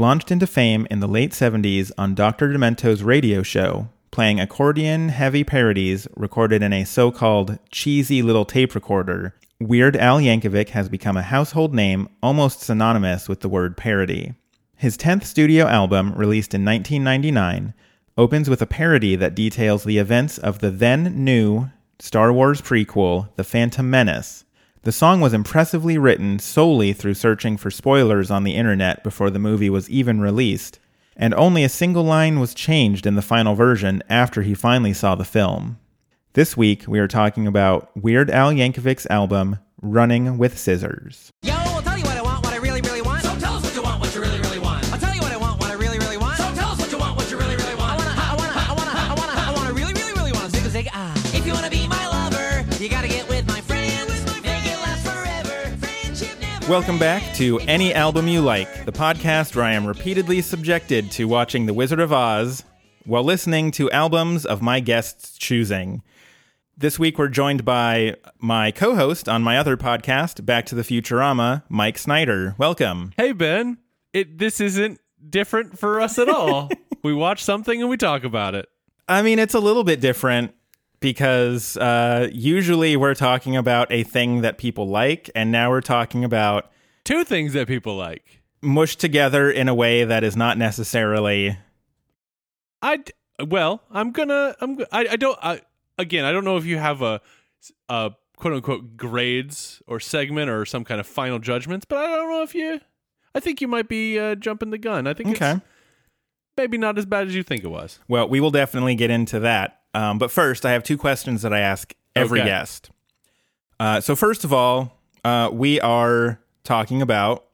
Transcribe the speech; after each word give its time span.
launched 0.00 0.32
into 0.32 0.46
fame 0.46 0.86
in 0.90 1.00
the 1.00 1.06
late 1.06 1.32
70s 1.32 1.92
on 1.98 2.14
Dr. 2.14 2.50
Demento's 2.50 3.02
radio 3.02 3.42
show, 3.42 3.90
playing 4.10 4.40
accordion 4.40 5.10
heavy 5.10 5.44
parodies 5.44 6.08
recorded 6.16 6.62
in 6.62 6.72
a 6.72 6.84
so 6.84 7.10
called 7.10 7.58
cheesy 7.70 8.22
little 8.22 8.46
tape 8.46 8.74
recorder. 8.74 9.34
Weird 9.60 9.98
Al 9.98 10.18
Yankovic 10.18 10.70
has 10.70 10.88
become 10.88 11.18
a 11.18 11.22
household 11.22 11.74
name 11.74 12.08
almost 12.22 12.60
synonymous 12.60 13.28
with 13.28 13.40
the 13.40 13.48
word 13.50 13.76
parody. 13.76 14.32
His 14.74 14.96
10th 14.96 15.24
studio 15.24 15.66
album, 15.66 16.14
released 16.14 16.54
in 16.54 16.64
1999, 16.64 17.74
opens 18.16 18.48
with 18.48 18.62
a 18.62 18.66
parody 18.66 19.16
that 19.16 19.34
details 19.34 19.84
the 19.84 19.98
events 19.98 20.38
of 20.38 20.60
the 20.60 20.70
then 20.70 21.22
new 21.22 21.68
Star 21.98 22.32
Wars 22.32 22.62
prequel, 22.62 23.28
The 23.36 23.44
Phantom 23.44 23.90
Menace. 23.90 24.46
The 24.82 24.92
song 24.92 25.20
was 25.20 25.34
impressively 25.34 25.98
written 25.98 26.38
solely 26.38 26.94
through 26.94 27.12
searching 27.12 27.58
for 27.58 27.70
spoilers 27.70 28.30
on 28.30 28.44
the 28.44 28.56
internet 28.56 29.04
before 29.04 29.28
the 29.28 29.38
movie 29.38 29.68
was 29.68 29.90
even 29.90 30.22
released, 30.22 30.78
and 31.14 31.34
only 31.34 31.62
a 31.62 31.68
single 31.68 32.02
line 32.02 32.40
was 32.40 32.54
changed 32.54 33.04
in 33.04 33.14
the 33.14 33.20
final 33.20 33.54
version 33.54 34.02
after 34.08 34.40
he 34.40 34.54
finally 34.54 34.94
saw 34.94 35.14
the 35.14 35.24
film. 35.24 35.78
This 36.32 36.56
week, 36.56 36.84
we 36.88 36.98
are 36.98 37.06
talking 37.06 37.46
about 37.46 37.94
Weird 37.94 38.30
Al 38.30 38.52
Yankovic's 38.52 39.06
album, 39.10 39.58
Running 39.82 40.38
with 40.38 40.58
Scissors. 40.58 41.30
Yo, 41.42 41.69
Welcome 56.70 57.00
back 57.00 57.34
to 57.34 57.58
Any 57.66 57.92
Album 57.92 58.28
You 58.28 58.42
Like, 58.42 58.84
the 58.84 58.92
podcast 58.92 59.56
where 59.56 59.64
I 59.64 59.72
am 59.72 59.84
repeatedly 59.84 60.40
subjected 60.40 61.10
to 61.10 61.24
watching 61.24 61.66
The 61.66 61.74
Wizard 61.74 61.98
of 61.98 62.12
Oz 62.12 62.62
while 63.04 63.24
listening 63.24 63.72
to 63.72 63.90
albums 63.90 64.46
of 64.46 64.62
my 64.62 64.78
guests' 64.78 65.36
choosing. 65.36 66.00
This 66.76 66.96
week 66.96 67.18
we're 67.18 67.26
joined 67.26 67.64
by 67.64 68.14
my 68.38 68.70
co 68.70 68.94
host 68.94 69.28
on 69.28 69.42
my 69.42 69.58
other 69.58 69.76
podcast, 69.76 70.46
Back 70.46 70.64
to 70.66 70.76
the 70.76 70.82
Futurama, 70.82 71.64
Mike 71.68 71.98
Snyder. 71.98 72.54
Welcome. 72.56 73.14
Hey 73.16 73.32
Ben, 73.32 73.78
it 74.12 74.38
this 74.38 74.60
isn't 74.60 75.00
different 75.28 75.76
for 75.76 76.00
us 76.00 76.20
at 76.20 76.28
all. 76.28 76.70
we 77.02 77.12
watch 77.12 77.42
something 77.42 77.80
and 77.80 77.90
we 77.90 77.96
talk 77.96 78.22
about 78.22 78.54
it. 78.54 78.68
I 79.08 79.22
mean, 79.22 79.40
it's 79.40 79.54
a 79.54 79.60
little 79.60 79.82
bit 79.82 80.00
different 80.00 80.54
because 81.00 81.76
uh, 81.78 82.28
usually 82.32 82.96
we're 82.96 83.14
talking 83.14 83.56
about 83.56 83.90
a 83.90 84.02
thing 84.02 84.42
that 84.42 84.58
people 84.58 84.88
like, 84.88 85.30
and 85.34 85.50
now 85.50 85.70
we're 85.70 85.80
talking 85.80 86.24
about 86.24 86.70
Two 87.04 87.24
things 87.24 87.54
that 87.54 87.66
people 87.66 87.96
like. 87.96 88.42
mushed 88.62 89.00
together 89.00 89.50
in 89.50 89.68
a 89.68 89.74
way 89.74 90.04
that 90.04 90.22
is 90.22 90.36
not 90.36 90.58
necessarily. 90.58 91.56
I 92.82 93.02
well, 93.46 93.82
I'm 93.90 94.12
gonna 94.12 94.54
I'm 94.60 94.78
I 94.92 95.06
I 95.12 95.16
don't 95.16 95.38
I, 95.42 95.62
again 95.98 96.24
I 96.24 96.32
don't 96.32 96.44
know 96.44 96.56
if 96.56 96.64
you 96.66 96.78
have 96.78 97.02
a 97.02 97.20
a 97.88 98.12
quote 98.36 98.54
unquote 98.54 98.96
grades 98.96 99.82
or 99.86 100.00
segment 100.00 100.50
or 100.50 100.64
some 100.64 100.84
kind 100.84 101.00
of 101.00 101.06
final 101.06 101.38
judgments, 101.38 101.84
but 101.88 101.98
I 101.98 102.06
don't 102.16 102.30
know 102.30 102.42
if 102.42 102.54
you. 102.54 102.80
I 103.34 103.40
think 103.40 103.60
you 103.60 103.68
might 103.68 103.88
be 103.88 104.18
uh, 104.18 104.34
jumping 104.34 104.70
the 104.70 104.78
gun. 104.78 105.06
I 105.06 105.14
think 105.14 105.30
Okay. 105.30 105.52
it's 105.52 105.60
maybe 106.56 106.76
not 106.78 106.98
as 106.98 107.06
bad 107.06 107.28
as 107.28 107.34
you 107.34 107.42
think 107.44 107.62
it 107.64 107.68
was. 107.68 107.98
Well, 108.08 108.28
we 108.28 108.40
will 108.40 108.50
definitely 108.50 108.94
get 108.96 109.10
into 109.10 109.38
that. 109.40 109.79
Um, 109.94 110.18
but 110.18 110.30
first, 110.30 110.64
I 110.64 110.72
have 110.72 110.82
two 110.82 110.96
questions 110.98 111.42
that 111.42 111.52
I 111.52 111.60
ask 111.60 111.94
every 112.14 112.40
Okay. 112.40 112.48
guest. 112.48 112.90
Uh, 113.78 114.00
so, 114.00 114.14
first 114.14 114.44
of 114.44 114.52
all, 114.52 114.98
uh, 115.24 115.50
we 115.52 115.80
are 115.80 116.40
talking 116.64 117.02
about 117.02 117.44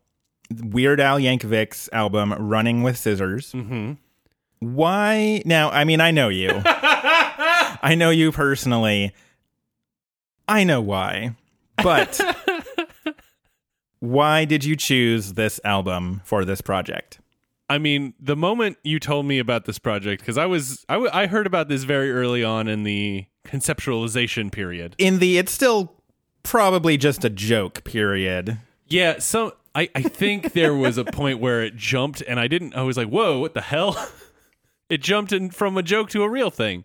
Weird 0.62 1.00
Al 1.00 1.18
Yankovic's 1.18 1.88
album, 1.92 2.32
Running 2.32 2.82
with 2.82 2.96
Scissors. 2.96 3.52
Mm-hmm. 3.52 3.92
Why? 4.60 5.42
Now, 5.44 5.70
I 5.70 5.84
mean, 5.84 6.00
I 6.00 6.10
know 6.10 6.28
you. 6.28 6.50
I 6.64 7.94
know 7.96 8.10
you 8.10 8.32
personally. 8.32 9.12
I 10.48 10.64
know 10.64 10.80
why. 10.80 11.34
But 11.82 12.20
why 14.00 14.44
did 14.44 14.64
you 14.64 14.76
choose 14.76 15.34
this 15.34 15.60
album 15.64 16.20
for 16.24 16.44
this 16.44 16.60
project? 16.60 17.20
I 17.68 17.78
mean, 17.78 18.14
the 18.20 18.36
moment 18.36 18.78
you 18.84 19.00
told 19.00 19.26
me 19.26 19.38
about 19.38 19.64
this 19.64 19.78
project, 19.78 20.22
because 20.22 20.38
I 20.38 20.46
was 20.46 20.84
I, 20.88 20.94
w- 20.94 21.10
I 21.12 21.26
heard 21.26 21.46
about 21.46 21.68
this 21.68 21.82
very 21.84 22.12
early 22.12 22.44
on 22.44 22.68
in 22.68 22.84
the 22.84 23.26
conceptualization 23.44 24.52
period. 24.52 24.94
In 24.98 25.18
the, 25.18 25.38
it's 25.38 25.52
still 25.52 25.94
probably 26.42 26.96
just 26.96 27.24
a 27.24 27.30
joke 27.30 27.82
period. 27.84 28.58
Yeah, 28.86 29.18
so 29.18 29.56
I 29.74 29.88
I 29.94 30.02
think 30.02 30.52
there 30.52 30.74
was 30.74 30.96
a 30.98 31.04
point 31.04 31.40
where 31.40 31.62
it 31.62 31.76
jumped, 31.76 32.22
and 32.22 32.38
I 32.38 32.46
didn't. 32.46 32.74
I 32.76 32.82
was 32.82 32.96
like, 32.96 33.08
"Whoa, 33.08 33.38
what 33.40 33.54
the 33.54 33.62
hell?" 33.62 33.96
It 34.88 35.02
jumped 35.02 35.32
in 35.32 35.50
from 35.50 35.76
a 35.76 35.82
joke 35.82 36.10
to 36.10 36.22
a 36.22 36.28
real 36.28 36.48
thing. 36.48 36.84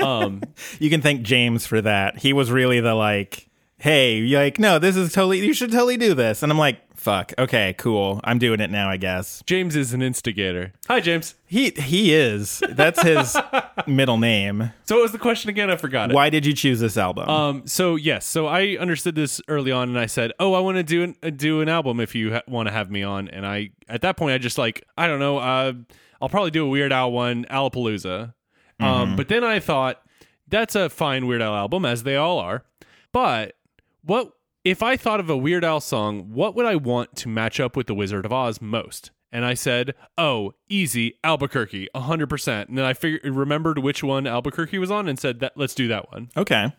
Um, 0.00 0.42
You 0.80 0.90
can 0.90 1.00
thank 1.00 1.22
James 1.22 1.64
for 1.64 1.80
that. 1.80 2.18
He 2.18 2.32
was 2.32 2.50
really 2.50 2.80
the 2.80 2.94
like, 2.96 3.48
hey, 3.78 4.16
you're 4.18 4.42
like, 4.42 4.58
no, 4.58 4.80
this 4.80 4.96
is 4.96 5.12
totally, 5.12 5.46
you 5.46 5.54
should 5.54 5.70
totally 5.70 5.96
do 5.96 6.12
this. 6.12 6.42
And 6.42 6.50
I'm 6.50 6.58
like, 6.58 6.80
fuck, 7.00 7.32
okay, 7.38 7.74
cool. 7.78 8.20
I'm 8.24 8.38
doing 8.38 8.60
it 8.60 8.70
now, 8.70 8.90
I 8.90 8.96
guess. 8.98 9.42
James 9.46 9.74
is 9.74 9.92
an 9.94 10.02
instigator. 10.02 10.72
Hi, 10.86 11.00
James. 11.00 11.34
He 11.46 11.70
he 11.70 12.14
is. 12.14 12.62
That's 12.68 13.02
his 13.02 13.36
middle 13.86 14.18
name. 14.18 14.72
So 14.84 14.96
what 14.96 15.02
was 15.02 15.12
the 15.12 15.18
question 15.18 15.48
again? 15.50 15.70
I 15.70 15.76
forgot 15.76 16.10
it. 16.10 16.14
Why 16.14 16.30
did 16.30 16.44
you 16.46 16.52
choose 16.52 16.78
this 16.80 16.96
album? 16.96 17.28
Um. 17.28 17.66
So 17.66 17.96
yes. 17.96 18.26
So 18.26 18.46
I 18.46 18.76
understood 18.78 19.14
this 19.14 19.40
early 19.48 19.72
on, 19.72 19.88
and 19.88 19.98
I 19.98 20.06
said, 20.06 20.32
"Oh, 20.38 20.52
I 20.54 20.60
want 20.60 20.76
to 20.76 20.82
do 20.82 21.02
an 21.02 21.16
uh, 21.22 21.30
do 21.30 21.60
an 21.60 21.68
album 21.68 21.98
if 22.00 22.14
you 22.14 22.34
ha- 22.34 22.42
want 22.46 22.68
to 22.68 22.72
have 22.72 22.90
me 22.90 23.02
on." 23.02 23.28
And 23.28 23.46
I 23.46 23.70
at 23.88 24.02
that 24.02 24.16
point, 24.16 24.34
I 24.34 24.38
just 24.38 24.58
like 24.58 24.84
I 24.96 25.06
don't 25.06 25.18
know. 25.20 25.38
Uh, 25.38 25.72
I'll 26.20 26.28
probably 26.28 26.50
do 26.50 26.64
a 26.66 26.68
Weird 26.68 26.92
Al 26.92 27.10
one, 27.10 27.46
Alapalooza. 27.50 28.34
Um. 28.78 29.16
But 29.16 29.28
then 29.28 29.42
I 29.44 29.58
thought 29.60 30.02
that's 30.48 30.74
a 30.74 30.88
fine 30.90 31.26
Weird 31.26 31.42
Al 31.42 31.54
album, 31.54 31.84
as 31.84 32.02
they 32.02 32.16
all 32.16 32.38
are. 32.38 32.64
But 33.12 33.56
what 34.04 34.32
if 34.64 34.82
I 34.82 34.96
thought 34.96 35.20
of 35.20 35.30
a 35.30 35.36
Weird 35.36 35.64
Al 35.64 35.80
song? 35.80 36.32
What 36.32 36.54
would 36.54 36.66
I 36.66 36.76
want 36.76 37.16
to 37.16 37.28
match 37.28 37.60
up 37.60 37.76
with 37.76 37.86
the 37.86 37.94
Wizard 37.94 38.24
of 38.24 38.32
Oz 38.32 38.60
most? 38.60 39.10
And 39.32 39.44
I 39.44 39.54
said, 39.54 39.94
"Oh, 40.18 40.54
easy, 40.68 41.14
Albuquerque, 41.22 41.88
hundred 41.94 42.28
percent." 42.28 42.68
And 42.68 42.76
then 42.76 42.84
I 42.84 42.94
figured, 42.94 43.24
remembered 43.24 43.78
which 43.78 44.02
one 44.02 44.26
Albuquerque 44.26 44.78
was 44.78 44.90
on, 44.90 45.08
and 45.08 45.18
said 45.18 45.40
that 45.40 45.52
let's 45.56 45.74
do 45.74 45.88
that 45.88 46.12
one. 46.12 46.30
Okay. 46.36 46.72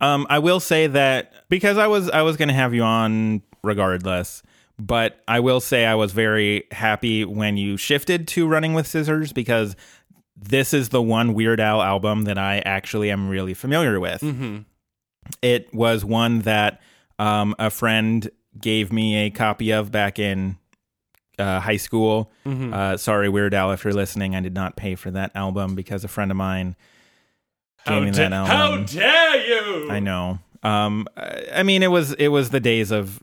Um, 0.00 0.26
I 0.28 0.40
will 0.40 0.58
say 0.58 0.88
that 0.88 1.48
because 1.48 1.78
I 1.78 1.86
was 1.86 2.10
I 2.10 2.22
was 2.22 2.36
going 2.36 2.48
to 2.48 2.54
have 2.54 2.74
you 2.74 2.82
on 2.82 3.42
regardless, 3.62 4.42
but 4.78 5.22
I 5.28 5.38
will 5.38 5.60
say 5.60 5.86
I 5.86 5.94
was 5.94 6.12
very 6.12 6.64
happy 6.72 7.24
when 7.24 7.56
you 7.56 7.76
shifted 7.76 8.26
to 8.28 8.48
Running 8.48 8.74
with 8.74 8.88
Scissors 8.88 9.32
because 9.32 9.76
this 10.36 10.74
is 10.74 10.88
the 10.88 11.00
one 11.00 11.34
Weird 11.34 11.60
Al 11.60 11.80
album 11.80 12.22
that 12.22 12.36
I 12.36 12.58
actually 12.60 13.12
am 13.12 13.28
really 13.28 13.54
familiar 13.54 14.00
with. 14.00 14.22
Mm-hmm. 14.22 14.58
It 15.40 15.72
was 15.72 16.04
one 16.04 16.40
that 16.40 16.80
um, 17.22 17.54
a 17.58 17.70
friend 17.70 18.30
gave 18.60 18.92
me 18.92 19.26
a 19.26 19.30
copy 19.30 19.70
of 19.70 19.90
back 19.90 20.18
in 20.18 20.56
uh, 21.38 21.60
high 21.60 21.76
school. 21.76 22.30
Mm-hmm. 22.46 22.72
Uh, 22.74 22.96
sorry, 22.96 23.28
Weird 23.28 23.54
Al, 23.54 23.72
if 23.72 23.84
you're 23.84 23.92
listening, 23.94 24.34
I 24.36 24.40
did 24.40 24.54
not 24.54 24.76
pay 24.76 24.94
for 24.94 25.10
that 25.12 25.30
album 25.34 25.74
because 25.74 26.04
a 26.04 26.08
friend 26.08 26.30
of 26.30 26.36
mine 26.36 26.76
gave 27.86 28.02
me 28.02 28.10
that 28.10 28.32
album. 28.32 28.56
how 28.56 28.76
dare 28.84 29.46
you? 29.46 29.90
I 29.90 30.00
know. 30.00 30.38
Um, 30.62 31.06
I 31.16 31.62
mean, 31.62 31.82
it 31.82 31.90
was 31.90 32.12
it 32.14 32.28
was 32.28 32.50
the 32.50 32.60
days 32.60 32.90
of 32.90 33.20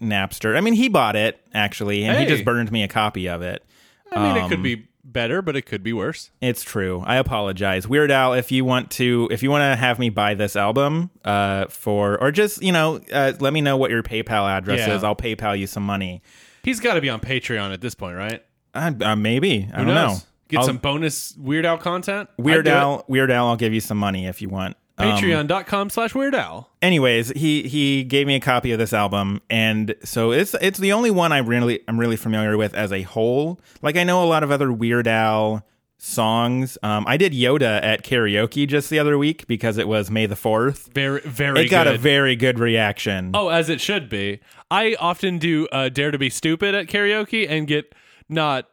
Napster. 0.00 0.56
I 0.56 0.60
mean, 0.60 0.74
he 0.74 0.88
bought 0.88 1.16
it 1.16 1.40
actually, 1.54 2.04
and 2.04 2.18
he 2.18 2.26
just 2.26 2.44
burned 2.44 2.70
me 2.72 2.82
a 2.82 2.88
copy 2.88 3.28
of 3.28 3.40
it. 3.42 3.64
I 4.10 4.22
mean, 4.22 4.36
it 4.44 4.48
could 4.48 4.58
Um, 4.58 4.62
be 4.62 4.86
better, 5.04 5.42
but 5.42 5.56
it 5.56 5.62
could 5.62 5.82
be 5.82 5.92
worse. 5.92 6.30
It's 6.40 6.62
true. 6.62 7.02
I 7.06 7.16
apologize, 7.16 7.86
Weird 7.88 8.10
Al. 8.10 8.34
If 8.34 8.52
you 8.52 8.64
want 8.64 8.90
to, 8.92 9.28
if 9.30 9.42
you 9.42 9.50
want 9.50 9.62
to 9.62 9.76
have 9.76 9.98
me 9.98 10.10
buy 10.10 10.34
this 10.34 10.56
album, 10.56 11.10
uh, 11.24 11.66
for 11.66 12.18
or 12.20 12.30
just 12.32 12.62
you 12.62 12.72
know, 12.72 13.00
uh, 13.12 13.32
let 13.40 13.52
me 13.52 13.60
know 13.60 13.76
what 13.76 13.90
your 13.90 14.02
PayPal 14.02 14.48
address 14.48 14.80
Yeah. 14.80 14.94
is. 14.96 15.04
I'll 15.04 15.16
PayPal 15.16 15.58
you 15.58 15.66
some 15.66 15.84
money. 15.84 16.22
He's 16.62 16.80
got 16.80 16.94
to 16.94 17.00
be 17.00 17.08
on 17.10 17.20
Patreon 17.20 17.72
at 17.72 17.80
this 17.80 17.94
point, 17.94 18.16
right? 18.16 18.44
Uh, 18.74 18.92
uh, 19.02 19.16
maybe 19.16 19.68
I 19.72 19.78
don't 19.78 19.88
knows? 19.88 19.94
know. 19.94 20.16
Get 20.48 20.60
I'll- 20.60 20.66
some 20.66 20.76
bonus 20.78 21.34
Weird 21.36 21.66
Al 21.66 21.78
content. 21.78 22.28
Weird 22.38 22.68
I'd 22.68 22.70
do 22.70 22.76
it. 22.76 22.80
Al. 22.80 23.04
Weird 23.08 23.30
Al. 23.30 23.48
I'll 23.48 23.56
give 23.56 23.72
you 23.74 23.80
some 23.80 23.98
money 23.98 24.26
if 24.26 24.40
you 24.42 24.48
want. 24.48 24.76
Patreon.com 25.02 25.90
slash 25.90 26.14
Weird 26.14 26.34
Al. 26.34 26.70
anyways, 26.80 27.30
he 27.30 27.62
he 27.64 28.04
gave 28.04 28.26
me 28.26 28.34
a 28.36 28.40
copy 28.40 28.72
of 28.72 28.78
this 28.78 28.92
album, 28.92 29.40
and 29.50 29.94
so 30.04 30.32
it's 30.32 30.54
it's 30.60 30.78
the 30.78 30.92
only 30.92 31.10
one 31.10 31.32
I 31.32 31.38
really 31.38 31.80
I'm 31.88 31.98
really 31.98 32.16
familiar 32.16 32.56
with 32.56 32.74
as 32.74 32.92
a 32.92 33.02
whole. 33.02 33.60
Like 33.82 33.96
I 33.96 34.04
know 34.04 34.22
a 34.22 34.26
lot 34.26 34.42
of 34.42 34.50
other 34.50 34.72
Weird 34.72 35.06
Al 35.08 35.64
songs. 35.98 36.76
Um, 36.82 37.04
I 37.06 37.16
did 37.16 37.32
Yoda 37.32 37.80
at 37.82 38.02
karaoke 38.02 38.66
just 38.66 38.90
the 38.90 38.98
other 38.98 39.16
week 39.16 39.46
because 39.46 39.78
it 39.78 39.86
was 39.86 40.10
May 40.10 40.26
the 40.26 40.34
Fourth. 40.34 40.90
Very, 40.92 41.20
very 41.20 41.60
It 41.60 41.68
got 41.68 41.86
a 41.86 41.96
very 41.96 42.34
good 42.34 42.58
reaction. 42.58 43.30
oh, 43.34 43.48
as 43.48 43.68
it 43.68 43.80
should 43.80 44.08
be. 44.08 44.40
I 44.70 44.96
often 44.98 45.38
do 45.38 45.68
uh, 45.70 45.88
Dare 45.90 46.10
to 46.10 46.18
be 46.18 46.28
Stupid 46.28 46.74
at 46.74 46.88
karaoke 46.88 47.48
and 47.48 47.68
get 47.68 47.94
not 48.28 48.68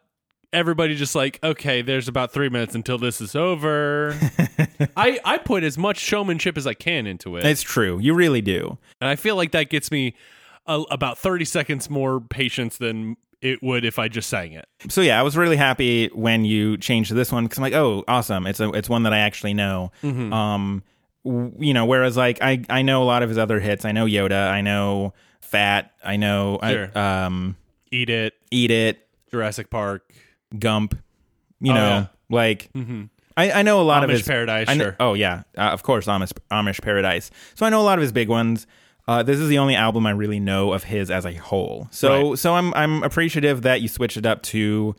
everybody 0.53 0.95
just 0.95 1.15
like, 1.15 1.39
okay, 1.43 1.81
there's 1.81 2.07
about 2.07 2.31
three 2.31 2.49
minutes 2.49 2.75
until 2.75 2.97
this 2.97 3.21
is 3.21 3.35
over. 3.35 4.17
I, 4.97 5.19
I 5.23 5.37
put 5.37 5.63
as 5.63 5.77
much 5.77 5.97
showmanship 5.97 6.57
as 6.57 6.65
I 6.67 6.73
can 6.73 7.05
into 7.07 7.37
it. 7.37 7.45
It's 7.45 7.61
true. 7.61 7.99
You 7.99 8.13
really 8.13 8.41
do. 8.41 8.77
And 9.01 9.09
I 9.09 9.15
feel 9.15 9.35
like 9.35 9.51
that 9.51 9.69
gets 9.69 9.91
me 9.91 10.15
a, 10.65 10.81
about 10.91 11.17
30 11.17 11.45
seconds 11.45 11.89
more 11.89 12.19
patience 12.21 12.77
than 12.77 13.17
it 13.41 13.63
would 13.63 13.85
if 13.85 13.97
I 13.99 14.07
just 14.09 14.29
sang 14.29 14.51
it. 14.53 14.65
So 14.89 15.01
yeah, 15.01 15.19
I 15.19 15.23
was 15.23 15.37
really 15.37 15.55
happy 15.55 16.07
when 16.07 16.43
you 16.45 16.77
changed 16.77 17.09
to 17.09 17.13
this 17.15 17.31
one 17.31 17.45
because 17.45 17.57
I'm 17.57 17.61
like, 17.63 17.73
oh, 17.73 18.03
awesome! 18.07 18.45
It's 18.45 18.59
a 18.59 18.69
it's 18.71 18.89
one 18.89 19.03
that 19.03 19.13
I 19.13 19.19
actually 19.19 19.53
know. 19.53 19.93
Mm-hmm. 20.03 20.33
Um, 20.33 20.83
w- 21.23 21.53
you 21.57 21.73
know, 21.73 21.85
whereas 21.85 22.17
like 22.17 22.39
I 22.41 22.61
I 22.69 22.81
know 22.81 23.01
a 23.01 23.05
lot 23.05 23.23
of 23.23 23.29
his 23.29 23.37
other 23.37 23.61
hits. 23.61 23.85
I 23.85 23.93
know 23.93 24.05
Yoda. 24.05 24.49
I 24.51 24.59
know 24.59 25.13
Fat. 25.39 25.93
I 26.03 26.17
know 26.17 26.59
Sure. 26.61 26.91
I, 26.93 27.23
um 27.25 27.55
Eat 27.91 28.09
It, 28.09 28.33
Eat 28.51 28.71
It. 28.71 29.07
Jurassic 29.31 29.69
Park, 29.69 30.11
Gump. 30.57 30.97
You 31.61 31.71
Oh, 31.71 31.75
know, 31.75 31.81
yeah. 31.89 32.05
like 32.29 32.69
I, 33.37 33.51
I 33.51 33.61
know 33.63 33.81
a 33.81 33.83
lot 33.83 34.03
of 34.03 34.09
his 34.09 34.23
Paradise, 34.23 34.69
sure. 34.71 34.95
Oh 34.99 35.13
yeah, 35.13 35.43
uh, 35.57 35.61
of 35.61 35.83
course, 35.83 36.05
Amish 36.07 36.31
Amish 36.51 36.81
Paradise. 36.81 37.29
So 37.55 37.65
I 37.65 37.69
know 37.69 37.81
a 37.81 37.83
lot 37.83 37.97
of 37.97 38.01
his 38.01 38.11
big 38.11 38.29
ones. 38.29 38.65
Uh, 39.07 39.23
this 39.23 39.39
is 39.39 39.49
the 39.49 39.57
only 39.57 39.75
album 39.75 40.05
I 40.05 40.11
really 40.11 40.39
know 40.39 40.71
of 40.71 40.83
his 40.83 41.09
as 41.09 41.25
a 41.25 41.33
whole. 41.33 41.87
So 41.91 42.29
Right. 42.29 42.39
so 42.39 42.53
I'm 42.55 42.73
I'm 42.75 43.03
appreciative 43.03 43.63
that 43.63 43.81
you 43.81 43.87
switched 43.87 44.17
it 44.17 44.25
up 44.25 44.41
to 44.43 44.95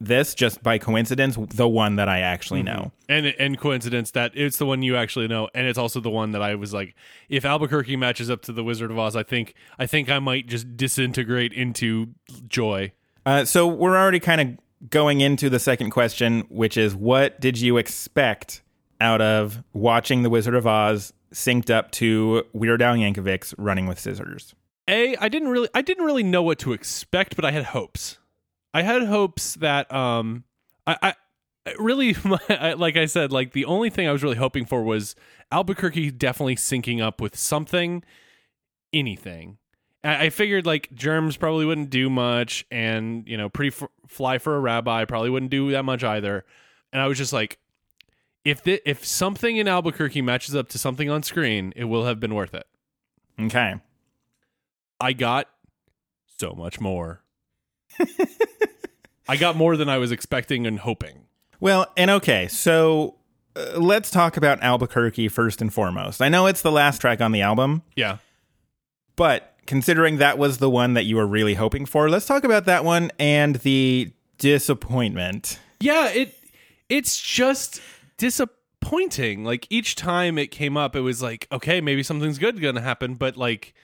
this 0.00 0.34
just 0.36 0.62
by 0.62 0.78
coincidence, 0.78 1.36
the 1.54 1.66
one 1.68 1.96
that 1.96 2.08
I 2.08 2.20
actually 2.20 2.62
know. 2.62 2.92
and 3.08 3.26
and 3.26 3.58
coincidence 3.58 4.12
that 4.12 4.30
it's 4.34 4.56
the 4.58 4.66
one 4.66 4.82
you 4.82 4.94
actually 4.96 5.26
know, 5.26 5.48
and 5.54 5.66
it's 5.66 5.78
also 5.78 5.98
the 5.98 6.10
one 6.10 6.30
that 6.32 6.42
I 6.42 6.54
was 6.54 6.72
like, 6.72 6.94
if 7.28 7.44
Albuquerque 7.44 7.96
matches 7.96 8.30
up 8.30 8.42
to 8.42 8.52
the 8.52 8.62
Wizard 8.62 8.90
of 8.92 8.98
Oz, 8.98 9.16
I 9.16 9.24
think 9.24 9.54
I 9.78 9.86
think 9.86 10.08
I 10.10 10.18
might 10.20 10.46
just 10.46 10.76
disintegrate 10.76 11.52
into 11.52 12.08
joy. 12.48 12.92
Uh, 13.26 13.44
so 13.44 13.66
we're 13.66 13.96
already 13.96 14.20
kind 14.20 14.40
of 14.40 14.58
going 14.90 15.20
into 15.20 15.50
the 15.50 15.58
second 15.58 15.90
question, 15.90 16.46
which 16.48 16.76
is 16.76 16.94
what 16.94 17.40
did 17.40 17.58
you 17.58 17.76
expect 17.76 18.62
out 19.00 19.20
of 19.20 19.62
watching 19.72 20.22
The 20.22 20.30
Wizard 20.30 20.54
of 20.54 20.66
Oz 20.66 21.12
synced 21.32 21.70
up 21.70 21.90
to 21.92 22.44
Weird 22.52 22.82
Al 22.82 22.94
Yankovic's 22.94 23.54
Running 23.58 23.86
with 23.86 23.98
Scissors? 23.98 24.54
A, 24.88 25.16
I 25.16 25.28
didn't 25.28 25.48
really 25.48 25.68
I 25.74 25.82
didn't 25.82 26.04
really 26.04 26.22
know 26.22 26.42
what 26.42 26.58
to 26.60 26.72
expect, 26.72 27.36
but 27.36 27.44
I 27.44 27.50
had 27.50 27.64
hopes. 27.64 28.18
I 28.72 28.82
had 28.82 29.02
hopes 29.02 29.54
that 29.56 29.92
um 29.92 30.44
I, 30.86 30.96
I 31.66 31.74
really 31.78 32.16
my, 32.24 32.72
like 32.74 32.96
I 32.96 33.06
said 33.06 33.30
like 33.30 33.52
the 33.52 33.66
only 33.66 33.90
thing 33.90 34.08
I 34.08 34.12
was 34.12 34.22
really 34.22 34.36
hoping 34.36 34.64
for 34.64 34.82
was 34.82 35.14
Albuquerque 35.52 36.10
definitely 36.12 36.56
syncing 36.56 37.02
up 37.02 37.20
with 37.20 37.36
something 37.36 38.02
anything. 38.92 39.58
I, 40.04 40.30
figured 40.30 40.64
like 40.64 40.88
germs 40.94 41.36
probably 41.36 41.66
wouldn't 41.66 41.90
do 41.90 42.08
much 42.08 42.64
and 42.70 43.26
you 43.26 43.36
know 43.36 43.48
pretty 43.48 43.74
f- 43.76 43.88
fly 44.06 44.38
for 44.38 44.54
a 44.56 44.60
rabbi 44.60 45.04
probably 45.04 45.28
wouldn't 45.30 45.50
do 45.50 45.70
that 45.72 45.84
much 45.84 46.04
either. 46.04 46.44
And 46.92 47.02
I 47.02 47.06
was 47.08 47.18
just 47.18 47.32
like 47.32 47.58
if 48.44 48.62
the, 48.62 48.80
if 48.88 49.04
something 49.04 49.56
in 49.56 49.66
Albuquerque 49.68 50.22
matches 50.22 50.54
up 50.56 50.68
to 50.70 50.78
something 50.78 51.10
on 51.10 51.22
screen, 51.22 51.72
it 51.76 51.84
will 51.84 52.04
have 52.06 52.20
been 52.20 52.34
worth 52.34 52.54
it. 52.54 52.66
Okay. 53.40 53.74
I 55.00 55.12
got 55.12 55.48
so 56.38 56.52
much 56.56 56.80
more. 56.80 57.22
I 59.28 59.36
got 59.36 59.56
more 59.56 59.76
than 59.76 59.88
I 59.88 59.98
was 59.98 60.10
expecting 60.12 60.66
and 60.66 60.78
hoping. 60.78 61.24
Well, 61.60 61.92
and 61.96 62.10
okay, 62.12 62.48
so 62.48 63.16
uh, 63.56 63.78
let's 63.78 64.10
talk 64.10 64.36
about 64.36 64.62
Albuquerque 64.62 65.28
first 65.28 65.60
and 65.60 65.72
foremost. 65.74 66.22
I 66.22 66.28
know 66.28 66.46
it's 66.46 66.62
the 66.62 66.72
last 66.72 67.00
track 67.00 67.20
on 67.20 67.32
the 67.32 67.42
album, 67.42 67.82
Yeah. 67.96 68.18
but 69.16 69.54
considering 69.68 70.16
that 70.16 70.38
was 70.38 70.58
the 70.58 70.70
one 70.70 70.94
that 70.94 71.04
you 71.04 71.14
were 71.14 71.26
really 71.26 71.54
hoping 71.54 71.84
for, 71.84 72.08
let's 72.08 72.26
talk 72.26 72.42
about 72.42 72.64
that 72.64 72.84
one 72.84 73.12
and 73.18 73.56
the 73.56 74.10
disappointment. 74.38 75.60
Yeah, 75.78 76.08
it 76.08 76.34
it's 76.88 77.20
just 77.20 77.80
disappointing. 78.16 79.44
Like 79.44 79.66
each 79.68 79.94
time 79.94 80.38
it 80.38 80.50
came 80.50 80.76
up, 80.76 80.96
it 80.96 81.02
was 81.02 81.22
like, 81.22 81.46
okay, 81.52 81.82
maybe 81.82 82.02
something's 82.02 82.38
good 82.38 82.60
gonna 82.60 82.80
happen, 82.80 83.14
but 83.14 83.36
like 83.36 83.74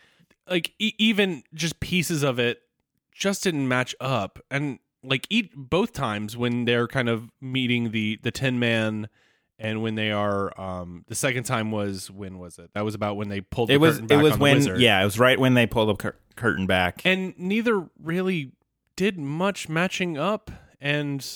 like 0.48 0.72
e- 0.78 0.94
even 0.98 1.44
just 1.52 1.78
pieces 1.81 2.22
of 2.22 2.38
it 2.38 2.62
just 3.12 3.44
didn't 3.44 3.69
match 3.69 3.94
up. 4.00 4.38
And 4.50 4.78
like 5.02 5.26
eat 5.28 5.52
both 5.54 5.92
times 5.92 6.34
when 6.34 6.64
they're 6.64 6.88
kind 6.88 7.10
of 7.10 7.30
meeting 7.42 7.90
the 7.90 8.19
the 8.22 8.30
Tin 8.30 8.58
Man 8.58 9.10
and 9.58 9.82
when 9.82 9.94
they 9.94 10.10
are 10.10 10.58
um 10.60 11.04
the 11.08 11.14
second 11.14 11.44
time 11.44 11.70
was 11.70 12.10
when 12.10 12.38
was 12.38 12.58
it? 12.58 12.70
That 12.74 12.84
was 12.84 12.94
about 12.94 13.16
when 13.16 13.28
they 13.28 13.40
pulled 13.40 13.68
the 13.68 13.74
It 13.74 13.80
was 13.80 13.98
curtain 14.00 14.18
it 14.18 14.22
was 14.22 14.38
when 14.38 14.80
yeah, 14.80 15.00
it 15.00 15.04
was 15.04 15.18
right 15.18 15.38
when 15.38 15.54
they 15.54 15.66
pulled 15.66 15.88
the 15.90 15.94
cur- 15.96 16.16
curtain 16.36 16.66
back. 16.66 17.02
and 17.04 17.34
neither 17.38 17.86
really 18.02 18.52
did 18.96 19.18
much 19.18 19.68
matching 19.68 20.16
up 20.18 20.50
and 20.80 21.26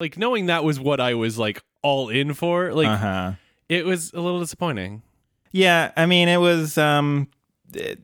like 0.00 0.16
knowing 0.18 0.46
that 0.46 0.64
was 0.64 0.78
what 0.80 1.00
i 1.00 1.12
was 1.14 1.38
like 1.38 1.62
all 1.82 2.08
in 2.08 2.32
for 2.34 2.72
like 2.74 2.86
uh-huh. 2.88 3.32
it 3.68 3.84
was 3.86 4.12
a 4.12 4.20
little 4.20 4.40
disappointing 4.40 5.02
Yeah, 5.52 5.92
I 5.96 6.04
mean, 6.06 6.28
it 6.28 6.36
was 6.38 6.76
um, 6.78 7.28
it- 7.72 8.00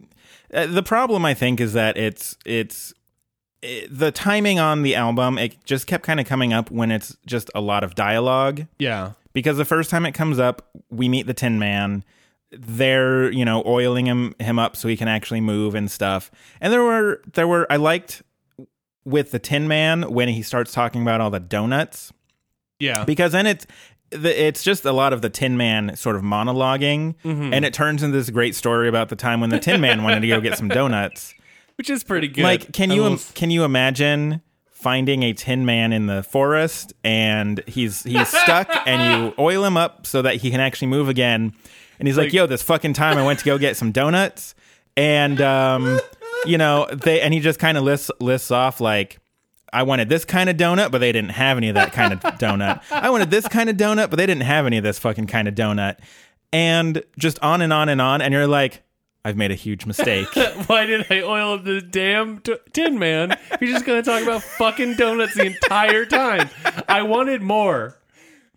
uh, 0.54 0.66
the 0.66 0.82
problem. 0.82 1.24
I 1.24 1.32
think 1.34 1.60
is 1.60 1.72
that 1.72 1.96
it's 1.96 2.36
it's 2.44 2.92
it, 3.62 3.88
the 3.96 4.10
timing 4.10 4.58
on 4.58 4.82
the 4.82 4.94
album. 4.94 5.38
It 5.38 5.56
just 5.64 5.86
kept 5.86 6.04
kind 6.04 6.20
of 6.20 6.26
coming 6.26 6.52
up 6.52 6.70
when 6.70 6.90
it's 6.90 7.16
just 7.26 7.50
a 7.54 7.60
lot 7.60 7.84
of 7.84 7.94
dialogue. 7.94 8.66
yeah 8.78 9.12
Because 9.32 9.56
the 9.56 9.64
first 9.64 9.88
time 9.90 10.04
it 10.06 10.12
comes 10.12 10.38
up, 10.38 10.68
we 10.90 11.08
meet 11.08 11.26
the 11.26 11.34
Tin 11.34 11.58
Man. 11.58 12.04
They're 12.50 13.30
you 13.30 13.44
know 13.46 13.62
oiling 13.64 14.06
him 14.06 14.34
him 14.38 14.58
up 14.58 14.76
so 14.76 14.86
he 14.88 14.96
can 14.96 15.08
actually 15.08 15.40
move 15.40 15.74
and 15.74 15.90
stuff. 15.90 16.30
And 16.60 16.72
there 16.72 16.82
were 16.82 17.22
there 17.32 17.48
were 17.48 17.66
I 17.70 17.76
liked 17.76 18.22
with 19.04 19.30
the 19.30 19.38
Tin 19.38 19.66
Man 19.68 20.02
when 20.12 20.28
he 20.28 20.42
starts 20.42 20.72
talking 20.72 21.02
about 21.02 21.20
all 21.20 21.30
the 21.30 21.40
donuts 21.40 22.12
yeah 22.78 23.04
because 23.04 23.32
then 23.32 23.46
it's 23.46 23.66
the, 24.10 24.38
it's 24.48 24.62
just 24.62 24.84
a 24.84 24.92
lot 24.92 25.12
of 25.14 25.22
the 25.22 25.30
Tin 25.30 25.56
Man 25.56 25.96
sort 25.96 26.14
of 26.16 26.22
monologuing, 26.22 27.14
Mm-hmm. 27.24 27.54
and 27.54 27.64
it 27.64 27.72
turns 27.72 28.02
into 28.02 28.16
this 28.18 28.28
great 28.28 28.54
story 28.54 28.86
about 28.86 29.08
the 29.08 29.16
time 29.16 29.40
when 29.40 29.48
the 29.48 29.58
Tin 29.58 29.80
Man 29.80 30.02
wanted 30.02 30.20
to 30.20 30.28
go 30.28 30.38
get 30.40 30.58
some 30.58 30.68
donuts. 30.68 31.34
Which 31.76 31.90
is 31.90 32.04
pretty 32.04 32.28
good 32.28 32.44
Like, 32.44 32.72
can 32.72 32.90
I 32.90 32.94
you 32.94 33.18
can 33.34 33.50
you 33.50 33.64
imagine 33.64 34.42
finding 34.70 35.22
a 35.22 35.32
Tin 35.32 35.64
Man 35.64 35.92
in 35.92 36.06
the 36.06 36.22
forest 36.22 36.92
and 37.04 37.62
he's 37.66 38.02
he's 38.02 38.28
stuck, 38.28 38.68
and 38.86 39.22
you 39.24 39.34
oil 39.42 39.64
him 39.64 39.76
up 39.76 40.06
so 40.06 40.22
that 40.22 40.36
he 40.36 40.50
can 40.50 40.60
actually 40.60 40.88
move 40.88 41.08
again, 41.08 41.52
and 41.98 42.08
he's 42.08 42.16
like, 42.16 42.26
Like- 42.26 42.32
"Yo, 42.32 42.46
this 42.46 42.62
fucking 42.62 42.92
time 42.94 43.18
I 43.18 43.24
went 43.24 43.38
to 43.40 43.44
go 43.44 43.58
get 43.58 43.76
some 43.76 43.92
donuts," 43.92 44.54
and 44.96 45.40
um, 45.40 46.00
you 46.44 46.58
know 46.58 46.86
they 46.92 47.20
and 47.20 47.32
he 47.32 47.40
just 47.40 47.58
kind 47.58 47.76
of 47.78 47.84
lists 47.84 48.10
lists 48.20 48.50
off 48.50 48.80
like. 48.80 49.18
I 49.74 49.84
wanted 49.84 50.10
this 50.10 50.26
kind 50.26 50.50
of 50.50 50.58
donut, 50.58 50.90
but 50.90 50.98
they 50.98 51.12
didn't 51.12 51.30
have 51.30 51.56
any 51.56 51.70
of 51.70 51.74
that 51.76 51.94
kind 51.94 52.12
of 52.12 52.20
donut. 52.20 52.82
I 52.90 53.08
wanted 53.08 53.30
this 53.30 53.48
kind 53.48 53.70
of 53.70 53.76
donut, 53.78 54.10
but 54.10 54.16
they 54.16 54.26
didn't 54.26 54.42
have 54.42 54.66
any 54.66 54.76
of 54.76 54.84
this 54.84 54.98
fucking 54.98 55.28
kind 55.28 55.48
of 55.48 55.54
donut. 55.54 55.96
And 56.52 57.02
just 57.18 57.38
on 57.38 57.62
and 57.62 57.72
on 57.72 57.88
and 57.88 57.98
on. 57.98 58.20
And 58.20 58.34
you're 58.34 58.46
like, 58.46 58.82
I've 59.24 59.36
made 59.36 59.50
a 59.50 59.56
huge 59.56 59.86
mistake. 59.86 60.28
why 60.66 60.86
did 60.86 61.06
i 61.10 61.20
oil 61.22 61.58
the 61.58 61.80
damn 61.80 62.38
t- 62.40 62.56
tin 62.72 62.98
man 62.98 63.36
you're 63.60 63.70
just 63.70 63.84
gonna 63.84 64.02
talk 64.02 64.22
about 64.22 64.42
fucking 64.42 64.94
donuts 64.94 65.34
the 65.34 65.46
entire 65.46 66.04
time 66.04 66.48
i 66.88 67.02
wanted 67.02 67.42
more 67.42 67.98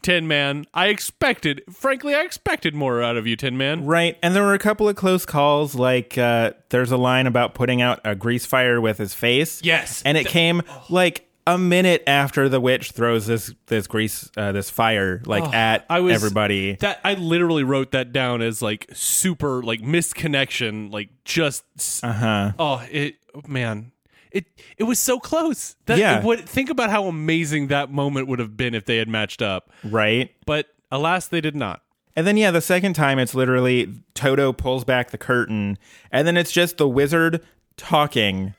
tin 0.02 0.28
man 0.28 0.66
i 0.74 0.88
expected 0.88 1.62
frankly 1.72 2.14
i 2.16 2.22
expected 2.22 2.74
more 2.76 3.02
out 3.02 3.18
of 3.18 3.26
you 3.28 3.36
tin 3.36 3.58
man 3.58 3.86
right. 3.86 4.18
And 4.22 4.36
there 4.36 4.44
were 4.44 4.54
a 4.54 4.60
couple 4.60 4.88
of 4.90 4.96
close 4.96 5.26
calls. 5.26 5.76
Like, 5.76 6.18
uh, 6.18 6.52
there's 6.70 6.92
a 6.92 6.98
line 6.98 7.28
about 7.28 7.54
putting 7.54 7.82
out 7.82 8.00
a 8.04 8.16
grease 8.16 8.46
fire 8.46 8.80
with 8.82 8.98
his 8.98 9.14
face. 9.14 9.62
Yes. 9.64 10.02
And 10.06 10.18
it 10.18 10.26
came 10.28 10.62
like 10.90 11.25
a 11.48 11.58
minute 11.58 12.04
after 12.08 12.50
the 12.50 12.60
witch 12.60 12.92
throws 12.92 13.28
this, 13.28 13.54
this 13.68 13.86
grease, 13.88 14.30
uh, 14.36 14.52
this 14.52 14.70
fire, 14.70 15.22
like 15.26 15.44
at 15.54 15.86
I 15.90 16.00
was- 16.00 16.16
everybody. 16.16 16.74
That 16.76 17.00
I 17.04 17.14
literally 17.14 17.64
wrote 17.64 17.92
that 17.92 18.12
down 18.12 18.42
as 18.42 18.62
like 18.62 18.88
super 18.94 19.62
like 19.62 19.82
misconnection 19.82 20.92
like 20.92 21.10
just 21.24 21.64
Uh 22.04 22.14
huh. 22.14 22.52
oh 22.58 22.84
it 22.92 23.16
man. 23.48 23.92
It 24.32 24.46
it 24.78 24.84
was 24.84 25.00
so 25.00 25.20
close. 25.20 25.76
That, 25.86 25.98
Yeah. 25.98 26.22
What 26.24 26.42
think 26.42 26.70
about 26.70 26.90
how 26.90 27.06
amazing 27.06 27.68
that 27.68 27.90
moment 27.92 28.28
would 28.28 28.40
have 28.40 28.58
been 28.58 28.74
if 28.76 28.86
they 28.86 28.98
had 28.98 29.08
matched 29.08 29.42
up. 29.42 29.72
Right. 29.84 30.32
But 30.46 30.68
alas 30.92 31.28
they 31.28 31.42
did 31.42 31.56
not. 31.56 31.82
And 32.18 32.26
then 32.26 32.38
yeah, 32.38 32.52
the 32.52 32.62
second 32.62 32.94
time 32.94 33.20
it's 33.20 33.36
literally 33.36 33.94
Toto 34.14 34.52
pulls 34.54 34.84
back 34.84 35.12
the 35.12 35.18
curtain, 35.18 35.78
and 36.12 36.26
then 36.28 36.38
it's 36.38 36.52
just 36.52 36.78
the 36.78 36.88
wizard 36.88 37.42
talking 37.78 38.54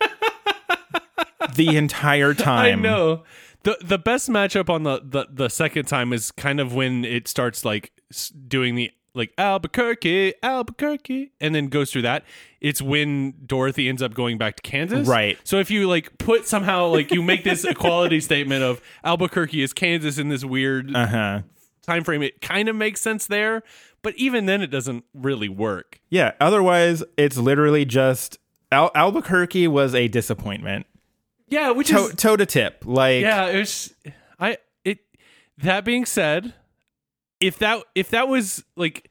the 1.54 1.76
entire 1.76 2.34
time. 2.50 2.78
I 2.78 2.82
know. 2.82 3.22
The 3.64 3.78
the 3.82 3.98
best 3.98 4.28
matchup 4.28 4.68
on 4.68 4.82
the, 4.82 5.00
the 5.04 5.26
the 5.30 5.48
second 5.48 5.86
time 5.86 6.12
is 6.12 6.30
kind 6.32 6.58
of 6.60 6.74
when 6.74 7.04
it 7.04 7.28
starts 7.28 7.64
like 7.64 7.92
doing 8.48 8.74
the 8.74 8.90
like 9.14 9.32
Albuquerque, 9.36 10.34
Albuquerque, 10.42 11.32
and 11.40 11.54
then 11.54 11.68
goes 11.68 11.92
through 11.92 12.02
that. 12.02 12.24
It's 12.60 12.80
when 12.80 13.34
Dorothy 13.44 13.88
ends 13.88 14.00
up 14.02 14.14
going 14.14 14.38
back 14.38 14.56
to 14.56 14.62
Kansas. 14.62 15.06
Right. 15.06 15.38
So 15.44 15.58
if 15.58 15.70
you 15.70 15.86
like 15.86 16.16
put 16.18 16.46
somehow 16.48 16.86
like 16.88 17.12
you 17.12 17.22
make 17.22 17.44
this 17.44 17.64
equality 17.64 18.20
statement 18.28 18.62
of 18.64 18.80
Albuquerque 19.04 19.62
is 19.62 19.72
Kansas 19.72 20.18
in 20.18 20.28
this 20.28 20.44
weird 20.44 20.94
Uh 20.96 21.06
huh. 21.06 21.42
time 21.86 22.04
frame, 22.04 22.22
it 22.22 22.40
kind 22.40 22.68
of 22.68 22.74
makes 22.76 23.00
sense 23.00 23.26
there. 23.26 23.62
But 24.02 24.16
even 24.16 24.46
then, 24.46 24.62
it 24.62 24.68
doesn't 24.68 25.04
really 25.14 25.48
work. 25.48 26.00
Yeah. 26.10 26.32
Otherwise, 26.40 27.04
it's 27.16 27.36
literally 27.36 27.84
just 27.84 28.38
Al- 28.72 28.90
Albuquerque 28.96 29.68
was 29.68 29.94
a 29.94 30.08
disappointment. 30.08 30.86
Yeah, 31.52 31.70
which 31.72 31.90
Toe 31.90 32.06
is 32.06 32.14
toe 32.14 32.36
to 32.36 32.46
tip. 32.46 32.82
Like 32.86 33.20
yeah 33.20 33.46
it 33.48 33.58
was 33.58 33.94
i 34.40 34.56
it 34.84 35.00
that 35.58 35.84
being 35.84 36.06
said 36.06 36.54
if 37.40 37.58
that 37.58 37.82
if 37.94 38.08
that 38.10 38.26
was 38.26 38.64
like 38.74 39.10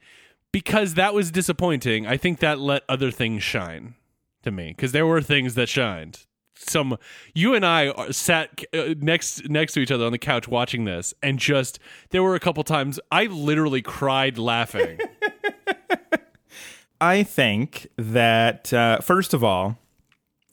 because 0.50 0.94
that 0.94 1.14
was 1.14 1.30
disappointing 1.30 2.06
i 2.06 2.16
think 2.16 2.40
that 2.40 2.58
let 2.58 2.82
other 2.88 3.10
things 3.12 3.42
shine 3.42 3.94
to 4.42 4.50
me 4.50 4.74
because 4.76 4.90
there 4.92 5.06
were 5.06 5.22
things 5.22 5.54
that 5.54 5.68
shined 5.68 6.26
some 6.54 6.96
you 7.34 7.54
and 7.54 7.64
I 7.64 7.88
are- 7.88 8.12
sat 8.12 8.64
uh, 8.74 8.94
next 8.98 9.48
next 9.48 9.72
to 9.74 9.80
each 9.80 9.90
other 9.90 10.04
on 10.04 10.12
the 10.12 10.18
couch 10.18 10.48
watching 10.48 10.84
this 10.84 11.14
and 11.22 11.38
just 11.38 11.78
there 12.10 12.22
were 12.22 12.34
a 12.34 12.40
couple 12.40 12.62
times 12.64 12.98
I 13.10 13.26
literally 13.26 13.82
cried 13.82 14.36
laughing. 14.38 14.98
I 17.00 17.22
think 17.24 17.88
that 17.96 18.72
uh, 18.72 18.98
first 19.00 19.34
of 19.34 19.42
all, 19.42 19.76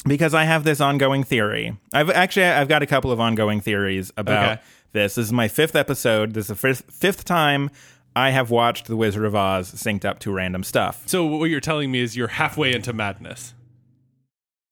because 0.06 0.34
I 0.34 0.44
have 0.46 0.64
this 0.64 0.80
ongoing 0.82 1.24
theory. 1.24 1.78
I've 1.94 2.10
actually 2.10 2.46
I've 2.46 2.68
got 2.68 2.82
a 2.82 2.86
couple 2.88 3.12
of 3.12 3.20
ongoing 3.20 3.62
theories 3.62 4.12
about 4.18 4.52
Okay. 4.54 4.62
this. 4.94 5.16
This 5.16 5.26
is 5.28 5.34
my 5.34 5.48
fifth 5.48 5.76
episode. 5.76 6.34
This 6.34 6.46
is 6.46 6.48
the 6.50 6.56
fifth, 6.56 6.86
fifth 6.92 7.26
time 7.26 7.70
I 8.16 8.32
have 8.32 8.50
watched 8.50 8.88
The 8.88 8.96
Wizard 8.96 9.24
of 9.26 9.36
Oz 9.36 9.72
synced 9.72 10.04
up 10.06 10.20
to 10.20 10.32
random 10.32 10.64
stuff. 10.64 11.04
so 11.06 11.26
what 11.26 11.50
you're 11.50 11.60
telling 11.60 11.92
me 11.92 12.00
is 12.00 12.16
you're 12.18 12.28
halfway 12.28 12.74
into 12.74 12.92
madness. 12.94 13.54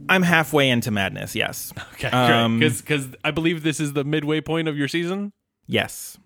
I'm 0.10 0.24
halfway 0.24 0.70
into 0.70 0.92
madness. 0.92 1.36
Yes. 1.36 1.74
Okay, 1.94 2.10
Um, 2.10 2.60
great. 2.60 2.78
Because 2.78 3.08
I 3.24 3.32
believe 3.32 3.64
this 3.64 3.80
is 3.80 3.94
the 3.94 4.04
midway 4.04 4.42
point 4.42 4.68
of 4.68 4.78
your 4.78 4.88
season. 4.88 5.34
Yes. 5.66 6.18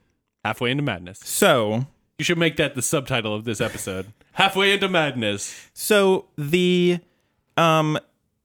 Halfway 0.43 0.71
into 0.71 0.83
madness. 0.83 1.19
So 1.23 1.85
You 2.17 2.25
should 2.25 2.37
make 2.37 2.57
that 2.57 2.75
the 2.75 2.81
subtitle 2.81 3.33
of 3.33 3.45
this 3.45 3.61
episode. 3.61 4.07
halfway 4.33 4.73
into 4.73 4.87
madness. 4.89 5.69
So 5.73 6.25
the 6.37 6.99
um 7.57 7.97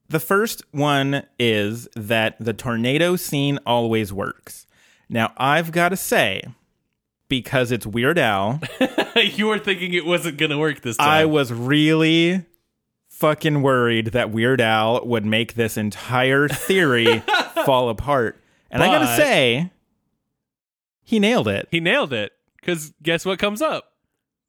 the 0.08 0.20
first 0.20 0.62
one 0.70 1.24
is 1.38 1.88
that 1.94 2.36
the 2.38 2.52
tornado 2.52 3.16
scene 3.16 3.58
always 3.66 4.12
works. 4.12 4.66
Now 5.08 5.32
I've 5.36 5.72
got 5.72 5.90
to 5.90 5.96
say 5.96 6.42
because 7.28 7.72
it's 7.72 7.86
Weird 7.86 8.18
Al, 8.18 8.60
you 9.16 9.46
were 9.46 9.58
thinking 9.58 9.92
it 9.94 10.06
wasn't 10.06 10.38
gonna 10.38 10.58
work 10.58 10.82
this 10.82 10.96
time. 10.96 11.08
I 11.08 11.24
was 11.24 11.52
really 11.52 12.44
fucking 13.08 13.62
worried 13.62 14.08
that 14.08 14.30
Weird 14.30 14.60
Al 14.60 15.04
would 15.06 15.24
make 15.24 15.54
this 15.54 15.76
entire 15.76 16.48
theory 16.48 17.20
fall 17.64 17.88
apart. 17.88 18.42
And 18.70 18.82
I 18.82 18.86
got 18.88 18.98
to 18.98 19.16
say 19.16 19.70
he 21.02 21.18
nailed 21.18 21.48
it. 21.48 21.66
he 21.70 21.80
nailed 21.80 22.12
it. 22.12 22.32
Because 22.60 22.92
guess 23.02 23.24
what 23.24 23.38
comes 23.38 23.62
up? 23.62 23.92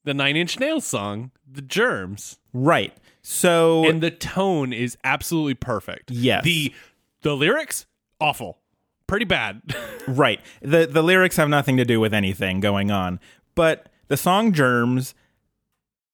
The 0.03 0.13
Nine 0.13 0.35
Inch 0.35 0.59
Nails 0.59 0.85
song, 0.85 1.31
"The 1.51 1.61
Germs," 1.61 2.37
Right. 2.53 2.93
So 3.21 3.87
and 3.87 4.01
the 4.01 4.11
tone 4.11 4.71
is 4.71 4.97
absolutely 5.03 5.55
perfect. 5.55 6.11
Yes. 6.11 6.43
the 6.43 6.73
the 7.21 7.35
lyrics 7.35 7.85
awful, 8.19 8.59
pretty 9.07 9.25
bad. 9.25 9.61
Right. 10.07 10.39
The 10.61 10.87
the 10.87 11.01
lyrics 11.03 11.35
have 11.35 11.49
nothing 11.49 11.75
to 11.75 11.83
do 11.83 11.99
with 11.99 12.13
anything 12.13 12.61
going 12.61 12.91
on. 12.91 13.19
But 13.55 13.89
the 14.07 14.15
song 14.15 14.53
Germs 14.53 15.13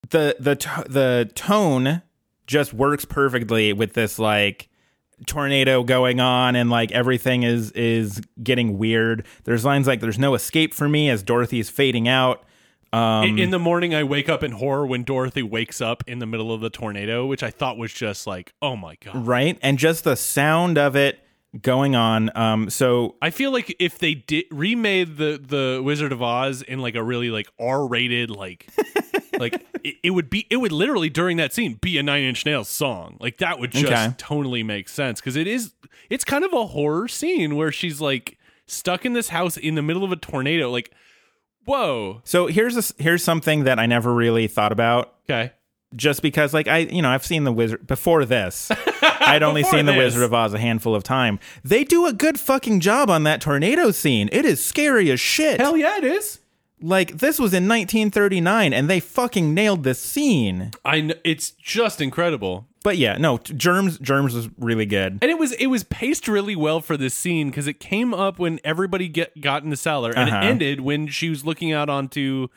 the 0.10 0.36
the 0.40 0.56
the 0.90 1.32
tone 1.36 2.02
just 2.48 2.74
works 2.74 3.06
perfectly 3.06 3.72
with 3.72 3.94
this 3.94 4.18
like 4.20 4.70
tornado 5.28 5.84
going 5.84 6.20
on 6.20 6.56
and 6.56 6.70
like 6.70 6.92
everything 6.92 7.44
is 7.44 7.72
is 7.74 8.20
getting 8.42 8.78
weird. 8.78 9.26
There's 9.44 9.64
lines 9.64 9.88
like 9.88 10.00
there's 10.02 10.20
no 10.20 10.34
escape 10.34 10.74
for 10.74 10.90
me 10.90 11.10
as 11.10 11.24
Dorothy's 11.24 11.70
fading 11.70 12.08
out. 12.08 12.44
Um 12.94 13.24
in, 13.30 13.40
in 13.40 13.50
the 13.50 13.60
morning, 13.60 13.94
I 13.96 14.04
wake 14.04 14.30
up 14.30 14.44
in 14.44 14.52
horror 14.54 14.86
when 14.86 15.04
Dorothy 15.04 15.44
wakes 15.44 15.82
up 15.82 16.04
in 16.08 16.20
the 16.20 16.26
middle 16.28 16.54
of 16.54 16.62
the 16.62 16.70
tornado, 16.70 17.26
which 17.26 17.42
I 17.44 17.50
thought 17.50 17.78
was 17.78 17.92
just 17.94 18.28
like, 18.28 18.54
oh 18.62 18.76
my 18.76 18.96
god. 19.04 19.26
right? 19.28 19.58
And 19.62 19.78
just 19.80 20.04
the 20.04 20.16
sound 20.16 20.78
of 20.78 20.96
it 20.96 21.20
going 21.62 21.96
on 21.96 22.36
um 22.36 22.68
so 22.68 23.14
I 23.22 23.30
feel 23.30 23.52
like 23.52 23.76
if 23.78 24.00
they 24.00 24.16
did 24.16 24.46
remade 24.50 25.18
the 25.18 25.40
the 25.40 25.82
Wizard 25.84 26.12
of 26.12 26.20
Oz 26.20 26.64
in 26.64 26.80
like 26.80 26.96
a 26.96 27.04
really 27.04 27.30
like 27.30 27.48
R 27.60 27.86
rated 27.88 28.32
like 28.32 28.68
like 29.40 29.64
it, 29.84 29.96
it 30.02 30.10
would 30.12 30.32
be 30.32 30.48
it 30.50 30.58
would 30.58 30.72
literally 30.72 31.12
during 31.12 31.38
that 31.38 31.54
scene 31.54 31.76
be 31.76 32.00
a 32.00 32.02
Nine 32.04 32.24
Inch 32.24 32.44
Nails 32.44 32.70
song 32.70 33.18
like 33.20 33.38
that 33.38 33.60
would 33.60 33.70
just 33.72 33.86
Okay. 33.86 34.16
totally 34.18 34.64
make 34.64 34.90
sense 34.90 35.20
because 35.22 35.36
it 35.36 35.46
is 35.46 35.74
it's 36.10 36.24
kind 36.24 36.44
of 36.44 36.54
a 36.54 36.66
horror 36.66 37.08
scene 37.08 37.56
where 37.56 37.72
she's 37.72 38.02
like 38.02 38.40
stuck 38.66 39.06
in 39.06 39.14
this 39.14 39.30
house 39.30 39.56
in 39.56 39.76
the 39.76 39.84
middle 39.84 40.04
of 40.04 40.12
a 40.12 40.16
tornado 40.16 40.72
like 40.72 40.92
whoa 41.66 42.22
so 42.24 42.48
here's 42.48 42.78
a, 42.78 42.94
here's 43.02 43.24
something 43.24 43.64
that 43.64 43.80
I 43.80 43.86
never 43.86 44.14
really 44.14 44.48
thought 44.48 44.72
about 44.72 45.16
okay 45.30 45.52
just 45.96 46.22
because 46.22 46.54
like 46.54 46.68
I 46.68 46.80
you 46.80 47.02
know 47.02 47.10
I've 47.10 47.26
seen 47.26 47.44
the 47.44 47.52
wizard 47.52 47.86
before 47.86 48.26
this. 48.26 48.72
I'd 49.02 49.44
only 49.44 49.64
seen 49.64 49.86
the. 49.86 49.94
Wizard 49.94 50.24
of 50.24 50.34
Oz 50.34 50.54
a 50.54 50.60
handful 50.60 50.96
of 50.96 51.04
time. 51.04 51.40
They 51.64 51.84
do 51.84 52.06
a 52.08 52.14
good 52.14 52.40
fucking 52.40 52.80
job 52.80 53.10
on 53.10 53.24
that 53.24 53.42
tornado 53.42 53.92
scene. 53.92 54.28
It 54.32 54.44
is 54.44 54.64
scary 54.64 55.12
as 55.12 55.20
shit. 55.20 55.62
Hell 55.62 55.78
yeah 55.78 55.98
it 55.98 56.04
is 56.04 56.40
like 56.84 57.18
this 57.20 57.40
was 57.40 57.54
in 57.54 57.68
1939 57.68 58.74
and 58.74 58.90
they 58.90 59.00
fucking 59.00 59.54
nailed 59.54 59.84
this 59.84 60.00
scene. 60.00 60.72
I 60.84 61.00
kn- 61.00 61.20
it's 61.24 61.52
just 61.52 62.02
incredible 62.02 62.68
But 62.84 62.98
yeah, 62.98 63.18
no, 63.18 63.38
Germs 63.38 63.98
Germs 64.00 64.34
was 64.36 64.50
really 64.58 64.86
good. 64.86 65.20
And 65.22 65.32
it 65.32 65.40
was 65.40 65.54
it 65.54 65.68
was 65.68 65.84
paced 65.86 66.28
really 66.28 66.56
well 66.56 66.82
for 66.82 66.98
this 66.98 67.14
scene 67.14 67.50
because 67.50 67.66
it 67.66 67.80
came 67.80 68.14
up 68.14 68.38
when 68.40 68.60
everybody 68.64 69.08
get 69.08 69.40
got 69.42 69.64
in 69.64 69.70
the 69.70 69.78
cellar, 69.78 70.12
and 70.12 70.30
Uh-huh. 70.30 70.40
it 70.46 70.50
ended 70.50 70.82
when 70.82 71.08
she 71.08 71.30
was 71.30 71.46
looking 71.46 71.72
out 71.72 71.90
onto 71.90 72.50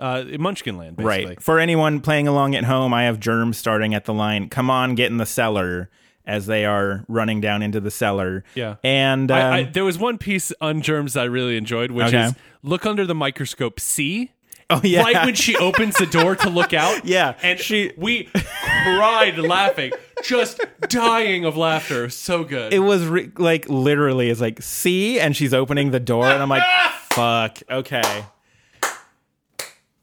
uh, 0.00 0.24
Munchkin 0.38 0.76
Land. 0.76 0.96
Basically. 0.96 1.26
Right. 1.26 1.42
For 1.42 1.60
anyone 1.60 2.00
playing 2.00 2.26
along 2.26 2.54
at 2.54 2.64
home, 2.64 2.92
I 2.94 3.04
have 3.04 3.20
Germs 3.20 3.58
starting 3.58 3.94
at 3.94 4.06
the 4.06 4.14
line, 4.14 4.48
"Come 4.48 4.70
on, 4.70 4.94
get 4.94 5.10
in 5.10 5.18
the 5.18 5.26
cellar." 5.26 5.90
As 6.26 6.46
they 6.46 6.64
are 6.64 7.04
running 7.06 7.42
down 7.42 7.60
into 7.62 7.80
the 7.80 7.90
cellar. 7.90 8.44
Yeah. 8.54 8.76
And 8.82 9.30
um, 9.30 9.36
I, 9.38 9.58
I, 9.58 9.62
there 9.64 9.84
was 9.84 9.98
one 9.98 10.16
piece 10.16 10.54
on 10.58 10.80
germs 10.80 11.18
I 11.18 11.24
really 11.24 11.58
enjoyed, 11.58 11.90
which 11.90 12.06
Okay. 12.06 12.24
is 12.28 12.34
look 12.62 12.86
under 12.86 13.04
the 13.04 13.14
microscope, 13.14 13.78
see. 13.78 14.32
Oh 14.70 14.80
yeah. 14.82 15.02
Right 15.02 15.24
when 15.26 15.34
she 15.34 15.56
opens 15.56 15.96
the 15.96 16.06
door 16.06 16.36
to 16.36 16.48
look 16.50 16.72
out, 16.72 17.04
Yeah, 17.04 17.34
and 17.42 17.58
she- 17.58 17.92
we 17.96 18.24
cried 18.34 19.38
laughing, 19.38 19.92
just 20.24 20.60
dying 20.88 21.44
of 21.44 21.56
laughter. 21.56 22.08
So 22.08 22.44
good. 22.44 22.72
it 22.72 22.78
was 22.80 23.04
re- 23.06 23.30
like 23.36 23.68
literally 23.68 24.30
it's 24.30 24.40
like 24.40 24.62
see 24.62 25.20
and 25.20 25.36
she's 25.36 25.52
opening 25.54 25.90
the 25.90 26.00
door 26.00 26.26
and 26.26 26.42
i'm 26.42 26.48
like 26.48 26.62
fuck 27.10 27.58
okay 27.70 28.24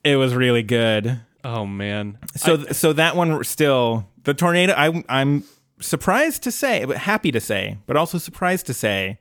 it 0.03 0.15
was 0.15 0.33
really 0.33 0.63
good 0.63 1.19
oh 1.43 1.65
man, 1.65 2.17
so 2.35 2.63
so 2.65 2.93
that 2.93 3.15
one 3.15 3.43
still 3.43 4.07
the 4.23 4.33
tornado 4.33 4.73
I, 4.73 5.03
i'm 5.09 5.43
surprised 5.79 6.43
to 6.43 6.51
say 6.51 6.85
but 6.85 6.97
happy 6.97 7.31
to 7.31 7.39
say 7.39 7.77
but 7.87 7.97
also 7.97 8.17
surprised 8.19 8.67
to 8.67 8.73
say 8.73 9.17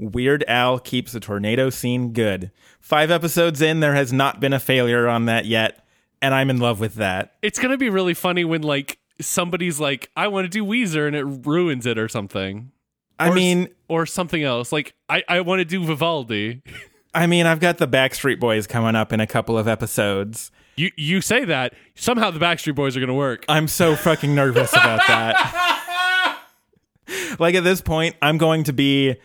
weird 0.00 0.44
al 0.48 0.78
keeps 0.78 1.12
the 1.12 1.20
tornado 1.20 1.70
scene 1.70 2.12
good 2.12 2.50
five 2.80 3.10
episodes 3.10 3.60
in 3.60 3.80
there 3.80 3.94
has 3.94 4.12
not 4.12 4.40
been 4.40 4.52
a 4.52 4.60
failure 4.60 5.06
on 5.06 5.26
that 5.26 5.44
yet 5.44 5.86
and 6.22 6.34
i'm 6.34 6.50
in 6.50 6.58
love 6.58 6.80
with 6.80 6.94
that 6.94 7.34
it's 7.42 7.58
gonna 7.58 7.76
be 7.78 7.90
really 7.90 8.14
funny 8.14 8.44
when 8.44 8.62
like 8.62 8.98
somebody's 9.20 9.78
like, 9.78 10.10
I 10.16 10.28
want 10.28 10.46
to 10.46 10.48
do 10.48 10.64
Weezer, 10.64 11.06
and 11.06 11.14
it 11.14 11.24
ruins 11.24 11.84
it 11.84 11.98
or 11.98 12.08
something. 12.08 12.72
i 13.18 13.28
Or 13.28 13.34
mean 13.34 13.68
or 13.86 14.06
something 14.06 14.42
else. 14.42 14.72
Like 14.72 14.94
I, 15.10 15.22
I 15.28 15.42
want 15.42 15.60
to 15.60 15.66
do 15.66 15.84
Vivaldi. 15.84 16.62
i 17.14 17.26
mean 17.26 17.44
i've 17.44 17.58
got 17.58 17.76
the 17.78 17.88
backstreet 17.88 18.38
boys 18.38 18.68
coming 18.68 18.94
up 18.94 19.12
in 19.12 19.18
a 19.18 19.26
couple 19.26 19.58
of 19.58 19.66
episodes 19.66 20.50
You 20.76 20.90
you 20.96 21.20
say 21.20 21.44
that 21.44 21.74
somehow 21.96 22.30
the 22.30 22.38
Backstreet 22.38 22.76
Boys 22.76 22.96
are 22.96 23.00
gonna 23.00 23.12
work. 23.12 23.44
I'm 23.48 23.68
so 23.68 23.96
fucking 23.96 24.34
nervous 24.34 24.72
about 24.72 25.00
that. 25.08 26.40
like 27.38 27.54
at 27.54 27.64
this 27.64 27.80
point, 27.80 28.16
I'm 28.22 28.38
going 28.38 28.64
to 28.64 28.72
be 28.72 29.16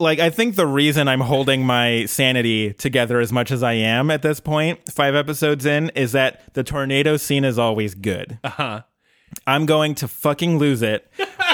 like 0.00 0.18
I 0.18 0.30
think 0.30 0.56
the 0.56 0.66
reason 0.66 1.06
I'm 1.08 1.20
holding 1.20 1.64
my 1.64 2.06
sanity 2.06 2.72
together 2.72 3.20
as 3.20 3.32
much 3.32 3.50
as 3.50 3.62
I 3.62 3.74
am 3.74 4.10
at 4.10 4.22
this 4.22 4.40
point, 4.40 4.90
5 4.90 5.14
episodes 5.14 5.66
in, 5.66 5.90
is 5.90 6.12
that 6.12 6.54
the 6.54 6.64
tornado 6.64 7.16
scene 7.16 7.44
is 7.44 7.58
always 7.58 7.94
good. 7.94 8.38
Uh-huh. 8.42 8.82
I'm 9.46 9.66
going 9.66 9.94
to 9.96 10.08
fucking 10.08 10.58
lose 10.58 10.82
it 10.82 11.08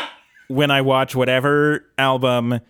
when 0.48 0.70
I 0.70 0.80
watch 0.80 1.14
whatever 1.14 1.84
album 1.98 2.60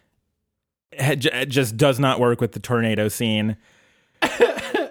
just 1.18 1.76
does 1.76 2.00
not 2.00 2.18
work 2.18 2.40
with 2.40 2.52
the 2.52 2.60
tornado 2.60 3.08
scene. 3.08 3.56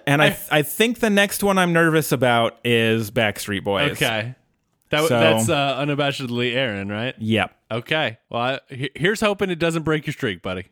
And 0.07 0.21
I, 0.21 0.37
I 0.51 0.61
think 0.61 0.99
the 0.99 1.09
next 1.09 1.43
one 1.43 1.57
I'm 1.57 1.73
nervous 1.73 2.11
about 2.11 2.59
is 2.63 3.09
Backstreet 3.09 3.63
Boys. 3.63 3.93
Okay. 3.93 4.35
That, 4.89 5.07
So- 5.07 5.19
that's 5.19 5.49
uh, 5.49 5.77
unabashedly 5.79 6.53
Aaron, 6.53 6.89
right? 6.89 7.15
Yep. 7.17 7.55
Okay. 7.71 8.19
Well, 8.29 8.41
I, 8.41 8.59
here's 8.95 9.19
hoping 9.19 9.49
it 9.49 9.57
doesn't 9.57 9.81
break 9.81 10.05
your 10.05 10.13
streak, 10.13 10.43
buddy. 10.43 10.67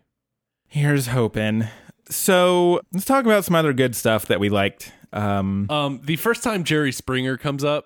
Here's 0.74 1.06
hoping. 1.06 1.68
So 2.10 2.82
let's 2.92 3.06
talk 3.06 3.26
about 3.26 3.46
some 3.46 3.54
other 3.54 3.74
good 3.74 3.96
stuff 3.96 4.26
that 4.26 4.40
we 4.40 4.50
liked. 4.50 4.92
Um, 5.14 5.70
Um, 5.70 6.02
the 6.04 6.16
first 6.16 6.42
time 6.42 6.64
Jerry 6.64 6.92
Springer 6.92 7.38
comes 7.38 7.64
up, 7.64 7.86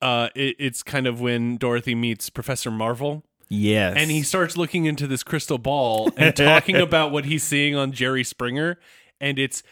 uh, 0.00 0.28
it, 0.36 0.54
it's 0.60 0.84
kind 0.84 1.08
of 1.08 1.20
when 1.20 1.56
Dorothy 1.56 1.96
meets 1.96 2.30
Professor 2.30 2.70
Marvel, 2.70 3.24
yes, 3.48 3.94
and 3.96 4.12
he 4.12 4.22
starts 4.22 4.56
looking 4.56 4.84
into 4.84 5.08
this 5.08 5.24
crystal 5.24 5.58
ball 5.58 6.12
and 6.16 6.36
talking 6.36 6.76
about 6.80 7.10
what 7.10 7.24
he's 7.24 7.42
seeing 7.42 7.74
on 7.74 7.90
Jerry 7.90 8.22
Springer, 8.22 8.78
and 9.20 9.36
it's 9.36 9.64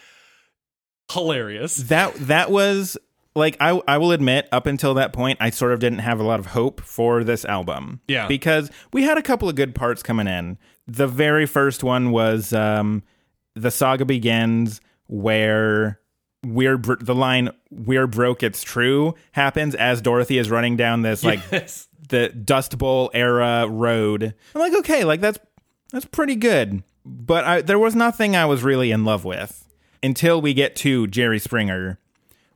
hilarious. 1.09 1.77
that 1.77 2.13
that 2.15 2.51
was 2.51 2.97
like 3.35 3.55
I 3.59 3.81
I 3.87 3.97
will 3.97 4.11
admit 4.11 4.47
up 4.51 4.65
until 4.65 4.93
that 4.95 5.13
point 5.13 5.37
I 5.41 5.49
sort 5.49 5.71
of 5.71 5.79
didn't 5.79 5.99
have 5.99 6.19
a 6.19 6.23
lot 6.23 6.39
of 6.39 6.47
hope 6.47 6.81
for 6.81 7.23
this 7.23 7.45
album. 7.45 8.01
Yeah. 8.07 8.27
because 8.27 8.71
we 8.93 9.03
had 9.03 9.17
a 9.17 9.21
couple 9.21 9.47
of 9.49 9.55
good 9.55 9.75
parts 9.75 10.01
coming 10.03 10.27
in. 10.27 10.57
The 10.87 11.07
very 11.07 11.45
first 11.45 11.83
one 11.83 12.11
was 12.11 12.51
um, 12.53 13.03
the 13.55 13.69
saga 13.71 14.05
begins 14.05 14.81
where 15.07 15.99
we're 16.45 16.77
br- 16.77 16.95
the 17.01 17.13
line 17.15 17.49
"We're 17.69 18.07
broke, 18.07 18.43
it's 18.43 18.63
true" 18.63 19.13
happens 19.33 19.75
as 19.75 20.01
Dorothy 20.01 20.37
is 20.37 20.49
running 20.49 20.77
down 20.77 21.01
this 21.01 21.23
like 21.23 21.39
Yes. 21.51 21.87
the 22.07 22.29
Dust 22.29 22.77
Bowl 22.77 23.11
era 23.13 23.67
road. 23.67 24.33
I'm 24.55 24.61
like, 24.61 24.73
okay, 24.79 25.03
like 25.03 25.21
that's 25.21 25.37
that's 25.91 26.05
pretty 26.05 26.35
good. 26.35 26.83
But 27.05 27.43
I, 27.45 27.61
there 27.61 27.79
was 27.79 27.95
nothing 27.95 28.35
I 28.35 28.45
was 28.45 28.63
really 28.63 28.91
in 28.91 29.03
love 29.05 29.25
with 29.25 29.67
until 30.03 30.41
we 30.41 30.53
get 30.53 30.75
to 30.77 31.07
Jerry 31.07 31.39
Springer, 31.39 31.99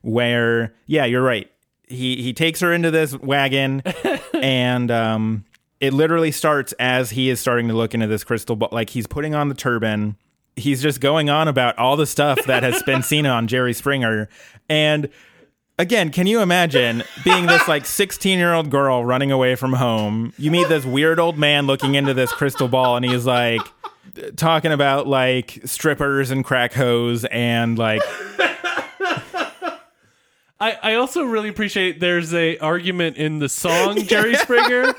where 0.04 0.74
yeah, 0.86 1.04
you're 1.04 1.22
right. 1.22 1.50
He 1.88 2.22
he 2.22 2.32
takes 2.32 2.60
her 2.60 2.72
into 2.72 2.90
this 2.90 3.16
wagon, 3.18 3.82
and 4.34 4.90
um, 4.90 5.44
it 5.80 5.92
literally 5.92 6.30
starts 6.30 6.72
as 6.78 7.10
he 7.10 7.30
is 7.30 7.40
starting 7.40 7.68
to 7.68 7.74
look 7.74 7.94
into 7.94 8.06
this 8.06 8.22
crystal 8.22 8.54
ball. 8.54 8.68
Like 8.70 8.90
he's 8.90 9.06
putting 9.06 9.34
on 9.34 9.48
the 9.48 9.54
turban. 9.54 10.16
He's 10.56 10.80
just 10.80 11.00
going 11.00 11.30
on 11.30 11.48
about 11.48 11.76
all 11.78 11.96
the 11.96 12.06
stuff 12.06 12.44
that 12.44 12.62
has 12.62 12.80
been 12.84 13.02
seen 13.02 13.26
on 13.26 13.48
Jerry 13.48 13.72
Springer, 13.72 14.28
and 14.68 15.08
again, 15.78 16.10
can 16.10 16.26
you 16.26 16.40
imagine 16.40 17.02
being 17.24 17.46
this 17.46 17.66
like 17.66 17.84
16 17.84 18.38
year 18.38 18.54
old 18.54 18.70
girl 18.70 19.04
running 19.04 19.32
away 19.32 19.56
from 19.56 19.72
home? 19.72 20.32
You 20.38 20.50
meet 20.50 20.68
this 20.68 20.84
weird 20.84 21.18
old 21.18 21.38
man 21.38 21.66
looking 21.66 21.96
into 21.96 22.14
this 22.14 22.32
crystal 22.32 22.68
ball, 22.68 22.96
and 22.96 23.04
he's 23.04 23.26
like 23.26 23.62
talking 24.36 24.70
about 24.72 25.06
like 25.06 25.60
strippers 25.64 26.30
and 26.30 26.44
crack 26.44 26.72
hose 26.72 27.24
and 27.26 27.78
like 27.78 28.02
I, 30.60 30.78
I 30.82 30.94
also 30.94 31.24
really 31.24 31.48
appreciate 31.48 32.00
there's 32.00 32.32
a 32.32 32.58
argument 32.58 33.16
in 33.16 33.38
the 33.38 33.48
song 33.48 34.02
Jerry 34.06 34.34
Springer, 34.36 34.94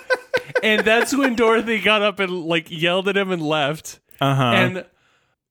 and 0.61 0.85
that's 0.85 1.15
when 1.15 1.35
Dorothy 1.35 1.79
got 1.79 2.01
up 2.01 2.19
and 2.19 2.43
like 2.45 2.67
yelled 2.69 3.07
at 3.07 3.15
him 3.17 3.31
and 3.31 3.41
left. 3.41 3.99
uh 4.19 4.35
huh. 4.35 4.43
And 4.43 4.85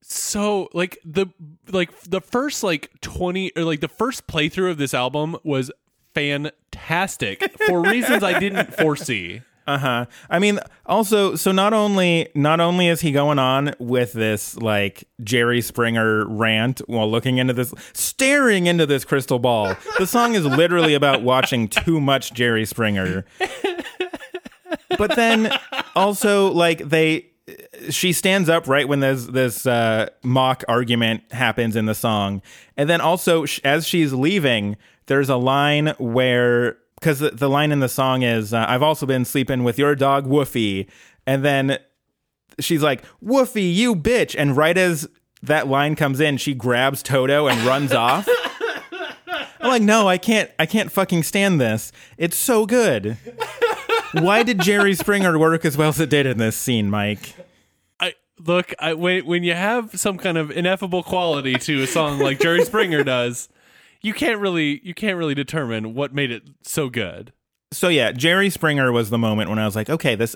so 0.01 0.69
like 0.73 0.99
the 1.03 1.27
like 1.71 1.99
the 2.01 2.21
first 2.21 2.63
like 2.63 2.91
20 3.01 3.53
or 3.57 3.63
like 3.63 3.79
the 3.79 3.87
first 3.87 4.27
playthrough 4.27 4.71
of 4.71 4.77
this 4.77 4.93
album 4.93 5.35
was 5.43 5.71
fantastic 6.13 7.51
for 7.65 7.81
reasons 7.81 8.23
I 8.23 8.39
didn't 8.39 8.73
foresee. 8.75 9.41
Uh 9.67 9.77
huh. 9.79 10.05
I 10.29 10.37
mean, 10.37 10.59
also, 10.85 11.35
so 11.35 11.51
not 11.51 11.73
only 11.73 12.29
not 12.35 12.59
only 12.59 12.87
is 12.87 13.01
he 13.01 13.11
going 13.11 13.39
on 13.39 13.73
with 13.79 14.13
this 14.13 14.55
like 14.57 15.07
Jerry 15.23 15.61
Springer 15.61 16.27
rant 16.27 16.81
while 16.87 17.09
looking 17.09 17.39
into 17.39 17.53
this, 17.53 17.73
staring 17.93 18.67
into 18.67 18.85
this 18.85 19.03
crystal 19.03 19.39
ball. 19.39 19.75
The 19.97 20.05
song 20.05 20.35
is 20.35 20.45
literally 20.45 20.93
about 20.93 21.23
watching 21.23 21.67
too 21.67 21.99
much 21.99 22.33
Jerry 22.33 22.65
Springer. 22.65 23.25
But 24.97 25.15
then 25.15 25.51
also 25.95 26.51
like 26.51 26.87
they, 26.87 27.27
she 27.89 28.13
stands 28.13 28.49
up 28.49 28.67
right 28.67 28.87
when 28.87 28.99
this 28.99 29.25
this 29.25 29.65
uh, 29.65 30.09
mock 30.23 30.63
argument 30.67 31.23
happens 31.31 31.75
in 31.75 31.85
the 31.85 31.95
song, 31.95 32.41
and 32.77 32.89
then 32.89 33.01
also 33.01 33.45
as 33.63 33.87
she's 33.87 34.13
leaving, 34.13 34.77
there's 35.07 35.29
a 35.29 35.37
line 35.37 35.93
where 35.97 36.77
because 37.05 37.19
the, 37.19 37.29
the 37.29 37.47
line 37.47 37.71
in 37.71 37.81
the 37.81 37.87
song 37.87 38.23
is 38.23 38.51
uh, 38.51 38.65
I've 38.67 38.81
also 38.81 39.05
been 39.05 39.25
sleeping 39.25 39.63
with 39.63 39.77
your 39.77 39.93
dog 39.93 40.25
Woofy, 40.25 40.89
and 41.27 41.45
then 41.45 41.77
she's 42.59 42.81
like 42.81 43.03
Woofy, 43.23 43.71
you 43.71 43.95
bitch, 43.95 44.33
and 44.35 44.57
right 44.57 44.75
as 44.75 45.07
that 45.43 45.67
line 45.67 45.95
comes 45.95 46.19
in, 46.19 46.37
she 46.37 46.55
grabs 46.55 47.03
Toto 47.03 47.45
and 47.45 47.61
runs 47.61 47.93
off. 47.93 48.27
I'm 49.61 49.69
like, 49.69 49.83
no, 49.83 50.07
I 50.07 50.17
can't, 50.17 50.49
I 50.57 50.65
can't 50.65 50.91
fucking 50.91 51.21
stand 51.21 51.61
this. 51.61 51.91
It's 52.17 52.37
so 52.37 52.65
good. 52.65 53.17
Why 54.13 54.41
did 54.41 54.61
Jerry 54.61 54.95
Springer 54.95 55.37
work 55.37 55.63
as 55.63 55.77
well 55.77 55.89
as 55.89 55.99
it 55.99 56.09
did 56.09 56.25
in 56.25 56.39
this 56.39 56.57
scene, 56.57 56.89
Mike? 56.89 57.35
I 57.99 58.15
look, 58.39 58.73
I 58.79 58.95
when 58.95 59.27
when 59.27 59.43
you 59.43 59.53
have 59.53 59.99
some 59.99 60.17
kind 60.17 60.39
of 60.39 60.49
ineffable 60.49 61.03
quality 61.03 61.53
to 61.53 61.83
a 61.83 61.87
song 61.87 62.17
like 62.17 62.39
Jerry 62.39 62.65
Springer 62.65 63.03
does, 63.03 63.47
you 64.05 64.13
can't 64.13 64.39
really 64.39 64.79
you 64.83 64.93
can't 64.93 65.17
really 65.17 65.33
determine 65.33 65.95
what 65.95 66.13
made 66.13 66.29
it 66.31 66.43
so 66.61 66.89
good. 66.89 67.33
So 67.71 67.87
yeah, 67.87 68.11
Jerry 68.11 68.49
Springer 68.51 68.91
was 68.91 69.09
the 69.09 69.17
moment 69.17 69.49
when 69.49 69.57
I 69.57 69.65
was 69.65 69.75
like, 69.75 69.89
okay, 69.89 70.13
this 70.15 70.35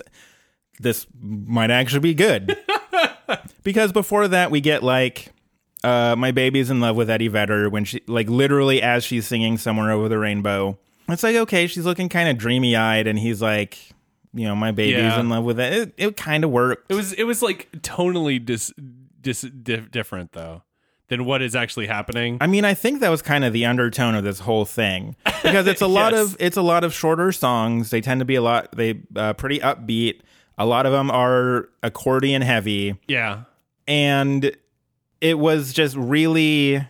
this 0.80 1.06
might 1.20 1.70
actually 1.70 2.00
be 2.00 2.14
good. 2.14 2.56
because 3.62 3.92
before 3.92 4.26
that 4.28 4.50
we 4.50 4.60
get 4.60 4.82
like 4.82 5.28
uh 5.84 6.16
my 6.16 6.32
baby's 6.32 6.68
in 6.68 6.80
love 6.80 6.96
with 6.96 7.08
Eddie 7.08 7.28
Vedder 7.28 7.70
when 7.70 7.84
she 7.84 8.02
like 8.08 8.28
literally 8.28 8.82
as 8.82 9.04
she's 9.04 9.26
singing 9.26 9.56
somewhere 9.56 9.90
over 9.92 10.08
the 10.08 10.18
rainbow. 10.18 10.76
It's 11.08 11.22
like 11.22 11.36
okay, 11.36 11.66
she's 11.68 11.84
looking 11.86 12.08
kind 12.08 12.28
of 12.28 12.38
dreamy 12.38 12.74
eyed 12.74 13.06
and 13.06 13.18
he's 13.18 13.40
like, 13.40 13.78
you 14.34 14.46
know, 14.46 14.56
my 14.56 14.72
baby's 14.72 14.96
Yeah. 14.98 15.20
in 15.20 15.28
love 15.28 15.44
with 15.44 15.60
it. 15.60 15.72
It, 15.72 15.94
it 15.96 16.16
kind 16.16 16.42
of 16.42 16.50
worked. 16.50 16.90
It 16.90 16.94
was 16.94 17.12
it 17.12 17.24
was 17.24 17.40
like 17.40 17.68
tonally 17.78 18.44
dis, 18.44 18.72
dis 19.20 19.42
dif- 19.42 19.90
different 19.92 20.32
though 20.32 20.62
than 21.10 21.26
what 21.26 21.42
is 21.42 21.54
actually 21.54 21.86
happening. 21.86 22.38
I 22.40 22.46
mean, 22.46 22.64
I 22.64 22.72
think 22.72 23.00
that 23.00 23.10
was 23.10 23.20
kind 23.20 23.44
of 23.44 23.52
the 23.52 23.66
undertone 23.66 24.14
of 24.14 24.24
this 24.24 24.40
whole 24.40 24.64
thing 24.64 25.16
because 25.42 25.66
it's 25.66 25.82
a 25.82 25.86
lot 25.86 26.12
Yes. 26.14 26.32
of 26.32 26.36
it's 26.40 26.56
a 26.56 26.62
lot 26.62 26.82
of 26.84 26.94
shorter 26.94 27.30
songs. 27.32 27.90
They 27.90 28.00
tend 28.00 28.20
to 28.20 28.24
be 28.24 28.36
a 28.36 28.42
lot 28.42 28.74
they 28.74 29.00
uh, 29.14 29.34
pretty 29.34 29.58
upbeat. 29.58 30.20
A 30.56 30.64
lot 30.64 30.86
of 30.86 30.92
them 30.92 31.10
are 31.10 31.68
accordion 31.82 32.42
heavy, 32.42 32.94
yeah. 33.08 33.42
and 33.86 34.54
it 35.20 35.38
was 35.38 35.72
just 35.72 35.96
really 35.96 36.86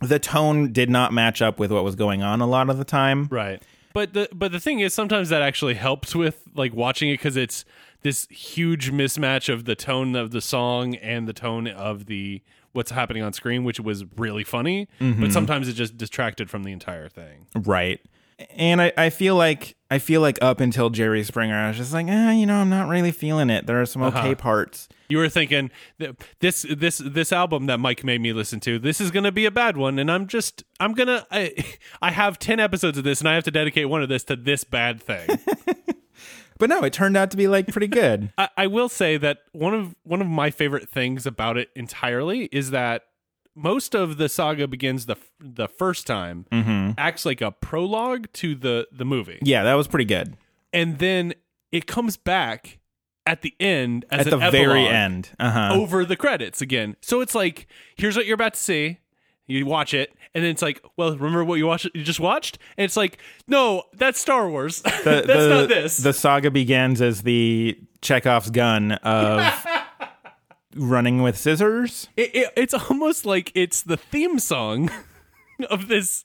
the 0.00 0.18
tone 0.18 0.72
did 0.72 0.88
not 0.90 1.12
match 1.12 1.42
up 1.42 1.58
with 1.58 1.72
what 1.72 1.82
was 1.84 1.94
going 1.96 2.22
on 2.22 2.40
a 2.40 2.46
lot 2.46 2.70
of 2.70 2.78
the 2.78 2.84
time. 2.84 3.26
Right. 3.30 3.60
But 3.94 4.14
the 4.14 4.28
but 4.32 4.52
the 4.52 4.60
thing 4.60 4.80
is 4.80 4.94
sometimes 4.94 5.28
that 5.30 5.42
actually 5.42 5.74
helps 5.74 6.14
with 6.14 6.42
like 6.54 6.74
watching 6.74 7.08
it 7.10 7.18
cuz 7.20 7.36
it's 7.36 7.64
this 8.02 8.26
huge 8.30 8.90
mismatch 8.92 9.52
of 9.52 9.64
the 9.64 9.74
tone 9.74 10.14
of 10.16 10.30
the 10.30 10.40
song 10.40 10.94
and 10.96 11.26
the 11.28 11.32
tone 11.32 11.66
of 11.66 12.06
the 12.06 12.42
what's 12.72 12.90
happening 12.90 13.22
on 13.22 13.32
screen 13.32 13.64
which 13.64 13.80
was 13.80 14.04
really 14.16 14.44
funny, 14.44 14.88
but 15.00 15.32
sometimes 15.32 15.68
it 15.68 15.72
just 15.72 15.96
distracted 15.96 16.48
from 16.50 16.64
the 16.64 16.72
entire 16.72 17.08
thing. 17.08 17.46
Right. 17.54 18.00
And 18.50 18.80
I, 18.80 18.92
I 18.96 19.10
feel 19.10 19.34
like 19.34 19.74
I 19.90 19.98
feel 19.98 20.20
like 20.20 20.38
up 20.40 20.60
until 20.60 20.90
Jerry 20.90 21.24
Springer, 21.24 21.56
I 21.56 21.68
was 21.68 21.76
just 21.76 21.92
like, 21.92 22.06
eh, 22.06 22.32
you 22.32 22.46
know, 22.46 22.56
I'm 22.56 22.68
not 22.68 22.88
really 22.88 23.10
feeling 23.10 23.50
it. 23.50 23.66
There 23.66 23.80
are 23.80 23.86
some 23.86 24.02
okay 24.02 24.34
parts. 24.36 24.88
You 25.08 25.18
were 25.18 25.28
thinking 25.28 25.70
this 26.38 26.64
this 26.70 26.98
this 26.98 27.32
album 27.32 27.66
that 27.66 27.80
Mike 27.80 28.04
made 28.04 28.20
me 28.20 28.32
listen 28.32 28.60
to. 28.60 28.78
This 28.78 29.00
is 29.00 29.10
going 29.10 29.24
to 29.24 29.32
be 29.32 29.46
a 29.46 29.50
bad 29.50 29.76
one, 29.76 29.98
and 29.98 30.08
I'm 30.08 30.28
just 30.28 30.62
I'm 30.78 30.92
gonna 30.92 31.26
I, 31.32 31.54
I 32.02 32.12
have 32.12 32.38
ten 32.38 32.60
episodes 32.60 32.96
of 32.96 33.02
this, 33.02 33.20
and 33.20 33.28
I 33.28 33.34
have 33.34 33.44
to 33.44 33.50
dedicate 33.50 33.88
one 33.88 34.02
of 34.02 34.08
this 34.08 34.22
to 34.24 34.36
this 34.36 34.62
bad 34.62 35.02
thing. 35.02 35.28
But 36.58 36.68
no, 36.68 36.82
it 36.82 36.92
turned 36.92 37.16
out 37.16 37.30
to 37.30 37.36
be 37.36 37.48
like 37.48 37.68
pretty 37.68 37.86
good. 37.88 38.32
I, 38.38 38.48
I 38.56 38.66
will 38.66 38.88
say 38.88 39.16
that 39.16 39.38
one 39.52 39.74
of 39.74 39.94
one 40.02 40.20
of 40.20 40.26
my 40.28 40.50
favorite 40.50 40.88
things 40.88 41.26
about 41.26 41.56
it 41.56 41.70
entirely 41.76 42.44
is 42.52 42.70
that 42.72 43.04
most 43.54 43.94
of 43.94 44.18
the 44.18 44.28
saga 44.28 44.68
begins 44.68 45.06
the 45.06 45.12
f- 45.16 45.30
the 45.40 45.66
first 45.68 46.06
time 46.06 46.46
acts 46.96 47.24
like 47.26 47.40
a 47.40 47.50
prologue 47.50 48.26
to 48.34 48.54
the 48.54 48.86
the 48.92 49.04
movie, 49.04 49.38
yeah, 49.42 49.62
that 49.64 49.74
was 49.74 49.88
pretty 49.88 50.04
good. 50.04 50.36
and 50.72 50.98
then 50.98 51.34
it 51.72 51.86
comes 51.86 52.16
back 52.16 52.78
at 53.26 53.42
the 53.42 53.54
end 53.60 54.04
as 54.10 54.26
At 54.26 54.30
the 54.30 54.50
very 54.50 54.86
end. 54.86 55.30
Uh-huh. 55.38 55.70
over 55.74 56.04
the 56.04 56.16
credits 56.16 56.62
again. 56.62 56.96
So 57.02 57.20
it's 57.20 57.34
like 57.34 57.66
here's 57.96 58.16
what 58.16 58.26
you're 58.26 58.34
about 58.36 58.54
to 58.54 58.60
see. 58.60 59.00
You 59.46 59.66
watch 59.66 59.92
it, 59.94 60.14
and 60.34 60.44
then 60.44 60.50
it's 60.50 60.62
like, 60.62 60.82
well, 60.96 61.12
remember 61.16 61.44
what 61.44 61.56
you 61.56 61.66
watched? 61.66 61.88
You 61.94 62.02
just 62.04 62.20
watched, 62.20 62.58
and 62.76 62.84
it's 62.84 62.96
like, 62.96 63.18
no, 63.46 63.84
that's 63.94 64.20
Star 64.20 64.48
Wars. 64.48 64.82
The- 64.82 64.90
that's 65.04 65.26
the- 65.26 65.48
not 65.48 65.68
this. 65.68 65.96
The 65.98 66.12
saga 66.12 66.50
begins 66.50 67.00
as 67.00 67.22
the 67.22 67.78
Chekhov's 68.02 68.50
gun 68.50 68.92
of 68.92 69.66
running 70.76 71.22
with 71.22 71.36
scissors. 71.36 72.08
it, 72.16 72.34
it, 72.34 72.52
it's 72.56 72.74
almost 72.74 73.24
like 73.26 73.50
it's 73.54 73.82
the 73.82 73.96
theme 73.96 74.38
song 74.38 74.90
of 75.70 75.88
this 75.88 76.24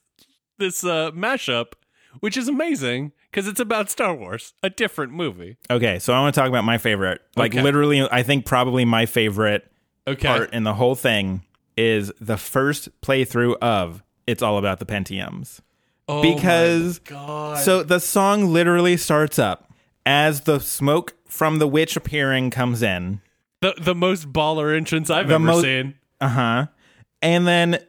this 0.60 0.84
uh, 0.84 1.12
mashup, 1.12 1.74
which 2.20 2.38
is 2.38 2.48
amazing 2.48 3.12
because 3.32 3.48
it's 3.48 3.60
about 3.60 3.90
Star 3.90 4.14
Wars, 4.14 4.54
a 4.62 4.70
different 4.70 5.12
movie. 5.14 5.58
Okay, 5.72 5.98
so 5.98 6.14
I 6.14 6.20
want 6.20 6.36
to 6.36 6.40
talk 6.40 6.50
about 6.50 6.64
my 6.64 6.78
favorite. 6.78 7.22
Like 7.36 7.54
Okay. 7.54 7.64
literally, 7.64 8.08
I 8.12 8.22
think 8.22 8.46
probably 8.46 8.86
my 8.86 9.06
favorite 9.08 9.68
Okay, 10.08 10.28
part 10.28 10.54
in 10.54 10.64
the 10.64 10.74
whole 10.76 10.94
thing 10.96 11.42
is 11.78 12.12
the 12.20 12.38
first 12.38 12.90
playthrough 13.02 13.56
of 13.62 14.04
It's 14.28 14.42
All 14.44 14.58
About 14.58 14.80
the 14.80 14.86
Pentiums. 14.86 15.60
oh 16.08 16.22
because 16.22 17.00
my 17.06 17.10
God. 17.12 17.58
so 17.60 17.84
the 17.84 18.00
song 18.00 18.52
literally 18.52 18.98
starts 18.98 19.40
up 19.40 19.72
as 20.06 20.42
the 20.42 20.60
smoke 20.60 21.14
from 21.28 21.60
the 21.60 21.68
witch 21.68 21.96
appearing 21.96 22.50
comes 22.50 22.84
in. 22.84 23.22
the 23.62 23.74
the 23.80 23.96
most 23.96 24.32
baller 24.34 24.76
entrance 24.76 25.10
I've 25.10 25.28
The 25.30 25.36
ever 25.36 25.44
mo- 25.44 25.62
seen. 25.62 25.96
Uh-huh. 26.22 26.68
And 27.22 27.48
then 27.48 27.80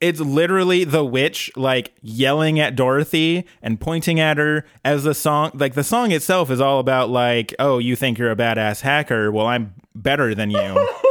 it's 0.00 0.18
literally 0.18 0.82
the 0.84 1.04
witch 1.04 1.50
like 1.54 1.92
yelling 2.02 2.58
at 2.58 2.74
Dorothy 2.74 3.44
and 3.62 3.78
pointing 3.80 4.18
at 4.18 4.36
her 4.38 4.64
as 4.84 5.04
the 5.04 5.14
song 5.14 5.50
like 5.54 5.74
the 5.74 5.84
song 5.84 6.10
itself 6.10 6.50
is 6.50 6.60
all 6.60 6.80
about 6.80 7.10
like, 7.10 7.54
"Oh, 7.60 7.78
you 7.78 7.94
think 7.94 8.18
you're 8.18 8.30
a 8.32 8.36
badass 8.36 8.80
hacker? 8.80 9.30
Well, 9.30 9.46
I'm 9.46 9.74
better 9.94 10.34
than 10.34 10.50
you." 10.50 10.58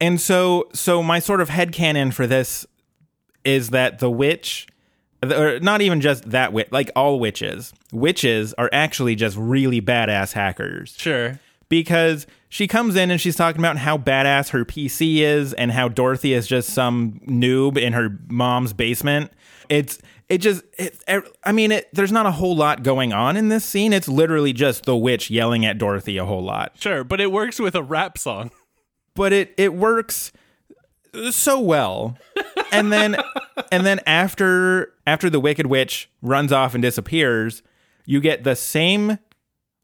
and 0.00 0.20
so 0.20 0.68
so 0.72 1.02
my 1.02 1.18
sort 1.18 1.40
of 1.40 1.48
head 1.48 1.72
headcanon 1.72 2.12
for 2.12 2.26
this 2.26 2.66
is 3.44 3.70
that 3.70 3.98
the 3.98 4.10
witch 4.10 4.66
or 5.22 5.60
not 5.60 5.82
even 5.82 6.00
just 6.00 6.30
that 6.30 6.52
witch, 6.52 6.68
like 6.70 6.90
all 6.96 7.20
witches. 7.20 7.72
Witches 7.92 8.54
are 8.54 8.70
actually 8.72 9.14
just 9.14 9.36
really 9.36 9.80
badass 9.80 10.32
hackers 10.32 10.94
Sure. 10.96 11.38
because 11.68 12.26
she 12.48 12.66
comes 12.66 12.96
in 12.96 13.10
and 13.10 13.20
she's 13.20 13.36
talking 13.36 13.60
about 13.60 13.76
how 13.78 13.98
badass 13.98 14.50
her 14.50 14.64
PC 14.64 15.18
is 15.18 15.52
and 15.54 15.72
how 15.72 15.88
Dorothy 15.88 16.32
is 16.32 16.46
just 16.46 16.70
some 16.70 17.20
noob 17.26 17.76
in 17.76 17.92
her 17.92 18.18
mom's 18.28 18.72
basement. 18.72 19.30
It's 19.68 19.98
it 20.28 20.38
just 20.38 20.64
it, 20.78 20.96
er, 21.08 21.22
I 21.44 21.52
mean 21.52 21.70
it 21.70 21.88
there's 21.92 22.12
not 22.12 22.24
a 22.26 22.30
whole 22.32 22.56
lot 22.56 22.82
going 22.82 23.12
on 23.12 23.36
in 23.36 23.48
this 23.48 23.64
scene. 23.64 23.92
It's 23.92 24.08
literally 24.08 24.52
just 24.52 24.84
the 24.84 24.96
witch 24.96 25.28
yelling 25.30 25.66
at 25.66 25.76
Dorothy 25.76 26.16
a 26.16 26.24
whole 26.24 26.42
lot. 26.42 26.72
Sure, 26.78 27.04
but 27.04 27.20
it 27.20 27.30
works 27.30 27.60
with 27.60 27.74
a 27.74 27.82
rap 27.82 28.16
song. 28.16 28.50
But 29.20 29.34
it 29.34 29.52
it 29.58 29.74
works 29.74 30.32
so 31.30 31.60
well. 31.60 32.16
And 32.72 32.90
then 32.90 33.18
and 33.70 33.84
then 33.84 34.00
after 34.06 34.94
after 35.06 35.28
the 35.28 35.38
wicked 35.38 35.66
witch 35.66 36.08
runs 36.22 36.52
off 36.52 36.72
and 36.72 36.80
disappears, 36.80 37.62
you 38.06 38.22
get 38.22 38.44
the 38.44 38.56
same 38.56 39.18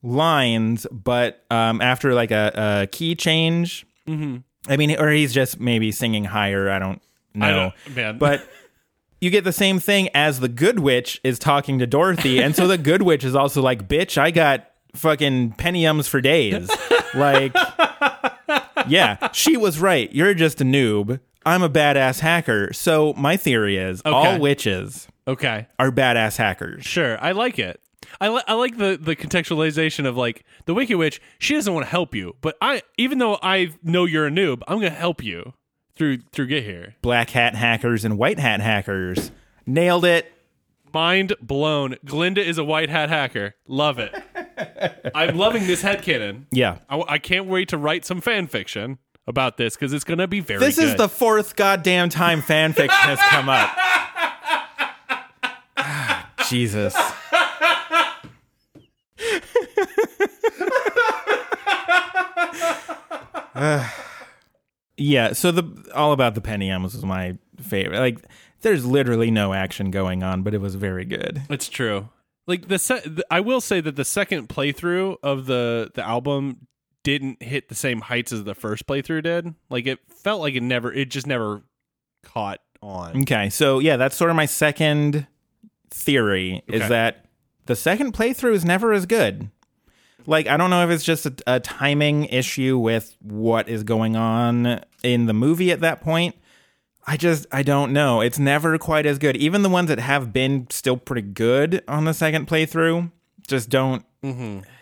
lines 0.03 0.87
but 0.91 1.45
um 1.51 1.83
after 1.83 2.15
like 2.15 2.31
a, 2.31 2.81
a 2.83 2.87
key 2.87 3.15
change. 3.15 3.87
Mm-hmm. 4.09 4.39
I 4.71 4.79
mean 4.79 4.99
or 4.99 5.11
he's 5.11 5.35
just 5.35 5.61
maybe 5.61 5.93
singing 5.93 6.25
higher, 6.25 6.71
I 6.71 6.79
don't 6.79 7.03
know. 7.35 7.47
I 7.47 7.51
don't-. 7.95 8.19
But 8.19 8.49
you 9.21 9.29
get 9.29 9.45
the 9.45 9.53
same 9.53 9.79
thing 9.81 10.09
as 10.15 10.41
the 10.41 10.49
good 10.49 10.79
witch 10.79 11.21
is 11.23 11.39
talking 11.39 11.79
to 11.81 11.87
Dorothy, 11.87 12.41
and 12.43 12.57
so 12.57 12.67
the 12.67 12.79
good 12.79 13.03
witch 13.03 13.23
is 13.23 13.35
also 13.35 13.61
like, 13.61 13.87
"Bitch, 13.87 14.17
I 14.17 14.31
got 14.31 14.71
fucking 14.95 15.57
Pentiums 15.59 16.09
for 16.09 16.23
days." 16.23 16.71
like, 17.15 17.55
yeah, 18.89 19.31
she 19.33 19.57
was 19.57 19.79
right. 19.81 20.13
You're 20.13 20.35
just 20.35 20.61
a 20.61 20.65
noob. 20.65 21.21
I'm 21.45 21.63
a 21.63 21.71
badass 21.71 22.21
hacker. 22.21 22.73
So 22.73 23.13
my 23.15 23.37
theory 23.37 23.77
is 23.77 24.03
all 24.05 24.39
witches 24.39 25.07
Okay, 25.29 25.67
are 25.79 25.91
badass 25.91 26.37
hackers. 26.37 26.85
sure, 26.85 27.23
I 27.23 27.33
like 27.33 27.59
it. 27.59 27.81
I, 28.21 28.29
li- 28.29 28.43
I 28.49 28.55
like 28.55 28.79
the 28.79 28.99
the 29.01 29.15
contextualization 29.17 30.07
of 30.07 30.17
like 30.17 30.45
the 30.65 30.75
Wicked 30.75 30.97
Witch. 30.97 31.21
She 31.39 31.55
doesn't 31.55 31.73
want 31.73 31.85
to 31.87 31.91
help 31.91 32.15
you, 32.15 32.37
but 32.41 32.57
I 32.61 32.83
even 32.97 33.19
though 33.19 33.39
I 33.43 33.75
know 33.83 34.05
you're 34.05 34.27
a 34.27 34.31
noob, 34.31 34.63
I'm 34.69 34.79
gonna 34.79 34.91
help 34.91 35.23
you 35.23 35.55
through 35.97 36.19
through 36.33 36.47
get 36.47 36.65
here. 36.65 36.95
Black 37.03 37.31
hat 37.31 37.55
hackers 37.55 38.05
and 38.05 38.17
white 38.19 38.39
hat 38.39 38.61
hackers. 38.61 39.31
Nailed 39.67 40.05
it. 40.05 40.33
Mind 40.95 41.35
blown. 41.43 41.97
Glinda 42.05 42.43
is 42.47 42.57
a 42.59 42.65
white 42.65 42.89
hat 42.89 43.09
hacker. 43.11 43.55
Love 43.67 43.99
it. 43.99 44.15
I'm 45.15 45.37
loving 45.37 45.67
this 45.67 45.83
headcanon. 45.83 46.45
Yeah. 46.51 46.79
I, 46.89 47.03
I 47.09 47.19
can't 47.19 47.47
wait 47.47 47.69
to 47.71 47.79
write 47.79 48.05
some 48.05 48.21
fan 48.21 48.47
fiction 48.47 48.99
about 49.27 49.57
this 49.57 49.75
because 49.75 49.93
it's 49.93 50.05
gonna 50.05 50.29
be 50.29 50.41
very. 50.41 50.61
This 50.61 50.79
is 50.79 50.95
the 50.95 51.09
fourth 51.09 51.57
goddamn 51.57 52.09
time 52.09 52.43
fan 52.43 52.73
fiction 52.73 52.99
has 53.01 53.19
come 53.21 53.49
up. 53.49 53.77
Ah, 55.79 56.31
Jesus. 56.49 56.95
Uh, 63.55 63.89
yeah, 64.97 65.33
so 65.33 65.51
the 65.51 65.91
all 65.95 66.13
about 66.13 66.35
the 66.35 66.41
Pentiums 66.41 66.83
was 66.95 67.05
my 67.05 67.37
favorite. 67.61 67.99
Like, 67.99 68.19
there's 68.63 68.85
literally 68.85 69.31
no 69.31 69.53
action 69.53 69.91
going 69.91 70.23
on, 70.23 70.43
but 70.43 70.55
it 70.55 70.61
was 70.61 70.75
very 70.75 71.05
good. 71.05 71.43
It's 71.49 71.69
true. 71.69 72.09
Like 72.47 72.69
the, 72.69 72.79
se- 72.79 73.03
the 73.07 73.27
I 73.31 73.41
will 73.41 73.61
say 73.61 73.81
that 73.81 73.97
the 73.97 74.05
second 74.05 74.49
playthrough 74.49 75.17
of 75.23 75.47
the 75.47 75.91
the 75.95 76.03
album 76.07 76.67
didn't 77.03 77.43
hit 77.43 77.69
the 77.69 77.75
same 77.75 78.01
heights 78.01 78.33
as 78.33 78.45
the 78.45 78.55
first 78.55 78.87
playthrough 78.87 79.23
did. 79.23 79.55
Like 79.71 79.87
it 79.87 79.99
felt 80.09 80.41
like 80.41 80.55
it 80.55 80.63
never 80.63 80.93
it 80.93 81.11
just 81.11 81.27
never 81.27 81.63
caught 82.23 82.61
on. 82.83 83.23
Okay, 83.23 83.51
so 83.51 83.79
yeah, 83.81 83.97
that's 83.97 84.15
sort 84.17 84.31
of 84.31 84.37
my 84.37 84.47
second 84.47 85.27
theory 85.91 86.63
is 86.67 86.83
Okay. 86.83 86.89
that 86.89 87.25
the 87.67 87.77
second 87.77 88.13
playthrough 88.13 88.53
is 88.53 88.65
never 88.65 88.93
as 88.93 89.07
good. 89.07 89.51
Like, 90.29 90.49
I 90.49 90.57
don't 90.57 90.71
know 90.71 90.83
if 90.85 90.91
it's 90.91 91.05
just 91.05 91.27
a, 91.27 91.35
a 91.47 91.61
timing 91.61 92.25
issue 92.27 92.79
with 92.79 93.17
what 93.23 93.69
is 93.69 93.85
going 93.85 94.17
on 94.17 94.81
in 95.05 95.27
the 95.27 95.33
movie 95.33 95.71
at 95.71 95.81
that 95.81 96.01
point. 96.01 96.35
I 97.07 97.17
just, 97.17 97.47
I 97.53 97.63
don't 97.63 97.93
know. 97.93 98.21
It's 98.21 98.39
never 98.39 98.77
quite 98.79 99.07
as 99.07 99.19
good. 99.19 99.37
Even 99.37 99.63
the 99.63 99.69
ones 99.69 99.89
that 99.89 100.01
have 100.01 100.33
been 100.33 100.67
still 100.71 100.97
pretty 100.97 101.23
good 101.23 101.83
on 101.87 102.05
the 102.05 102.13
second 102.13 102.49
playthrough 102.49 103.13
just 103.47 103.71
don't, 103.71 104.05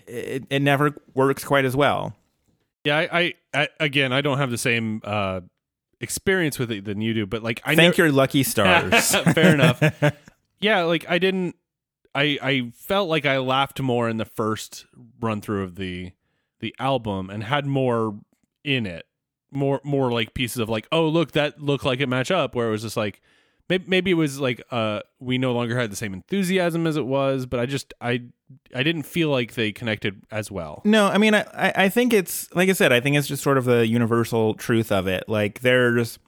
it, 0.06 0.44
it 0.48 0.62
never 0.62 0.94
works 1.14 1.44
quite 1.44 1.64
as 1.64 1.76
well. 1.76 2.14
Yeah, 2.84 2.98
I, 2.98 3.06
I, 3.12 3.34
I 3.54 3.68
again 3.80 4.12
I 4.12 4.20
don't 4.20 4.36
have 4.38 4.50
the 4.50 4.58
same 4.58 5.00
uh 5.04 5.40
experience 6.00 6.58
with 6.58 6.70
it 6.70 6.84
than 6.84 7.00
you 7.00 7.14
do, 7.14 7.26
but 7.26 7.42
like 7.42 7.60
I 7.64 7.74
Thank 7.74 7.96
never, 7.96 8.08
your 8.08 8.12
lucky 8.12 8.42
stars. 8.42 9.14
Fair 9.32 9.54
enough. 9.54 9.82
yeah, 10.60 10.82
like 10.82 11.08
I 11.08 11.18
didn't. 11.18 11.56
I 12.14 12.38
I 12.42 12.70
felt 12.74 13.08
like 13.08 13.26
I 13.26 13.38
laughed 13.38 13.80
more 13.80 14.08
in 14.08 14.18
the 14.18 14.24
first 14.24 14.86
run 15.20 15.40
through 15.40 15.64
of 15.64 15.76
the 15.76 16.12
the 16.60 16.74
album 16.78 17.30
and 17.30 17.42
had 17.42 17.66
more 17.66 18.18
in 18.62 18.86
it, 18.86 19.06
more 19.54 19.80
more 19.84 20.12
like 20.12 20.34
pieces 20.34 20.58
of 20.58 20.68
like, 20.68 20.86
oh 20.92 21.08
look, 21.08 21.32
that 21.32 21.60
looked 21.60 21.84
like 21.84 22.00
it 22.00 22.08
match 22.08 22.30
up. 22.30 22.54
Where 22.54 22.68
it 22.68 22.70
was 22.70 22.82
just 22.82 22.96
like, 22.96 23.20
maybe, 23.68 23.84
maybe 23.86 24.10
it 24.10 24.14
was 24.14 24.38
like, 24.40 24.60
uh, 24.70 25.00
we 25.20 25.38
no 25.38 25.52
longer 25.52 25.78
had 25.78 25.90
the 25.90 25.96
same 25.96 26.12
enthusiasm 26.14 26.86
as 26.86 26.96
it 26.96 27.06
was, 27.06 27.46
but 27.46 27.60
I 27.60 27.66
just 27.66 27.94
I 28.00 28.22
I 28.74 28.82
didn't 28.82 29.04
feel 29.04 29.30
like 29.30 29.54
they 29.54 29.72
connected 29.72 30.22
as 30.30 30.50
well. 30.50 30.82
No, 30.84 31.06
I 31.06 31.18
mean, 31.18 31.34
I, 31.34 31.72
I 31.74 31.88
think 31.88 32.12
it's 32.12 32.52
like 32.54 32.68
I 32.68 32.72
said. 32.72 32.92
I 32.92 33.00
think 33.00 33.16
it's 33.16 33.28
just 33.28 33.42
sort 33.42 33.58
of 33.58 33.64
the 33.64 33.86
universal 33.86 34.54
truth 34.54 34.92
of 34.92 35.06
it. 35.06 35.28
Like, 35.28 35.60
there's, 35.60 36.18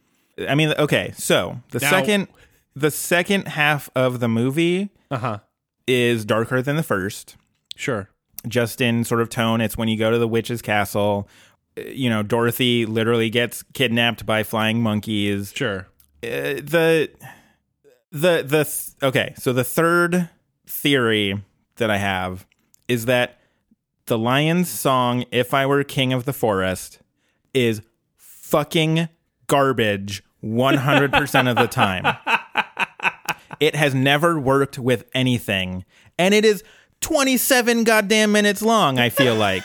I 0.49 0.55
mean, 0.55 0.73
okay, 0.79 1.13
so 1.17 1.61
the 1.71 1.79
Now- 1.81 1.91
second, 1.91 2.29
the 2.75 2.91
second 2.91 3.49
half 3.49 3.89
of 3.95 4.21
the 4.21 4.29
movie 4.29 4.91
Uh 5.11 5.19
huh. 5.19 5.39
is 5.87 6.25
darker 6.25 6.63
than 6.63 6.77
the 6.77 6.83
first. 6.83 7.37
Sure. 7.77 8.09
Just 8.49 8.81
in 8.81 9.03
sort 9.05 9.21
of 9.21 9.29
tone, 9.29 9.61
it's 9.61 9.77
when 9.77 9.89
you 9.89 9.99
go 9.99 10.11
to 10.11 10.19
the 10.19 10.29
witch's 10.29 10.63
castle. 10.63 11.29
You 11.77 12.11
know, 12.11 12.23
Dorothy 12.23 12.87
literally 12.87 13.31
gets 13.31 13.63
kidnapped 13.75 14.25
by 14.25 14.43
flying 14.43 14.81
monkeys. 14.83 15.53
Sure. 15.55 15.89
Uh, 16.23 16.61
the, 16.63 17.11
the, 18.11 18.43
the. 18.43 18.65
Th- 18.65 19.03
okay, 19.03 19.35
so 19.37 19.53
the 19.53 19.65
third 19.65 20.31
theory 20.67 21.43
that 21.77 21.91
I 21.91 21.99
have 21.99 22.47
is 22.89 23.05
that 23.07 23.39
the 24.07 24.17
Lions 24.19 24.69
song 24.69 25.25
"If 25.31 25.53
I 25.53 25.67
Were 25.67 25.85
King 25.85 26.13
of 26.13 26.25
the 26.25 26.33
Forest" 26.33 27.01
is 27.53 27.83
fucking 28.17 29.09
garbage 29.47 30.23
100% 30.43 31.51
of 31.51 31.57
the 31.57 31.67
time. 31.67 32.17
It 33.59 33.75
has 33.75 33.95
never 33.95 34.39
worked 34.39 34.79
with 34.79 35.05
anything, 35.15 35.87
and 36.19 36.35
it 36.35 36.45
is 36.45 36.63
27 37.01 37.85
goddamn 37.85 38.31
minutes 38.31 38.61
long, 38.61 38.99
I 38.99 39.09
feel 39.09 39.35
like. 39.35 39.65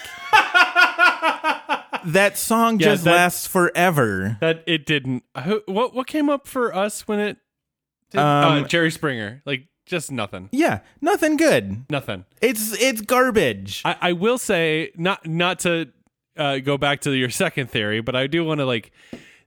That 2.06 2.36
song 2.38 2.78
Yeah, 2.80 2.86
just 2.88 3.04
that- 3.04 3.12
lasts 3.14 3.46
forever. 3.46 4.36
That 4.40 4.62
it 4.66 4.86
didn't. 4.86 5.24
Who- 5.44 5.62
What 5.66 5.94
what 5.94 6.06
came 6.06 6.28
up 6.28 6.46
for 6.46 6.74
us 6.74 7.06
when 7.08 7.18
it? 7.20 7.36
Did, 8.10 8.20
Um, 8.20 8.64
uh, 8.64 8.68
Jerry 8.68 8.90
Springer. 8.90 9.42
Like 9.46 9.66
just 9.86 10.12
nothing. 10.12 10.48
Yeah, 10.52 10.80
nothing 11.00 11.36
good. 11.36 11.84
Nothing. 11.90 12.24
It's 12.40 12.72
it's 12.80 13.00
garbage. 13.00 13.82
I, 13.84 13.96
I 14.00 14.12
will 14.12 14.38
say 14.38 14.90
not 14.96 15.26
not 15.26 15.58
to 15.60 15.88
uh, 16.36 16.58
go 16.58 16.78
back 16.78 17.00
to 17.02 17.12
your 17.12 17.30
second 17.30 17.70
theory, 17.70 18.00
but 18.00 18.14
I 18.16 18.26
do 18.26 18.44
want 18.44 18.58
to 18.60 18.66
like. 18.66 18.92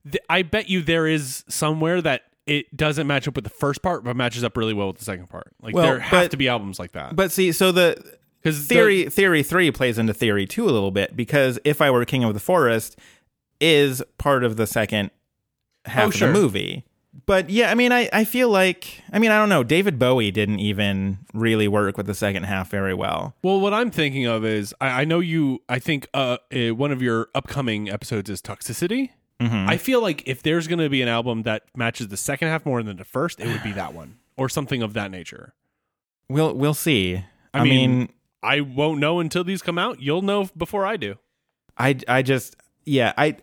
Th- 0.03 0.23
I 0.29 0.43
bet 0.43 0.69
you 0.69 0.81
there 0.81 1.07
is 1.07 1.43
somewhere 1.47 2.01
that 2.01 2.23
it 2.45 2.75
doesn't 2.77 3.07
match 3.07 3.27
up 3.27 3.35
with 3.35 3.43
the 3.43 3.49
first 3.49 3.81
part, 3.81 4.03
but 4.03 4.15
matches 4.15 4.43
up 4.43 4.55
really 4.55 4.73
well 4.73 4.87
with 4.87 4.97
the 4.99 5.05
second 5.05 5.29
part. 5.29 5.51
Like 5.61 5.73
Well, 5.73 5.83
there 5.85 5.99
have 5.99 6.11
but- 6.25 6.31
to 6.31 6.37
be 6.37 6.47
albums 6.47 6.77
like 6.77 6.91
that. 6.91 7.15
But 7.15 7.31
see, 7.31 7.51
so 7.51 7.71
the 7.71 7.97
'Cause 8.45 8.67
theory 8.67 9.09
theory 9.09 9.41
three 9.43 9.71
plays 9.71 9.97
into 9.97 10.13
theory 10.13 10.45
two 10.45 10.65
a 10.65 10.71
little 10.71 10.91
bit 10.91 11.15
because 11.17 11.57
if 11.65 11.81
I 11.81 11.89
were 11.91 12.05
king 12.05 12.23
of 12.23 12.33
the 12.35 12.39
forest 12.39 12.97
is 13.59 14.03
part 14.17 14.43
of 14.43 14.55
the 14.55 14.67
second 14.67 15.09
half 15.85 16.03
Oh, 16.03 16.07
of 16.09 16.13
sure. 16.15 16.27
the 16.31 16.33
movie. 16.39 16.85
But 17.25 17.49
yeah, 17.49 17.71
I 17.71 17.75
mean, 17.75 17.91
I, 17.93 18.09
I 18.11 18.23
feel 18.25 18.49
like 18.49 19.01
I 19.11 19.19
mean 19.19 19.31
I 19.31 19.37
don't 19.39 19.49
know. 19.49 19.63
David 19.63 19.97
Bowie 19.97 20.31
didn't 20.31 20.59
even 20.59 21.19
really 21.33 21.67
work 21.67 21.97
with 21.97 22.05
the 22.07 22.13
second 22.13 22.43
half 22.43 22.69
very 22.69 22.93
well. 22.93 23.35
Well, 23.41 23.59
what 23.59 23.73
I'm 23.73 23.89
thinking 23.89 24.25
of 24.25 24.43
is 24.45 24.73
I, 24.81 25.01
I 25.01 25.05
know 25.05 25.19
you. 25.21 25.61
I 25.69 25.79
think 25.79 26.07
uh, 26.13 26.37
uh, 26.53 26.75
one 26.75 26.91
of 26.91 27.01
your 27.01 27.29
upcoming 27.33 27.89
episodes 27.89 28.29
is 28.29 28.41
Toxicity. 28.41 29.11
Mm-hmm. 29.39 29.69
I 29.69 29.77
feel 29.77 30.01
like 30.01 30.23
if 30.27 30.43
there's 30.43 30.67
going 30.67 30.79
to 30.79 30.89
be 30.89 31.01
an 31.01 31.07
album 31.07 31.43
that 31.43 31.63
matches 31.75 32.09
the 32.09 32.17
second 32.17 32.49
half 32.49 32.65
more 32.65 32.83
than 32.83 32.97
the 32.97 33.05
first, 33.05 33.39
it 33.39 33.47
would 33.47 33.63
be 33.63 33.71
that 33.71 33.93
one 33.93 34.17
or 34.37 34.49
something 34.49 34.81
of 34.83 34.93
that 34.93 35.09
nature. 35.09 35.53
We'll 36.29 36.53
we'll 36.53 36.73
see. 36.73 37.23
I, 37.53 37.59
I 37.59 37.63
mean, 37.63 37.97
mean- 37.99 38.09
I 38.45 38.61
won't 38.61 38.99
know 38.99 39.19
until 39.19 39.43
these 39.43 39.61
come 39.61 39.77
out. 39.77 40.01
You'll 40.01 40.21
know 40.21 40.49
before 40.55 40.85
I 40.85 40.97
do. 40.97 41.15
I 41.77 41.97
I 42.07 42.21
just 42.21 42.55
yeah 42.85 43.13
I 43.17 43.37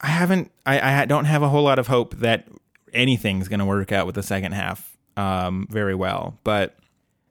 I 0.00 0.08
haven't 0.08 0.50
I 0.66 1.02
I 1.02 1.04
don't 1.06 1.24
have 1.24 1.42
a 1.42 1.48
whole 1.48 1.62
lot 1.62 1.78
of 1.78 1.86
hope 1.86 2.16
that 2.16 2.48
anything's 2.92 3.48
going 3.48 3.60
to 3.60 3.66
work 3.66 3.92
out 3.92 4.06
with 4.06 4.16
the 4.16 4.22
second 4.22 4.52
half 4.52 4.96
um 5.16 5.66
very 5.70 5.94
well. 5.94 6.38
But 6.44 6.76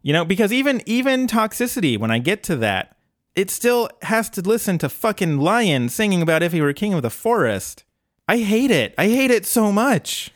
you 0.02 0.14
know 0.14 0.26
because 0.26 0.54
even 0.54 0.82
even 0.86 1.28
toxicity 1.28 1.98
when 1.98 2.12
I 2.12 2.20
get 2.20 2.42
to 2.44 2.56
that 2.58 2.96
it 3.36 3.52
still 3.52 3.90
has 4.04 4.30
to 4.32 4.42
listen 4.42 4.78
to 4.80 4.90
fucking 4.90 5.38
lion 5.38 5.90
singing 5.90 6.22
about 6.22 6.44
if 6.44 6.52
he 6.52 6.62
were 6.62 6.74
king 6.74 6.94
of 6.94 7.02
the 7.02 7.10
forest. 7.10 7.84
I 8.28 8.40
hate 8.40 8.72
it. 8.72 8.94
I 8.98 9.08
hate 9.08 9.32
it 9.32 9.46
so 9.46 9.72
much. 9.72 10.32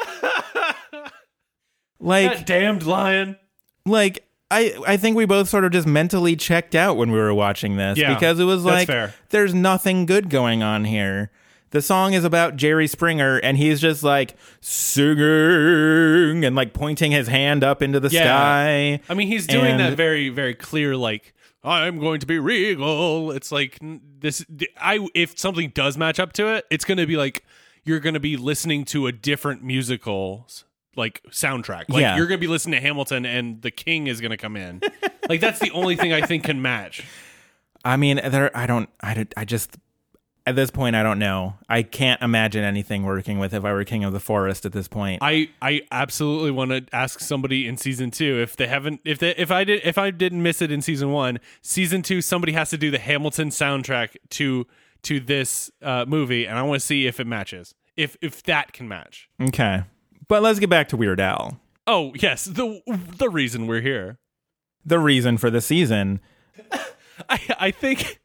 like 2.00 2.46
damned 2.46 2.84
lion. 2.84 3.36
like 3.84 4.26
I 4.54 4.74
I 4.86 4.96
think 4.96 5.16
we 5.16 5.24
both 5.26 5.48
sort 5.48 5.64
of 5.64 5.72
just 5.72 5.86
mentally 5.86 6.36
checked 6.36 6.74
out 6.74 6.96
when 6.96 7.10
we 7.10 7.18
were 7.18 7.34
watching 7.34 7.76
this 7.76 7.98
Yeah, 7.98 8.14
because 8.14 8.38
it 8.40 8.44
was 8.44 8.64
like 8.64 8.88
there's 9.30 9.54
nothing 9.54 10.06
good 10.06 10.30
going 10.30 10.62
on 10.62 10.84
here. 10.84 11.30
The 11.70 11.82
song 11.82 12.12
is 12.12 12.22
about 12.24 12.54
Jerry 12.56 12.86
Springer 12.86 13.38
and 13.38 13.56
he's 13.58 13.80
just 13.80 14.04
like 14.04 14.36
singing 14.60 16.44
and 16.44 16.54
like 16.56 16.72
pointing 16.72 17.12
his 17.12 17.28
hand 17.28 17.64
up 17.64 17.82
into 17.82 18.00
the 18.00 18.08
Yeah. 18.10 18.22
sky. 18.24 19.00
I 19.08 19.14
mean, 19.14 19.28
he's 19.28 19.46
doing 19.46 19.72
And- 19.72 19.80
that 19.80 19.96
very, 19.96 20.28
very 20.28 20.54
clear, 20.54 20.96
like 20.96 21.32
I'm 21.62 21.98
going 21.98 22.20
to 22.20 22.26
be 22.26 22.38
regal. 22.38 23.30
It's 23.32 23.50
like 23.50 23.78
this. 24.20 24.44
I 24.80 25.06
if 25.14 25.38
something 25.38 25.70
does 25.74 25.96
match 25.96 26.20
up 26.20 26.32
to 26.34 26.48
it, 26.54 26.64
it's 26.70 26.84
going 26.84 26.98
to 26.98 27.06
be 27.06 27.16
like 27.16 27.42
you're 27.84 28.00
going 28.00 28.14
to 28.14 28.20
be 28.20 28.36
listening 28.36 28.84
to 28.86 29.06
a 29.06 29.12
different 29.12 29.62
musical 29.64 30.46
like 30.96 31.22
soundtrack. 31.30 31.84
Like 31.88 32.00
Yeah. 32.02 32.16
you're 32.16 32.26
going 32.26 32.38
to 32.40 32.46
be 32.46 32.50
listening 32.50 32.80
to 32.80 32.86
Hamilton, 32.86 33.24
and 33.26 33.60
the 33.62 33.70
King 33.70 34.06
is 34.06 34.20
going 34.20 34.30
to 34.30 34.36
come 34.36 34.56
in. 34.56 34.80
like 35.28 35.40
that's 35.40 35.58
the 35.60 35.70
only 35.70 35.96
thing 35.96 36.12
I 36.12 36.22
think 36.26 36.44
can 36.44 36.60
match. 36.62 37.04
I 37.84 37.96
mean, 37.96 38.20
there 38.24 38.56
I 38.56 38.66
don't 38.66 38.88
I, 39.00 39.14
don't- 39.14 39.34
I 39.36 39.44
just 39.44 39.76
at 40.46 40.56
this 40.56 40.70
point 40.70 40.94
I 40.94 41.02
don't 41.02 41.18
know. 41.18 41.54
I 41.68 41.82
can't 41.82 42.20
imagine 42.20 42.64
anything 42.64 43.02
working 43.04 43.38
with 43.38 43.54
if 43.54 43.64
I 43.64 43.72
were 43.72 43.82
king 43.84 44.04
of 44.04 44.12
the 44.12 44.20
forest 44.20 44.66
at 44.66 44.72
this 44.72 44.88
point. 44.88 45.20
I 45.22 45.48
I 45.62 45.82
absolutely 45.90 46.50
want 46.50 46.70
to 46.70 46.84
ask 46.94 47.18
somebody 47.20 47.66
in 47.66 47.76
season 47.78 48.10
two 48.10 48.40
if 48.42 48.54
they 48.56 48.66
haven't 48.66 49.00
if 49.04 49.18
they 49.18 49.30
if 49.36 49.50
I 49.50 49.64
did 49.64 49.80
if 49.84 49.96
I 49.98 50.10
didn't 50.10 50.42
miss 50.42 50.60
it 50.62 50.70
in 50.70 50.82
season 50.82 51.10
one, 51.12 51.40
season 51.62 52.02
two 52.02 52.20
somebody 52.20 52.52
has 52.52 52.70
to 52.70 52.78
do 52.78 52.90
the 52.90 52.98
Hamilton 52.98 53.48
soundtrack 53.50 54.16
to 54.30 54.66
to 55.04 55.20
this 55.20 55.70
uh, 55.82 56.04
movie, 56.08 56.46
and 56.46 56.58
I 56.58 56.62
want 56.62 56.80
to 56.80 56.86
see 56.86 57.06
if 57.06 57.20
it 57.20 57.26
matches. 57.26 57.74
If 57.96 58.16
if 58.22 58.42
that 58.44 58.72
can 58.72 58.88
match. 58.88 59.28
okay. 59.40 59.84
But 60.28 60.42
let's 60.42 60.58
get 60.58 60.70
back 60.70 60.88
to 60.88 60.96
Weird 60.96 61.20
Al. 61.20 61.60
Oh 61.86 62.12
yes, 62.16 62.44
the 62.44 62.80
the 62.86 63.28
reason 63.28 63.66
we're 63.66 63.80
here. 63.80 64.18
The 64.84 64.98
reason 64.98 65.38
for 65.38 65.50
the 65.50 65.60
season 65.60 66.20
I 67.28 67.40
I 67.58 67.70
think. 67.70 68.20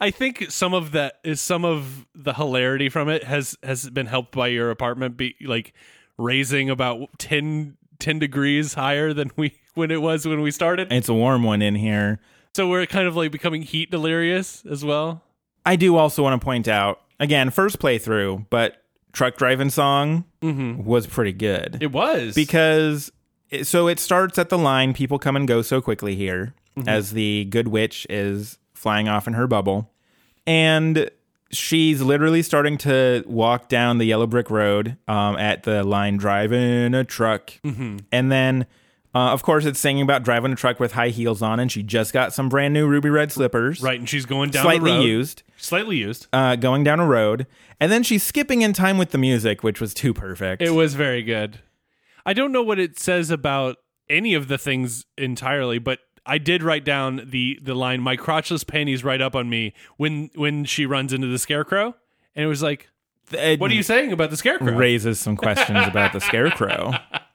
I 0.00 0.12
think 0.12 0.52
some 0.52 0.72
of 0.72 0.92
that 0.92 1.14
is 1.24 1.40
some 1.40 1.64
of 1.64 2.06
the 2.14 2.32
hilarity 2.32 2.88
from 2.88 3.08
it 3.08 3.24
has 3.24 3.56
has 3.62 3.90
been 3.90 4.06
helped 4.06 4.30
by 4.30 4.46
your 4.46 4.70
apartment 4.70 5.16
be 5.16 5.34
like 5.44 5.74
raising 6.16 6.70
about 6.70 7.08
10, 7.18 7.76
10 7.98 8.18
degrees 8.20 8.74
higher 8.74 9.12
than 9.12 9.32
we 9.36 9.58
when 9.74 9.90
it 9.90 10.00
was 10.00 10.26
when 10.26 10.42
we 10.42 10.52
started. 10.52 10.92
It's 10.92 11.08
a 11.08 11.14
warm 11.14 11.42
one 11.42 11.60
in 11.60 11.74
here. 11.74 12.20
So 12.54 12.68
we're 12.68 12.86
kind 12.86 13.08
of 13.08 13.16
like 13.16 13.32
becoming 13.32 13.62
heat 13.62 13.90
delirious 13.90 14.64
as 14.64 14.84
well. 14.84 15.22
I 15.66 15.74
do 15.74 15.96
also 15.96 16.22
want 16.22 16.40
to 16.40 16.44
point 16.44 16.68
out 16.68 17.00
again, 17.18 17.50
first 17.50 17.80
playthrough, 17.80 18.46
but 18.48 18.79
truck 19.12 19.36
driving 19.36 19.70
song 19.70 20.24
mm-hmm. 20.42 20.82
was 20.84 21.06
pretty 21.06 21.32
good. 21.32 21.78
It 21.80 21.92
was. 21.92 22.34
Because 22.34 23.12
it, 23.50 23.66
so 23.66 23.88
it 23.88 23.98
starts 23.98 24.38
at 24.38 24.48
the 24.48 24.58
line. 24.58 24.94
People 24.94 25.18
come 25.18 25.36
and 25.36 25.46
go 25.46 25.62
so 25.62 25.80
quickly 25.80 26.16
here 26.16 26.54
mm-hmm. 26.76 26.88
as 26.88 27.12
the 27.12 27.46
good 27.46 27.68
witch 27.68 28.06
is 28.08 28.58
flying 28.74 29.08
off 29.08 29.26
in 29.26 29.34
her 29.34 29.46
bubble, 29.46 29.90
and 30.46 31.10
she's 31.50 32.00
literally 32.00 32.42
starting 32.42 32.78
to 32.78 33.24
walk 33.26 33.68
down 33.68 33.98
the 33.98 34.06
yellow 34.06 34.26
brick 34.26 34.50
road 34.50 34.96
um, 35.08 35.36
at 35.36 35.64
the 35.64 35.82
line 35.84 36.16
driving 36.16 36.94
a 36.94 37.04
truck, 37.04 37.52
mm-hmm. 37.64 37.98
and 38.12 38.32
then. 38.32 38.66
Uh, 39.12 39.32
of 39.32 39.42
course, 39.42 39.64
it's 39.64 39.80
singing 39.80 40.02
about 40.02 40.22
driving 40.22 40.52
a 40.52 40.56
truck 40.56 40.78
with 40.78 40.92
high 40.92 41.08
heels 41.08 41.42
on, 41.42 41.58
and 41.58 41.72
she 41.72 41.82
just 41.82 42.12
got 42.12 42.32
some 42.32 42.48
brand 42.48 42.72
new 42.72 42.86
ruby 42.86 43.10
red 43.10 43.32
slippers, 43.32 43.80
right, 43.82 43.98
and 43.98 44.08
she's 44.08 44.24
going 44.24 44.50
down 44.50 44.62
slightly 44.62 44.92
the 44.92 44.98
road. 44.98 45.04
used 45.04 45.42
slightly 45.56 45.96
used. 45.96 46.26
uh, 46.32 46.54
going 46.56 46.84
down 46.84 47.00
a 47.00 47.06
road, 47.06 47.46
and 47.80 47.90
then 47.90 48.02
she's 48.02 48.22
skipping 48.22 48.62
in 48.62 48.72
time 48.72 48.98
with 48.98 49.10
the 49.10 49.18
music, 49.18 49.62
which 49.64 49.80
was 49.80 49.92
too 49.94 50.14
perfect. 50.14 50.62
It 50.62 50.70
was 50.70 50.94
very 50.94 51.22
good. 51.22 51.58
I 52.24 52.32
don't 52.34 52.52
know 52.52 52.62
what 52.62 52.78
it 52.78 52.98
says 53.00 53.30
about 53.30 53.78
any 54.08 54.34
of 54.34 54.46
the 54.48 54.58
things 54.58 55.06
entirely, 55.18 55.78
but 55.78 55.98
I 56.24 56.38
did 56.38 56.62
write 56.62 56.84
down 56.84 57.22
the 57.24 57.58
the 57.60 57.74
line 57.74 58.00
"My 58.00 58.16
crotchless 58.16 58.64
panties 58.64 59.02
right 59.02 59.20
up 59.20 59.34
on 59.34 59.50
me" 59.50 59.72
when 59.96 60.30
when 60.36 60.64
she 60.64 60.86
runs 60.86 61.12
into 61.12 61.26
the 61.26 61.38
scarecrow, 61.38 61.96
and 62.36 62.44
it 62.44 62.48
was 62.48 62.62
like, 62.62 62.88
It 63.32 63.58
"What 63.58 63.72
are 63.72 63.74
you 63.74 63.82
saying 63.82 64.12
about 64.12 64.30
the 64.30 64.36
scarecrow?" 64.36 64.72
raises 64.72 65.18
some 65.18 65.36
questions 65.36 65.84
about 65.88 66.12
the 66.12 66.20
scarecrow. 66.20 66.92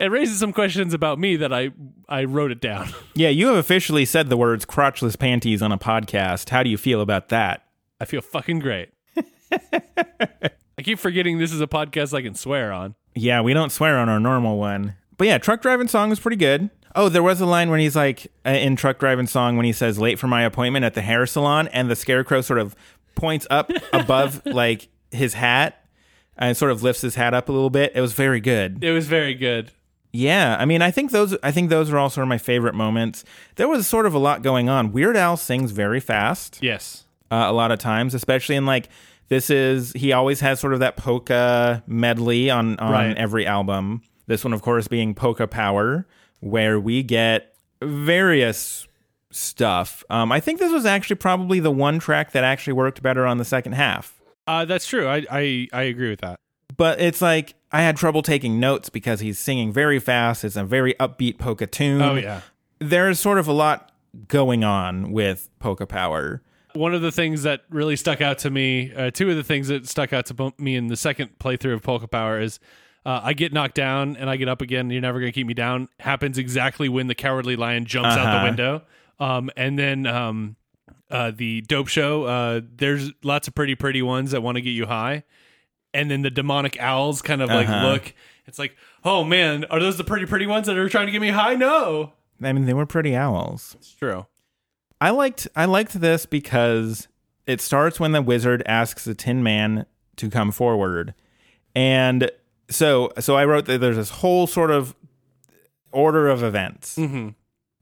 It 0.00 0.10
raises 0.10 0.38
some 0.38 0.54
questions 0.54 0.94
about 0.94 1.18
me 1.18 1.36
that 1.36 1.52
I 1.52 1.70
I 2.08 2.24
wrote 2.24 2.50
it 2.50 2.60
down. 2.60 2.88
Yeah, 3.14 3.28
you 3.28 3.48
have 3.48 3.56
officially 3.56 4.06
said 4.06 4.30
the 4.30 4.36
words 4.36 4.64
crotchless 4.64 5.18
panties 5.18 5.60
on 5.60 5.72
a 5.72 5.78
podcast. 5.78 6.48
How 6.48 6.62
do 6.62 6.70
you 6.70 6.78
feel 6.78 7.02
about 7.02 7.28
that? 7.28 7.66
I 8.00 8.06
feel 8.06 8.22
fucking 8.22 8.60
great. 8.60 8.88
I 9.52 10.82
keep 10.82 10.98
forgetting 10.98 11.38
this 11.38 11.52
is 11.52 11.60
a 11.60 11.66
podcast 11.66 12.14
I 12.14 12.22
can 12.22 12.34
swear 12.34 12.72
on. 12.72 12.94
Yeah, 13.14 13.42
we 13.42 13.52
don't 13.52 13.70
swear 13.70 13.98
on 13.98 14.08
our 14.08 14.18
normal 14.20 14.56
one. 14.56 14.94
But 15.18 15.26
yeah, 15.26 15.36
truck 15.36 15.60
driving 15.60 15.88
song 15.88 16.08
was 16.08 16.18
pretty 16.18 16.38
good. 16.38 16.70
Oh, 16.94 17.10
there 17.10 17.22
was 17.22 17.42
a 17.42 17.46
line 17.46 17.68
when 17.68 17.80
he's 17.80 17.96
like 17.96 18.28
uh, 18.46 18.50
in 18.50 18.74
truck 18.74 18.98
driving 18.98 19.26
song 19.26 19.56
when 19.56 19.66
he 19.66 19.72
says 19.72 19.98
late 19.98 20.18
for 20.18 20.28
my 20.28 20.42
appointment 20.42 20.86
at 20.86 20.94
the 20.94 21.02
hair 21.02 21.26
salon 21.26 21.68
and 21.68 21.90
the 21.90 21.96
scarecrow 21.96 22.40
sort 22.40 22.58
of 22.58 22.74
points 23.16 23.46
up 23.50 23.70
above 23.92 24.40
like 24.46 24.88
his 25.10 25.34
hat 25.34 25.84
and 26.38 26.56
sort 26.56 26.70
of 26.70 26.82
lifts 26.82 27.02
his 27.02 27.16
hat 27.16 27.34
up 27.34 27.50
a 27.50 27.52
little 27.52 27.68
bit. 27.70 27.92
It 27.94 28.00
was 28.00 28.14
very 28.14 28.40
good. 28.40 28.82
It 28.82 28.92
was 28.92 29.06
very 29.06 29.34
good. 29.34 29.72
Yeah, 30.12 30.56
I 30.58 30.64
mean, 30.64 30.82
I 30.82 30.90
think 30.90 31.10
those 31.12 31.36
I 31.42 31.52
think 31.52 31.70
those 31.70 31.90
are 31.90 31.98
all 31.98 32.10
sort 32.10 32.22
of 32.24 32.28
my 32.28 32.38
favorite 32.38 32.74
moments. 32.74 33.24
There 33.56 33.68
was 33.68 33.86
sort 33.86 34.06
of 34.06 34.14
a 34.14 34.18
lot 34.18 34.42
going 34.42 34.68
on. 34.68 34.90
Weird 34.92 35.16
Al 35.16 35.36
sings 35.36 35.70
very 35.70 36.00
fast 36.00 36.58
Yes. 36.60 37.04
uh, 37.30 37.44
a 37.48 37.52
lot 37.52 37.70
of 37.70 37.78
times, 37.78 38.12
especially 38.14 38.56
in 38.56 38.66
like 38.66 38.88
this 39.28 39.50
is 39.50 39.92
he 39.92 40.12
always 40.12 40.40
has 40.40 40.58
sort 40.58 40.72
of 40.72 40.80
that 40.80 40.96
polka 40.96 41.82
medley 41.86 42.50
on 42.50 42.76
on 42.80 42.92
Right. 42.92 43.16
every 43.16 43.46
album. 43.46 44.02
This 44.26 44.42
one, 44.44 44.52
of 44.52 44.62
course, 44.62 44.88
being 44.88 45.14
Polka 45.14 45.46
Power, 45.46 46.06
where 46.40 46.78
we 46.80 47.02
get 47.04 47.54
various 47.82 48.86
stuff. 49.30 50.02
Um, 50.10 50.32
I 50.32 50.40
think 50.40 50.58
this 50.58 50.72
was 50.72 50.86
actually 50.86 51.16
probably 51.16 51.60
the 51.60 51.70
one 51.70 51.98
track 51.98 52.32
that 52.32 52.42
actually 52.44 52.72
worked 52.74 53.02
better 53.02 53.26
on 53.26 53.38
the 53.38 53.44
second 53.44 53.72
half. 53.72 54.20
Uh, 54.46 54.64
that's 54.64 54.86
true. 54.86 55.06
I, 55.08 55.24
I 55.30 55.68
I 55.72 55.82
agree 55.82 56.10
with 56.10 56.20
that. 56.22 56.40
But 56.80 56.98
it's 56.98 57.20
like 57.20 57.52
I 57.70 57.82
had 57.82 57.98
trouble 57.98 58.22
taking 58.22 58.58
notes 58.58 58.88
because 58.88 59.20
he's 59.20 59.38
singing 59.38 59.70
very 59.70 59.98
fast. 59.98 60.44
It's 60.44 60.56
a 60.56 60.64
very 60.64 60.94
upbeat 60.94 61.36
polka 61.36 61.66
tune. 61.66 62.00
Oh 62.00 62.14
yeah. 62.14 62.40
there's 62.78 63.20
sort 63.20 63.36
of 63.36 63.46
a 63.46 63.52
lot 63.52 63.92
going 64.28 64.64
on 64.64 65.12
with 65.12 65.50
Polka 65.58 65.84
Power. 65.86 66.40
One 66.72 66.94
of 66.94 67.02
the 67.02 67.12
things 67.12 67.42
that 67.42 67.64
really 67.68 67.96
stuck 67.96 68.22
out 68.22 68.38
to 68.38 68.50
me, 68.50 68.94
uh, 68.94 69.10
two 69.10 69.28
of 69.28 69.36
the 69.36 69.44
things 69.44 69.68
that 69.68 69.86
stuck 69.88 70.14
out 70.14 70.24
to 70.26 70.54
me 70.56 70.74
in 70.74 70.86
the 70.86 70.96
second 70.96 71.38
playthrough 71.38 71.74
of 71.74 71.82
Polka 71.82 72.08
Power 72.08 72.40
is 72.40 72.58
uh, 73.04 73.20
I 73.22 73.34
get 73.34 73.52
knocked 73.52 73.74
down 73.74 74.16
and 74.16 74.30
I 74.30 74.36
get 74.36 74.48
up 74.48 74.62
again. 74.62 74.88
You're 74.88 75.02
never 75.02 75.20
going 75.20 75.30
to 75.30 75.34
keep 75.38 75.46
me 75.46 75.52
down. 75.54 75.88
Happens 76.00 76.38
exactly 76.38 76.88
when 76.88 77.08
the 77.08 77.14
cowardly 77.14 77.56
lion 77.56 77.84
jumps 77.84 78.08
out 78.16 78.24
the 78.24 78.30
Uh-huh. 78.30 78.44
window. 78.46 78.82
Um, 79.18 79.50
and 79.54 79.78
then 79.78 80.06
um, 80.06 80.56
uh, 81.10 81.30
the 81.30 81.60
dope 81.60 81.88
show. 81.88 82.24
Uh, 82.24 82.60
there's 82.76 83.12
lots 83.22 83.48
of 83.48 83.54
pretty, 83.54 83.74
pretty 83.74 84.00
ones 84.00 84.30
that 84.30 84.42
want 84.42 84.56
to 84.56 84.62
get 84.62 84.70
you 84.70 84.86
high. 84.86 85.24
And 85.92 86.10
then 86.10 86.22
the 86.22 86.30
demonic 86.30 86.80
owls 86.80 87.20
kind 87.22 87.42
of 87.42 87.48
like 87.48 87.68
Uh-huh. 87.68 87.86
look. 87.88 88.14
It's 88.46 88.58
like, 88.58 88.76
oh 89.04 89.24
man, 89.24 89.64
are 89.70 89.78
those 89.80 89.96
the 89.96 90.04
pretty, 90.04 90.26
pretty 90.26 90.46
ones 90.46 90.66
that 90.66 90.76
are 90.76 90.88
trying 90.88 91.06
to 91.06 91.12
get 91.12 91.20
me 91.20 91.28
high? 91.30 91.54
No, 91.54 92.12
I 92.42 92.52
mean, 92.52 92.64
they 92.66 92.74
were 92.74 92.86
pretty 92.86 93.14
owls. 93.14 93.74
it's 93.78 93.92
true. 93.94 94.26
I 95.00 95.10
liked 95.10 95.48
I 95.56 95.64
liked 95.66 96.00
this 96.00 96.26
because 96.26 97.08
it 97.46 97.60
starts 97.60 97.98
when 98.00 98.12
the 98.12 98.22
wizard 98.22 98.62
asks 98.66 99.04
the 99.04 99.14
Tin 99.14 99.42
Man 99.42 99.86
to 100.16 100.28
come 100.30 100.52
forward, 100.52 101.14
and 101.74 102.30
so 102.68 103.10
so 103.18 103.34
I 103.36 103.44
wrote 103.44 103.64
that 103.66 103.80
there's 103.80 103.96
this 103.96 104.10
whole 104.10 104.46
sort 104.46 104.70
of 104.70 104.94
order 105.92 106.28
of 106.28 106.42
events. 106.42 106.96
Mm-hmm. 106.96 107.30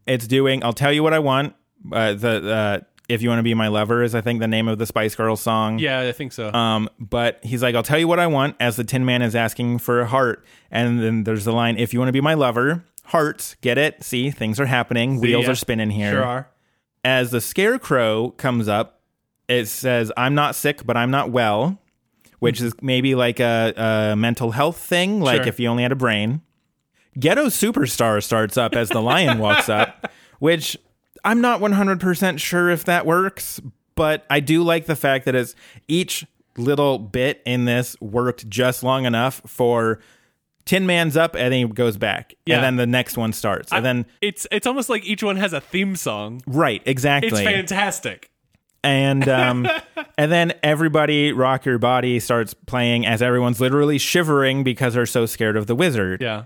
It's 0.07 0.27
doing. 0.27 0.63
I'll 0.65 0.73
tell 0.73 0.93
you 0.93 1.03
what 1.03 1.13
I 1.13 1.19
want. 1.19 1.55
Uh, 1.93 2.13
the 2.15 2.51
uh, 2.53 2.81
if 3.09 3.23
you 3.23 3.29
want 3.29 3.39
to 3.39 3.43
be 3.43 3.55
my 3.55 3.69
lover 3.69 4.03
is 4.03 4.15
I 4.15 4.21
think 4.21 4.41
the 4.41 4.49
name 4.49 4.69
of 4.69 4.79
the 4.79 4.87
Spice 4.87 5.15
Girls 5.15 5.41
song. 5.41 5.79
Yeah, 5.79 6.01
I 6.01 6.13
think 6.13 6.33
so. 6.33 6.53
Um, 6.53 6.91
but 6.99 7.41
he's 7.43 7.63
like, 7.63 7.75
I'll 7.75 7.83
tell 7.83 7.99
you 7.99 8.07
what 8.07 8.19
I 8.19 8.27
want 8.27 8.57
as 8.61 8.77
the 8.77 8.85
Tin 8.85 9.05
Man 9.05 9.23
is 9.23 9.35
asking 9.35 9.79
for 9.79 10.01
a 10.01 10.07
heart. 10.07 10.45
And 10.71 11.01
then 11.03 11.25
there's 11.25 11.45
the 11.45 11.53
line, 11.53 11.79
if 11.79 11.93
you 11.95 11.99
want 11.99 12.09
to 12.09 12.13
be 12.13 12.21
my 12.21 12.35
lover, 12.35 12.85
hearts, 13.05 13.57
get 13.63 13.79
it? 13.79 14.03
See, 14.05 14.31
things 14.31 14.61
are 14.61 14.67
happening. 14.67 15.21
Wheels 15.21 15.47
yeah. 15.47 15.53
are 15.53 15.55
spinning 15.55 15.91
here. 15.91 16.13
Sure 16.13 16.25
are. 16.25 16.51
As 17.05 17.31
the 17.31 17.41
scarecrow 17.41 18.31
comes 18.33 18.69
up, 18.69 19.01
it 19.49 19.67
says, 19.67 20.13
I'm 20.17 20.35
not 20.35 20.55
sick, 20.55 20.85
but 20.85 20.97
I'm 20.97 21.11
not 21.11 21.31
well, 21.31 21.79
which 22.41 22.61
is 22.61 22.75
maybe 22.83 23.15
like 23.15 23.41
a, 23.41 24.11
a 24.13 24.17
mental 24.17 24.51
health 24.51 24.77
thing, 24.79 25.21
like 25.21 25.43
Sure. 25.43 25.49
if 25.49 25.59
you 25.59 25.69
only 25.69 25.85
had 25.85 25.93
a 25.93 25.97
brain. 25.97 26.43
Ghetto 27.19 27.47
Superstar 27.47 28.23
starts 28.23 28.59
up 28.59 28.75
as 28.75 28.91
the 28.91 29.01
lion 29.01 29.39
walks 29.39 29.69
up, 29.71 30.11
which 30.39 30.77
I'm 31.25 31.41
not 31.41 31.61
100% 31.61 32.39
sure 32.39 32.71
if 32.71 32.85
that 32.85 33.07
works, 33.07 33.61
but 33.95 34.25
I 34.31 34.41
do 34.41 34.63
like 34.63 34.87
the 34.87 34.97
fact 34.97 35.25
that 35.25 35.35
it's 35.35 35.55
each 35.89 36.25
little 36.57 36.99
bit 36.99 37.43
in 37.47 37.65
this 37.65 37.97
worked 38.01 38.49
just 38.49 38.83
long 38.83 39.05
enough 39.05 39.41
for 39.47 40.01
Tin 40.65 40.87
Man's 40.87 41.17
up 41.17 41.35
and 41.35 41.53
then 41.53 41.67
he 41.69 41.73
goes 41.73 41.97
back. 41.97 42.35
Yeah. 42.45 42.57
And 42.57 42.65
then 42.65 42.77
the 42.77 42.87
next 42.87 43.17
one 43.17 43.33
starts. 43.33 43.73
And 43.73 43.85
then, 43.85 44.07
it's 44.21 44.47
it's 44.51 44.67
almost 44.67 44.89
like 44.89 45.05
each 45.05 45.23
one 45.23 45.37
has 45.37 45.53
a 45.53 45.61
theme 45.61 45.97
song. 45.97 46.43
right, 46.47 46.83
exactly. 46.85 47.31
It's 47.31 47.41
fantastic. 47.41 48.31
and 48.85 49.27
um, 49.29 49.67
and 50.19 50.31
then 50.31 50.53
everybody 50.63 51.33
rock 51.33 51.65
your 51.65 51.79
body 51.79 52.21
starts 52.21 52.55
playing 52.55 53.07
as 53.07 53.23
everyone's 53.23 53.61
literally 53.61 53.99
shivering 53.99 54.63
because 54.63 54.95
they're 54.95 55.07
so 55.07 55.27
scared 55.27 55.57
of 55.57 55.67
the 55.67 55.75
wizard 55.75 56.21
Yeah. 56.21 56.45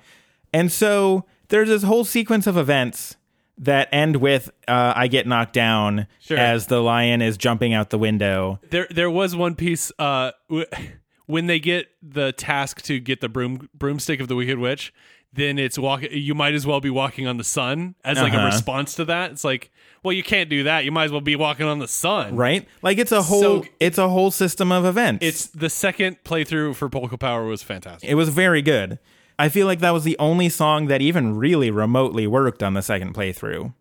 and 0.55 0.71
so 0.73 1.25
there's 1.49 1.69
this 1.69 1.83
whole 1.83 2.05
sequence 2.05 2.47
of 2.47 2.57
events 2.57 3.17
that 3.59 3.89
end 3.93 4.17
with 4.17 4.51
uh, 4.67 4.93
I 4.97 5.09
get 5.09 5.27
knocked 5.27 5.53
down 5.53 6.07
Sure. 6.21 6.39
as 6.39 6.67
the 6.67 6.81
lion 6.81 7.23
is 7.23 7.37
jumping 7.37 7.75
out 7.75 7.91
the 7.91 7.99
window. 7.99 8.59
There, 8.71 8.87
there 8.91 9.11
was 9.11 9.37
one 9.37 9.55
piece 9.55 9.93
uh, 9.99 10.33
w- 10.49 10.67
when 11.27 11.47
they 11.47 11.61
get 11.61 11.87
the 12.03 12.33
task 12.33 12.83
to 12.83 12.99
get 12.99 13.21
the 13.21 13.29
broom 13.29 13.69
broomstick 13.75 14.21
of 14.21 14.29
the 14.29 14.35
Wicked 14.37 14.59
Witch. 14.59 14.93
Then 15.35 15.59
it's 15.59 15.79
walk. 15.79 16.03
You 16.11 16.35
might 16.35 16.53
as 16.53 16.67
well 16.67 16.81
be 16.81 16.91
walking 16.91 17.27
on 17.27 17.39
the 17.39 17.45
sun 17.45 17.95
as 18.05 18.19
like 18.19 18.35
a 18.35 18.37
Uh-huh. 18.37 18.47
response 18.47 18.95
to 18.97 19.07
that. 19.07 19.31
It's 19.31 19.45
like, 19.45 19.71
well, 20.03 20.13
you 20.13 20.23
can't 20.23 20.51
do 20.51 20.65
that. 20.65 20.85
You 20.85 20.93
might 20.93 21.05
as 21.05 21.11
well 21.11 21.23
be 21.23 21.37
walking 21.37 21.65
on 21.65 21.79
the 21.79 21.89
sun. 21.89 22.37
Right? 22.37 22.69
Like 22.83 22.99
it's 22.99 23.13
a 23.13 23.23
whole 23.23 23.41
So- 23.41 23.65
it's 23.81 23.97
a 23.97 24.11
whole 24.11 24.31
system 24.31 24.71
of 24.71 24.85
events. 24.85 25.25
It's 25.25 25.47
the 25.47 25.71
second 25.71 26.19
playthrough 26.25 26.75
for 26.77 26.91
Polka 26.91 27.17
Power 27.17 27.45
was 27.47 27.63
fantastic. 27.63 28.11
it 28.11 28.15
was 28.15 28.29
very 28.29 28.61
good. 28.61 28.99
I 29.43 29.49
feel 29.49 29.67
like 29.67 29.81
that 29.81 29.91
was 29.91 30.05
the 30.05 30.17
only 30.21 30.49
song 30.49 30.87
that 30.87 31.03
even 31.03 31.37
really 31.37 31.69
remotely 31.71 32.29
worked 32.29 32.63
on 32.63 32.75
the 32.75 32.83
second 32.83 33.13
playthrough. 33.13 33.75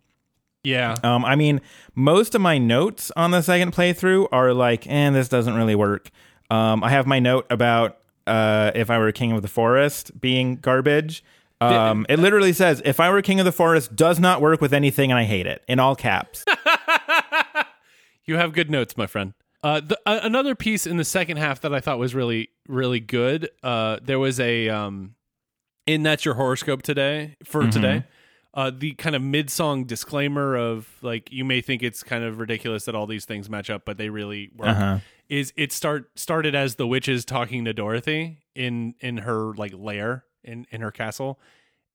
Yeah, 0.64 0.96
Um, 1.04 1.24
I 1.24 1.36
mean, 1.36 1.62
most 1.94 2.34
of 2.34 2.42
my 2.42 2.58
notes 2.58 3.12
on 3.16 3.30
the 3.30 3.42
second 3.42 3.72
playthrough 3.72 4.28
are 4.32 4.54
like, 4.54 4.88
"and 4.88 5.16
this 5.16 5.28
doesn't 5.30 5.54
really 5.56 5.76
work." 5.76 6.10
Um, 6.50 6.84
I 6.84 6.90
have 6.90 7.06
my 7.06 7.20
note 7.20 7.46
about 7.50 7.98
uh, 8.26 8.72
if 8.76 8.90
I 8.90 8.98
were 8.98 9.12
king 9.12 9.32
of 9.32 9.42
the 9.44 9.48
forest 9.48 10.20
being 10.20 10.56
garbage. 10.56 11.24
Um, 11.60 12.08
it 12.10 12.18
literally 12.18 12.54
says, 12.54 12.82
"If 12.84 13.00
I 13.00 13.12
were 13.12 13.22
king 13.22 13.40
of 13.40 13.46
the 13.46 13.52
forest, 13.52 13.96
does 13.96 14.20
not 14.20 14.42
work 14.42 14.62
with 14.62 14.74
anything, 14.74 15.12
and 15.12 15.20
I 15.20 15.26
hate 15.26 15.46
it." 15.46 15.64
In 15.68 15.80
all 15.80 15.96
caps. 15.96 16.44
You 18.26 18.38
have 18.38 18.54
good 18.54 18.70
notes, 18.70 18.96
my 18.96 19.08
friend. 19.08 19.34
Uh, 19.64 19.80
the, 19.82 20.00
uh, 20.06 20.20
another 20.24 20.56
piece 20.56 20.88
in 20.88 20.98
the 20.98 21.04
second 21.04 21.38
half 21.38 21.62
that 21.62 21.74
I 21.74 21.80
thought 21.80 22.00
was 22.00 22.16
really, 22.16 22.50
really 22.68 23.00
good. 23.00 23.50
Uh, 23.64 23.98
there 24.02 24.20
was 24.20 24.40
a 24.40 24.70
um, 24.70 25.16
in 25.86 26.04
that's 26.04 26.26
your 26.26 26.36
horoscope 26.36 26.82
today 26.82 27.38
for 27.44 27.68
today. 27.70 28.06
Uh, 28.54 28.70
the 28.70 28.92
kind 28.94 29.16
of 29.16 29.22
mid-song 29.22 29.86
disclaimer 29.86 30.58
of 30.58 30.90
like 31.02 31.32
you 31.32 31.46
may 31.46 31.62
think 31.62 31.82
it's 31.82 32.04
kind 32.04 32.24
of 32.24 32.38
ridiculous 32.38 32.84
that 32.84 32.96
all 32.96 33.08
these 33.08 33.24
things 33.24 33.50
match 33.50 33.70
up, 33.70 33.84
but 33.86 33.98
they 33.98 34.10
really 34.10 34.52
work. 34.56 34.68
Uh-huh. 34.68 35.00
Is 35.30 35.54
it 35.56 35.72
start 35.72 36.10
started 36.20 36.54
as 36.54 36.76
the 36.76 36.86
witches 36.86 37.24
talking 37.24 37.64
to 37.64 37.74
Dorothy 37.74 38.40
in 38.54 38.96
in 39.00 39.20
her 39.20 39.54
like 39.54 39.74
lair 39.74 40.26
in 40.44 40.66
in 40.70 40.82
her 40.82 40.92
castle, 40.92 41.40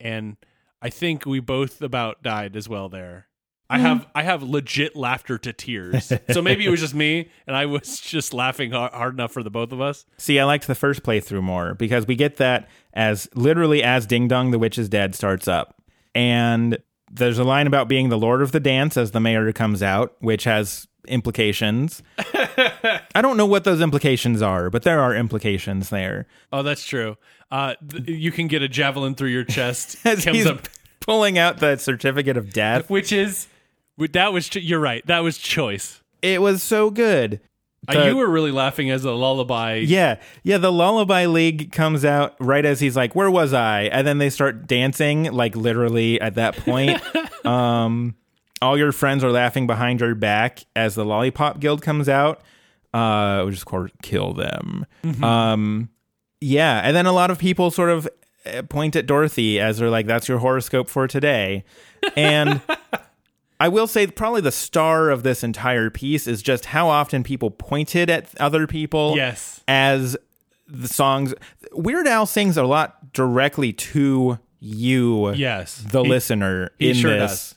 and 0.00 0.38
I 0.80 0.88
think 0.88 1.26
we 1.26 1.40
both 1.40 1.82
about 1.82 2.22
died 2.22 2.56
as 2.56 2.68
well 2.68 2.88
there. 2.88 3.26
I 3.68 3.78
have 3.78 4.06
I 4.14 4.22
have 4.22 4.42
legit 4.42 4.94
laughter 4.94 5.38
to 5.38 5.52
tears. 5.52 6.12
So 6.30 6.40
maybe 6.40 6.64
it 6.64 6.70
was 6.70 6.80
just 6.80 6.94
me, 6.94 7.30
and 7.46 7.56
I 7.56 7.66
was 7.66 7.98
just 8.00 8.32
laughing 8.32 8.70
hard, 8.70 8.92
hard 8.92 9.14
enough 9.14 9.32
for 9.32 9.42
the 9.42 9.50
both 9.50 9.72
of 9.72 9.80
us. 9.80 10.04
See, 10.18 10.38
I 10.38 10.44
liked 10.44 10.66
the 10.66 10.74
first 10.74 11.02
playthrough 11.02 11.42
more 11.42 11.74
because 11.74 12.06
we 12.06 12.14
get 12.16 12.36
that 12.36 12.68
as 12.94 13.28
literally 13.34 13.82
as 13.82 14.06
Ding 14.06 14.28
Dong 14.28 14.50
the 14.52 14.58
Witch 14.58 14.78
is 14.78 14.88
Dead 14.88 15.14
starts 15.14 15.48
up. 15.48 15.82
And 16.14 16.78
there's 17.10 17.38
a 17.38 17.44
line 17.44 17.66
about 17.66 17.88
being 17.88 18.08
the 18.08 18.18
Lord 18.18 18.40
of 18.42 18.52
the 18.52 18.60
Dance 18.60 18.96
as 18.96 19.10
the 19.10 19.20
mayor 19.20 19.52
comes 19.52 19.82
out, 19.82 20.16
which 20.20 20.44
has 20.44 20.86
implications. 21.08 22.02
I 22.18 23.20
don't 23.22 23.36
know 23.36 23.46
what 23.46 23.64
those 23.64 23.80
implications 23.80 24.42
are, 24.42 24.70
but 24.70 24.82
there 24.82 25.00
are 25.00 25.14
implications 25.14 25.90
there. 25.90 26.26
Oh, 26.52 26.62
that's 26.62 26.84
true. 26.84 27.16
Uh, 27.50 27.74
th- 27.88 28.08
you 28.08 28.32
can 28.32 28.48
get 28.48 28.62
a 28.62 28.68
javelin 28.68 29.14
through 29.14 29.28
your 29.30 29.44
chest. 29.44 29.96
As 30.04 30.24
comes 30.24 30.36
he's 30.38 30.46
up, 30.46 30.68
pulling 31.00 31.38
out 31.38 31.58
the 31.58 31.76
certificate 31.76 32.36
of 32.36 32.52
death. 32.52 32.90
which 32.90 33.12
is 33.12 33.46
that 33.98 34.32
was 34.32 34.54
you're 34.54 34.80
right. 34.80 35.06
That 35.06 35.20
was 35.20 35.38
choice. 35.38 36.02
It 36.22 36.40
was 36.40 36.62
so 36.62 36.90
good. 36.90 37.40
Uh, 37.88 38.02
you 38.04 38.16
were 38.16 38.28
really 38.28 38.50
laughing 38.50 38.90
as 38.90 39.04
a 39.04 39.12
lullaby. 39.12 39.76
Yeah, 39.76 40.18
yeah. 40.42 40.58
The 40.58 40.72
Lullaby 40.72 41.26
League 41.26 41.70
comes 41.70 42.04
out 42.04 42.34
right 42.40 42.64
as 42.64 42.80
he's 42.80 42.96
like, 42.96 43.14
"Where 43.14 43.30
was 43.30 43.52
I?" 43.52 43.82
And 43.82 44.06
then 44.06 44.18
they 44.18 44.28
start 44.30 44.66
dancing, 44.66 45.24
like 45.32 45.54
literally 45.54 46.20
at 46.20 46.34
that 46.34 46.56
point. 46.56 47.00
um, 47.46 48.16
all 48.60 48.76
your 48.76 48.90
friends 48.90 49.22
are 49.22 49.30
laughing 49.30 49.66
behind 49.66 50.00
your 50.00 50.14
back 50.14 50.64
as 50.74 50.94
the 50.96 51.04
Lollipop 51.04 51.60
Guild 51.60 51.80
comes 51.80 52.08
out, 52.08 52.40
uh, 52.92 53.44
which 53.44 53.56
is 53.56 53.64
called 53.64 53.90
"Kill 54.02 54.34
Them." 54.34 54.86
Um, 55.22 55.90
yeah, 56.40 56.80
and 56.82 56.96
then 56.96 57.06
a 57.06 57.12
lot 57.12 57.30
of 57.30 57.38
people 57.38 57.70
sort 57.70 57.90
of 57.90 58.08
uh, 58.46 58.62
point 58.62 58.96
at 58.96 59.06
Dorothy 59.06 59.60
as 59.60 59.78
they're 59.78 59.90
like, 59.90 60.06
"That's 60.06 60.28
your 60.28 60.38
horoscope 60.38 60.88
for 60.88 61.06
today," 61.06 61.64
and. 62.16 62.60
I 63.58 63.68
will 63.68 63.86
say 63.86 64.06
probably 64.06 64.40
the 64.42 64.52
star 64.52 65.08
of 65.10 65.22
this 65.22 65.42
entire 65.42 65.88
piece 65.90 66.26
is 66.26 66.42
just 66.42 66.66
how 66.66 66.88
often 66.88 67.22
people 67.22 67.50
pointed 67.50 68.10
at 68.10 68.38
other 68.40 68.66
people 68.66 69.14
Yes. 69.16 69.62
as 69.66 70.16
the 70.66 70.88
songs 70.88 71.34
Weird 71.72 72.06
Al 72.06 72.26
sings 72.26 72.56
a 72.56 72.64
lot 72.64 73.12
directly 73.12 73.72
to 73.72 74.38
you 74.60 75.32
Yes. 75.32 75.76
the 75.90 76.02
He- 76.02 76.08
listener 76.08 76.70
he 76.78 76.90
in 76.90 76.96
sure 76.96 77.18
this 77.18 77.30
does. 77.30 77.54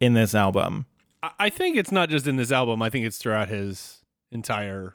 in 0.00 0.14
this 0.14 0.34
album. 0.34 0.86
I- 1.38 1.50
think 1.50 1.76
it's 1.76 1.92
not 1.92 2.08
just 2.10 2.26
in 2.26 2.36
this 2.36 2.50
album. 2.52 2.80
I 2.82 2.88
think 2.90 3.04
it's 3.06 3.18
throughout 3.18 3.48
his 3.48 4.02
entire 4.30 4.94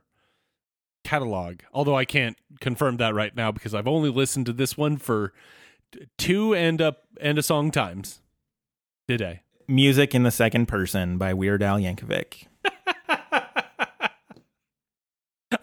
catalog. 1.03 1.59
Although 1.73 1.95
I 1.97 2.05
can't 2.05 2.37
confirm 2.59 2.97
that 2.97 3.13
right 3.13 3.35
now 3.35 3.51
because 3.51 3.73
I've 3.75 3.87
only 3.87 4.09
listened 4.09 4.45
to 4.47 4.53
this 4.53 4.75
one 4.77 4.97
for 4.97 5.33
two 6.17 6.53
and 6.55 6.81
a 6.81 6.95
and 7.21 7.37
a 7.37 7.43
song 7.43 7.71
times 7.71 8.21
today. 9.07 9.41
Music 9.67 10.13
in 10.15 10.23
the 10.23 10.31
Second 10.31 10.67
Person 10.67 11.17
by 11.17 11.33
Weird 11.33 11.63
Al 11.63 11.77
Yankovic. 11.79 12.45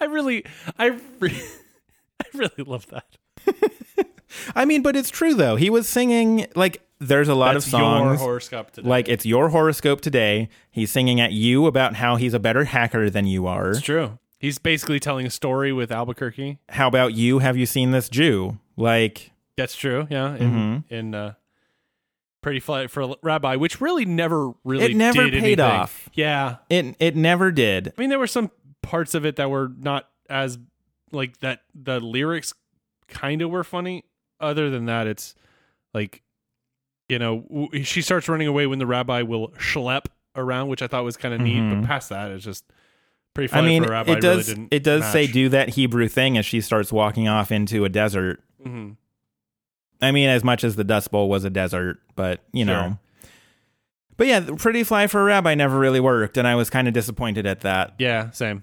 I 0.00 0.04
really, 0.06 0.44
I, 0.78 0.98
re- 1.20 1.42
I 2.22 2.24
really 2.34 2.64
love 2.64 2.86
that. 2.88 3.06
I 4.54 4.64
mean, 4.64 4.82
but 4.82 4.96
it's 4.96 5.10
true 5.10 5.34
though. 5.34 5.56
He 5.56 5.68
was 5.70 5.88
singing 5.88 6.46
like 6.54 6.82
there's 6.98 7.28
a 7.28 7.34
lot 7.34 7.54
That's 7.54 7.66
of 7.66 7.70
songs 7.72 8.20
your 8.20 8.26
horoscope 8.28 8.70
today. 8.70 8.88
like 8.88 9.08
it's 9.08 9.26
your 9.26 9.50
horoscope 9.50 10.00
today. 10.00 10.48
He's 10.70 10.90
singing 10.90 11.20
at 11.20 11.32
you 11.32 11.66
about 11.66 11.96
how 11.96 12.16
he's 12.16 12.32
a 12.34 12.38
better 12.38 12.64
hacker 12.64 13.10
than 13.10 13.26
you 13.26 13.46
are. 13.46 13.70
it's 13.72 13.80
true. 13.82 14.18
He's 14.38 14.58
basically 14.58 14.98
telling 14.98 15.26
a 15.26 15.30
story 15.30 15.72
with 15.72 15.92
Albuquerque. 15.92 16.58
How 16.70 16.88
about 16.88 17.14
you? 17.14 17.38
Have 17.40 17.56
you 17.56 17.66
seen 17.66 17.90
this 17.92 18.08
Jew? 18.08 18.58
Like 18.76 19.30
That's 19.56 19.76
true. 19.76 20.06
Yeah. 20.10 20.34
In, 20.36 20.50
Mm-hmm. 20.50 20.94
in 20.94 21.14
uh, 21.14 21.34
Pretty 22.42 22.60
Fly 22.60 22.86
for 22.88 23.02
a 23.02 23.14
Rabbi, 23.22 23.56
which 23.56 23.80
really 23.80 24.04
never 24.04 24.50
really 24.64 24.86
It 24.92 24.96
never 24.96 25.22
paid 25.24 25.34
anything. 25.34 25.60
off. 25.60 26.08
Yeah. 26.12 26.56
it 26.68 26.96
it 26.98 27.16
never 27.16 27.50
did. 27.52 27.88
I 27.96 28.00
mean, 28.00 28.10
there 28.10 28.18
were 28.18 28.26
some 28.26 28.50
parts 28.82 29.14
of 29.14 29.24
it 29.24 29.36
that 29.36 29.48
were 29.48 29.70
not 29.78 30.08
as 30.28 30.58
like 31.12 31.38
that. 31.38 31.60
The 31.74 32.00
lyrics 32.00 32.52
kind 33.08 33.42
of 33.42 33.50
were 33.50 33.64
funny. 33.64 34.04
Other 34.40 34.70
than 34.70 34.86
that, 34.86 35.06
it's 35.06 35.34
like 35.94 36.22
you 37.08 37.18
know 37.20 37.68
she 37.84 38.02
starts 38.02 38.28
running 38.28 38.48
away 38.48 38.66
when 38.66 38.80
the 38.80 38.86
rabbi 38.86 39.22
will 39.22 39.48
schlep 39.58 40.06
around, 40.34 40.66
which 40.68 40.82
I 40.82 40.88
thought 40.88 41.04
was 41.04 41.16
kind 41.16 41.32
of 41.34 41.40
neat. 41.40 41.60
But 41.60 41.86
past 41.86 42.08
that, 42.08 42.30
it's 42.32 42.44
just 42.44 42.64
pretty 43.34 43.48
Mm-hmm. 43.48 43.56
I 43.56 43.60
funny 43.60 43.68
mean, 43.74 43.82
for 43.84 43.88
a 43.90 43.92
rabbi. 43.92 44.12
it 44.14 44.20
does 44.20 44.48
really 44.48 44.54
didn't 44.56 44.74
it 44.74 44.82
does 44.82 45.12
say 45.12 45.26
do 45.28 45.48
that 45.50 45.68
Hebrew 45.70 46.08
thing 46.08 46.36
as 46.36 46.44
she 46.44 46.60
starts 46.60 46.92
walking 46.92 47.28
off 47.28 47.52
into 47.52 47.84
a 47.84 47.88
desert. 47.88 48.42
Mhm. 48.66 48.96
I 50.02 50.10
mean, 50.12 50.28
as 50.28 50.42
much 50.44 50.64
as 50.64 50.76
the 50.76 50.84
Dust 50.84 51.10
Bowl 51.10 51.28
was 51.28 51.44
a 51.44 51.50
desert, 51.50 51.98
but 52.16 52.40
you 52.52 52.64
know. 52.64 52.82
Sure. 52.82 52.98
But 54.18 54.26
yeah, 54.26 54.40
Pretty 54.58 54.84
Fly 54.84 55.06
for 55.06 55.20
a 55.20 55.24
Rabbi 55.24 55.54
never 55.54 55.78
really 55.78 55.98
worked, 56.00 56.36
and 56.36 56.46
I 56.46 56.54
was 56.54 56.68
kind 56.70 56.86
of 56.86 56.94
disappointed 56.94 57.46
at 57.46 57.60
that. 57.60 57.94
Yeah, 57.98 58.30
same. 58.30 58.62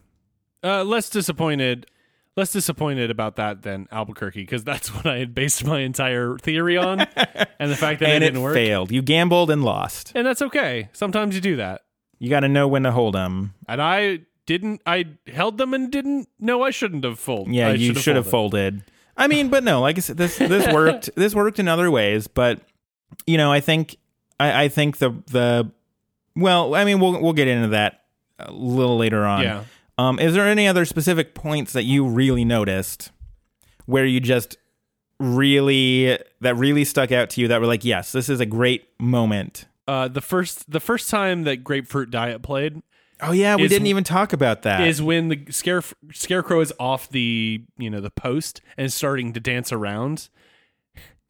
Uh, 0.64 0.84
less 0.84 1.10
disappointed. 1.10 1.88
Less 2.38 2.52
disappointed 2.54 3.10
about 3.12 3.36
that 3.38 3.64
than 3.64 3.88
Albuquerque 3.92 4.42
because 4.44 4.64
that's 4.64 4.88
what 4.96 5.06
I 5.06 5.18
had 5.18 5.34
based 5.34 5.66
my 5.66 5.80
entire 5.80 6.38
theory 6.38 6.78
on, 6.78 7.02
and 7.60 7.72
the 7.72 7.76
fact 7.76 8.00
that 8.02 8.10
and 8.10 8.24
it 8.24 8.28
it 8.28 8.30
didn't 8.32 8.44
work. 8.44 8.54
failed. 8.54 8.92
You 8.92 9.02
gambled 9.02 9.50
and 9.50 9.64
lost. 9.64 10.12
And 10.16 10.26
that's 10.26 10.42
okay. 10.44 10.90
Sometimes 10.94 11.36
you 11.36 11.42
do 11.42 11.56
that. 11.58 11.82
You 12.20 12.30
got 12.30 12.42
to 12.42 12.48
know 12.50 12.68
when 12.68 12.84
to 12.84 12.92
hold 12.92 13.16
them. 13.16 13.54
and 13.68 13.82
I 13.82 14.20
didn't. 14.46 14.82
I 14.86 15.06
held 15.28 15.58
them 15.58 15.74
and 15.74 15.92
didn't 15.92 16.30
know 16.40 16.62
I 16.64 16.70
shouldn't 16.70 17.04
have 17.04 17.20
folded. 17.20 17.54
Yeah, 17.54 17.70
I 17.70 17.74
you 17.74 17.96
should 17.96 18.16
have 18.16 18.28
folded. 18.30 18.84
I 19.20 19.28
mean, 19.28 19.50
but 19.50 19.64
no, 19.64 19.82
like 19.82 19.98
I 19.98 20.02
said, 20.02 20.18
this 20.18 20.38
this 20.38 20.74
worked. 20.74 21.10
this 21.16 21.36
worked 21.36 21.60
in 21.60 21.68
other 21.68 21.92
ways, 21.92 22.28
but 22.28 22.62
you 23.28 23.38
know, 23.38 23.52
I 23.52 23.60
think 23.60 23.98
I, 24.40 24.64
I 24.64 24.68
think 24.70 24.98
the 24.98 25.12
the 25.28 25.72
well, 26.36 26.74
I 26.74 26.86
mean, 26.86 27.00
we'll 27.00 27.22
we'll 27.22 27.34
get 27.34 27.48
into 27.48 27.68
that 27.70 28.06
a 28.40 28.52
little 28.52 28.98
later 28.98 29.26
on. 29.26 29.44
Yeah. 29.44 29.64
Um, 29.98 30.18
is 30.18 30.34
there 30.34 30.48
any 30.48 30.68
other 30.68 30.86
specific 30.86 31.36
points 31.36 31.74
that 31.74 31.84
you 31.84 32.08
really 32.08 32.46
noticed 32.46 33.12
where 33.86 34.06
you 34.06 34.22
just 34.22 34.58
really 35.20 36.18
that 36.40 36.56
really 36.56 36.86
stuck 36.86 37.12
out 37.12 37.30
to 37.32 37.42
you 37.42 37.50
that 37.50 37.60
were 37.60 37.68
like, 37.68 37.84
yes, 37.84 38.14
this 38.14 38.30
is 38.30 38.40
a 38.40 38.46
great 38.46 38.88
moment? 39.00 39.66
Uh, 39.88 40.08
the 40.08 40.22
first 40.22 40.72
the 40.72 40.80
first 40.80 41.10
time 41.10 41.44
that 41.44 41.64
Grapefruit 41.64 42.10
Diet 42.10 42.42
played 42.42 42.82
Oh 43.22 43.32
yeah, 43.32 43.56
we 43.56 43.64
Is- 43.64 43.70
didn't 43.72 43.88
even 43.88 44.04
talk 44.04 44.32
about 44.34 44.62
that. 44.64 44.88
is 44.88 45.02
when 45.02 45.28
the 45.28 45.46
scare 45.50 45.82
scarecrow 46.14 46.62
is 46.62 46.72
off 46.80 47.10
the 47.10 47.64
you 47.78 47.90
know 47.90 48.00
the 48.02 48.10
post 48.12 48.62
and 48.78 48.92
starting 48.92 49.34
to 49.34 49.40
dance 49.40 49.72
around. 49.72 50.30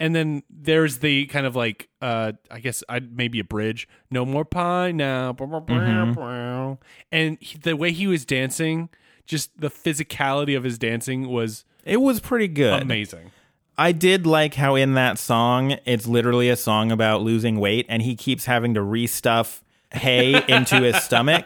And 0.01 0.15
then 0.15 0.43
there's 0.49 0.99
the 0.99 1.25
kind 1.25 1.45
of 1.45 1.55
like 1.55 1.89
uh 2.01 2.33
I 2.49 2.59
guess 2.59 2.83
I 2.87 2.99
maybe 2.99 3.39
a 3.39 3.43
bridge. 3.43 3.87
No 4.09 4.25
more 4.25 4.45
pie 4.45 4.91
now. 4.91 5.33
Mm-hmm. 5.33 6.73
And 7.11 7.37
he, 7.41 7.57
the 7.57 7.75
way 7.75 7.91
he 7.91 8.07
was 8.07 8.25
dancing, 8.25 8.89
just 9.25 9.59
the 9.59 9.69
physicality 9.69 10.55
of 10.55 10.63
his 10.63 10.77
dancing 10.77 11.27
was 11.27 11.65
it 11.85 11.97
was 12.01 12.19
pretty 12.19 12.47
good. 12.47 12.81
amazing. 12.81 13.31
I 13.77 13.93
did 13.93 14.25
like 14.27 14.55
how 14.55 14.75
in 14.75 14.93
that 14.95 15.17
song 15.17 15.77
it's 15.85 16.05
literally 16.05 16.49
a 16.49 16.57
song 16.57 16.91
about 16.91 17.21
losing 17.21 17.59
weight, 17.59 17.85
and 17.89 18.01
he 18.01 18.15
keeps 18.15 18.45
having 18.45 18.73
to 18.73 18.81
restuff 18.81 19.61
hay 19.91 20.41
into 20.47 20.81
his 20.81 20.95
stomach 21.03 21.45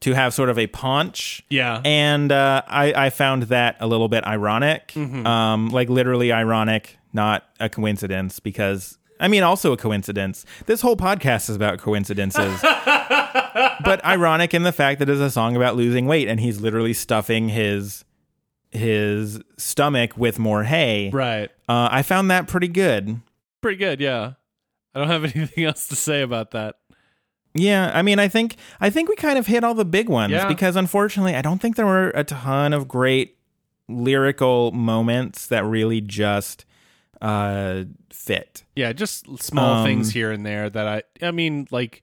to 0.00 0.12
have 0.14 0.32
sort 0.32 0.48
of 0.48 0.58
a 0.58 0.66
paunch. 0.68 1.42
Yeah. 1.50 1.80
and 1.84 2.30
uh, 2.30 2.62
I 2.66 3.06
I 3.06 3.10
found 3.10 3.44
that 3.44 3.76
a 3.80 3.86
little 3.86 4.08
bit 4.08 4.24
ironic, 4.24 4.88
Mm-hmm. 4.94 5.26
um, 5.26 5.68
like 5.70 5.88
literally 5.88 6.32
ironic, 6.32 6.98
not 7.12 7.44
a 7.58 7.68
coincidence. 7.68 8.38
Because 8.40 8.96
I 9.20 9.26
mean, 9.28 9.42
also 9.42 9.72
a 9.72 9.76
coincidence. 9.76 10.44
This 10.66 10.80
whole 10.80 10.96
podcast 10.96 11.50
is 11.50 11.56
about 11.56 11.78
coincidences. 11.80 12.60
but 12.62 14.04
ironic 14.04 14.54
in 14.54 14.62
the 14.62 14.72
fact 14.72 15.00
that 15.00 15.08
it's 15.08 15.20
a 15.20 15.30
song 15.30 15.56
about 15.56 15.74
losing 15.76 16.06
weight 16.06 16.28
and 16.28 16.38
he's 16.38 16.60
literally 16.60 16.92
stuffing 16.92 17.48
his 17.48 18.04
his 18.70 19.40
stomach 19.56 20.16
with 20.16 20.38
more 20.38 20.62
hay. 20.64 21.10
right. 21.10 21.50
Uh, 21.68 21.88
I 21.90 22.02
found 22.02 22.30
that 22.30 22.46
pretty 22.48 22.68
good. 22.68 23.20
Pretty 23.62 23.78
good, 23.78 23.98
yeah. 24.00 24.32
I 24.94 24.98
don't 25.00 25.08
have 25.08 25.24
anything 25.36 25.64
else 25.64 25.88
to 25.88 25.96
say 25.96 26.20
about 26.22 26.50
that. 26.52 26.76
Yeah, 27.58 27.90
I 27.94 28.02
mean, 28.02 28.18
I 28.18 28.28
think 28.28 28.56
I 28.80 28.90
think 28.90 29.08
we 29.08 29.16
kind 29.16 29.38
of 29.38 29.46
hit 29.46 29.64
all 29.64 29.74
the 29.74 29.84
big 29.84 30.08
ones 30.08 30.32
Yeah. 30.32 30.48
because 30.48 30.76
unfortunately, 30.76 31.34
I 31.34 31.42
don't 31.42 31.60
think 31.60 31.76
there 31.76 31.86
were 31.86 32.10
a 32.14 32.24
ton 32.24 32.72
of 32.72 32.88
great 32.88 33.36
lyrical 33.88 34.70
moments 34.72 35.46
that 35.46 35.64
really 35.64 36.00
just 36.00 36.64
uh, 37.20 37.84
fit. 38.10 38.64
Yeah, 38.76 38.92
just 38.92 39.26
small 39.42 39.78
Um, 39.78 39.84
things 39.86 40.12
here 40.12 40.30
and 40.30 40.44
there 40.46 40.70
that 40.70 40.86
I 40.86 41.02
I 41.26 41.30
mean 41.30 41.66
like 41.70 42.02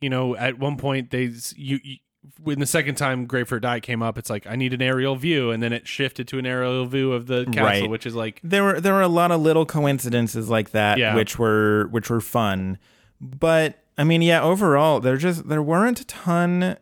you 0.00 0.10
know 0.10 0.34
at 0.36 0.58
one 0.58 0.76
point 0.76 1.10
they 1.10 1.30
you, 1.56 1.78
you 1.84 1.96
when 2.42 2.58
the 2.58 2.66
second 2.66 2.96
time 2.96 3.26
Grapefruit 3.26 3.62
Diet 3.62 3.84
came 3.84 4.02
up 4.02 4.18
it's 4.18 4.28
like 4.28 4.46
I 4.48 4.56
need 4.56 4.72
an 4.72 4.82
aerial 4.82 5.14
view 5.14 5.52
and 5.52 5.62
then 5.62 5.72
it 5.72 5.86
shifted 5.86 6.26
to 6.28 6.38
an 6.38 6.46
aerial 6.46 6.84
view 6.86 7.12
of 7.12 7.26
the 7.26 7.44
castle 7.46 7.62
Right. 7.64 7.88
which 7.90 8.04
is 8.06 8.14
like 8.16 8.40
There 8.42 8.64
were 8.64 8.80
there 8.80 8.94
were 8.94 9.02
a 9.02 9.08
lot 9.08 9.30
of 9.30 9.40
little 9.40 9.64
coincidences 9.66 10.48
like 10.50 10.70
that, 10.72 10.98
Yeah. 10.98 11.14
which 11.14 11.38
were 11.38 11.86
which 11.92 12.10
were 12.10 12.20
fun. 12.20 12.78
But 13.20 13.78
I 13.98 14.04
mean, 14.04 14.22
yeah, 14.22 14.42
overall, 14.42 15.00
there 15.00 15.16
just 15.16 15.48
there 15.48 15.62
weren't 15.62 16.00
a 16.00 16.04
ton 16.04 16.76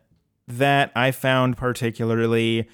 that 0.47 0.91
I 0.95 1.11
found 1.11 1.57
particularly 1.57 2.67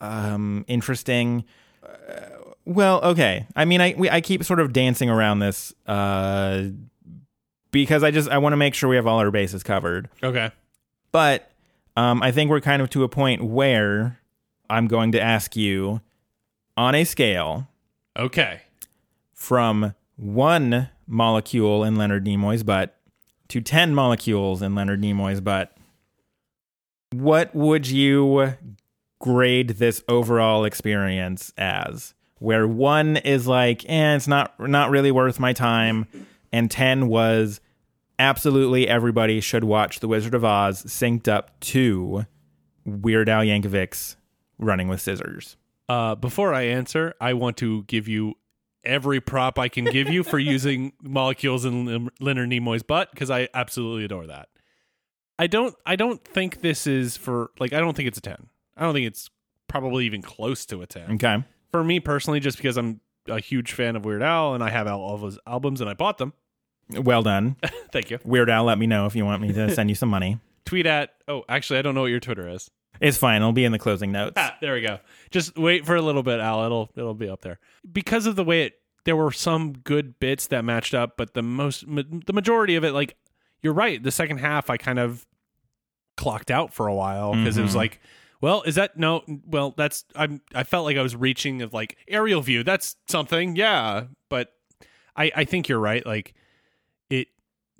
um, 0.00 0.64
interesting. 0.68 1.44
Uh, 1.84 2.20
well, 2.64 3.00
okay. 3.02 3.46
I 3.56 3.64
mean, 3.64 3.80
I 3.80 3.94
we, 3.96 4.08
I 4.08 4.20
keep 4.20 4.44
sort 4.44 4.60
of 4.60 4.72
dancing 4.72 5.10
around 5.10 5.40
this 5.40 5.74
uh, 5.86 6.64
because 7.70 8.02
I 8.02 8.10
just 8.10 8.28
I 8.28 8.38
want 8.38 8.52
to 8.52 8.56
make 8.56 8.74
sure 8.74 8.88
we 8.88 8.96
have 8.96 9.06
all 9.06 9.18
our 9.18 9.30
bases 9.30 9.62
covered. 9.62 10.08
okay. 10.22 10.50
But 11.10 11.50
um, 11.96 12.22
I 12.22 12.30
think 12.32 12.50
we're 12.50 12.60
kind 12.60 12.80
of 12.80 12.88
to 12.90 13.02
a 13.04 13.08
point 13.08 13.42
where 13.44 14.18
I'm 14.70 14.86
going 14.86 15.12
to 15.12 15.20
ask 15.20 15.56
you 15.56 16.00
on 16.76 16.94
a 16.94 17.04
scale 17.04 17.68
Okay. 18.16 18.62
from 19.34 19.94
one 20.16 20.88
molecule 21.06 21.84
in 21.84 21.96
Leonard 21.96 22.24
Nimoy's 22.24 22.62
butt 22.62 22.96
to 23.52 23.60
10 23.60 23.94
molecules 23.94 24.62
in 24.62 24.74
Leonard 24.74 25.02
Nimoy's 25.02 25.42
butt, 25.42 25.76
what 27.12 27.54
would 27.54 27.86
you 27.86 28.54
grade 29.20 29.68
this 29.76 30.02
overall 30.08 30.64
experience 30.64 31.52
as? 31.58 32.14
Where 32.38 32.66
one 32.66 33.18
is 33.18 33.46
like, 33.46 33.84
eh, 33.90 34.16
it's 34.16 34.26
not 34.26 34.58
not 34.58 34.88
really 34.88 35.10
worth 35.10 35.38
my 35.38 35.52
time, 35.52 36.06
and 36.50 36.70
10 36.70 37.08
was 37.08 37.60
absolutely 38.18 38.88
everybody 38.88 39.38
should 39.42 39.64
watch 39.64 40.00
The 40.00 40.08
Wizard 40.08 40.32
of 40.32 40.46
Oz 40.46 40.82
synced 40.84 41.28
up 41.28 41.60
to 41.60 42.24
Weird 42.86 43.28
Al 43.28 43.42
Yankovic's 43.42 44.16
Running 44.58 44.88
with 44.88 45.02
Scissors. 45.02 45.58
Uh 45.90 46.14
before 46.14 46.54
I 46.54 46.62
answer, 46.62 47.12
I 47.20 47.34
want 47.34 47.58
to 47.58 47.82
give 47.82 48.08
you 48.08 48.34
every 48.84 49.20
prop 49.20 49.58
I 49.58 49.68
can 49.68 49.84
give 49.84 50.08
you 50.08 50.22
for 50.22 50.38
using 50.56 50.92
molecules 51.02 51.64
in 51.64 52.10
Leonard 52.20 52.50
Nimoy's 52.50 52.82
butt 52.82 53.10
because 53.12 53.30
I 53.30 53.48
absolutely 53.54 54.04
adore 54.04 54.26
that. 54.26 54.48
I 55.38 55.46
don't 55.46 55.74
I 55.86 55.96
don't 55.96 56.22
think 56.24 56.60
this 56.60 56.86
is 56.86 57.16
for 57.16 57.50
like 57.58 57.72
I 57.72 57.80
don't 57.80 57.96
think 57.96 58.08
it's 58.08 58.18
a 58.18 58.22
10. 58.22 58.48
I 58.76 58.82
don't 58.82 58.94
think 58.94 59.06
it's 59.06 59.30
probably 59.68 60.06
even 60.06 60.22
close 60.22 60.66
to 60.66 60.82
a 60.82 60.86
10. 60.86 61.12
Okay. 61.12 61.44
For 61.70 61.82
me 61.82 62.00
personally 62.00 62.40
just 62.40 62.58
because 62.58 62.76
I'm 62.76 63.00
a 63.28 63.40
huge 63.40 63.72
fan 63.72 63.96
of 63.96 64.04
Weird 64.04 64.22
Al 64.22 64.54
and 64.54 64.62
I 64.62 64.70
have 64.70 64.86
all 64.86 65.14
of 65.14 65.22
his 65.22 65.38
albums 65.46 65.80
and 65.80 65.88
I 65.88 65.94
bought 65.94 66.18
them. 66.18 66.32
Well 66.90 67.22
done. 67.22 67.56
Thank 67.92 68.10
you. 68.10 68.18
Weird 68.24 68.50
Al, 68.50 68.64
let 68.64 68.78
me 68.78 68.86
know 68.86 69.06
if 69.06 69.16
you 69.16 69.24
want 69.24 69.42
me 69.42 69.52
to 69.52 69.74
send 69.74 69.88
you 69.88 69.94
some 69.96 70.08
money. 70.10 70.38
Tweet 70.64 70.86
at 70.86 71.10
Oh, 71.26 71.44
actually 71.48 71.78
I 71.78 71.82
don't 71.82 71.94
know 71.94 72.02
what 72.02 72.10
your 72.10 72.20
Twitter 72.20 72.48
is. 72.48 72.70
It's 73.02 73.16
fine. 73.18 73.42
It'll 73.42 73.52
be 73.52 73.64
in 73.64 73.72
the 73.72 73.78
closing 73.78 74.12
notes. 74.12 74.34
Ah, 74.36 74.56
there 74.60 74.74
we 74.74 74.80
go. 74.80 74.98
Just 75.30 75.56
wait 75.58 75.84
for 75.84 75.96
a 75.96 76.02
little 76.02 76.22
bit, 76.22 76.40
Al. 76.40 76.64
It'll 76.64 76.90
it'll 76.96 77.14
be 77.14 77.28
up 77.28 77.40
there 77.42 77.58
because 77.90 78.26
of 78.26 78.36
the 78.36 78.44
way 78.44 78.62
it. 78.64 78.74
There 79.04 79.16
were 79.16 79.32
some 79.32 79.72
good 79.72 80.20
bits 80.20 80.46
that 80.48 80.64
matched 80.64 80.94
up, 80.94 81.16
but 81.16 81.34
the 81.34 81.42
most 81.42 81.84
the 81.86 82.32
majority 82.32 82.76
of 82.76 82.84
it, 82.84 82.92
like 82.92 83.16
you're 83.60 83.72
right. 83.72 84.00
The 84.02 84.12
second 84.12 84.38
half, 84.38 84.70
I 84.70 84.76
kind 84.76 84.98
of 85.00 85.26
clocked 86.16 86.50
out 86.50 86.72
for 86.72 86.86
a 86.86 86.94
while 86.94 87.34
because 87.34 87.56
it 87.58 87.62
was 87.62 87.72
Mhm. 87.72 87.76
like, 87.76 88.00
well, 88.40 88.62
is 88.62 88.76
that 88.76 88.96
no? 88.96 89.22
Well, 89.46 89.74
that's 89.76 90.04
I'm. 90.14 90.40
I 90.54 90.62
felt 90.62 90.84
like 90.84 90.96
I 90.96 91.02
was 91.02 91.16
reaching 91.16 91.62
of 91.62 91.72
like 91.72 91.96
aerial 92.06 92.42
view. 92.42 92.62
That's 92.62 92.94
something, 93.08 93.56
yeah. 93.56 94.04
But 94.28 94.52
I 95.16 95.32
I 95.34 95.44
think 95.44 95.68
you're 95.68 95.80
right. 95.80 96.04
Like 96.06 96.34
it 97.10 97.28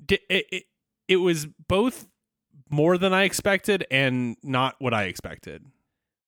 it 0.09 0.21
it, 0.29 0.63
it 1.07 1.17
was 1.17 1.45
both 1.67 2.07
more 2.73 2.97
than 2.97 3.13
I 3.13 3.23
expected 3.23 3.85
and 3.91 4.35
not 4.43 4.75
what 4.79 4.93
I 4.93 5.03
expected. 5.03 5.63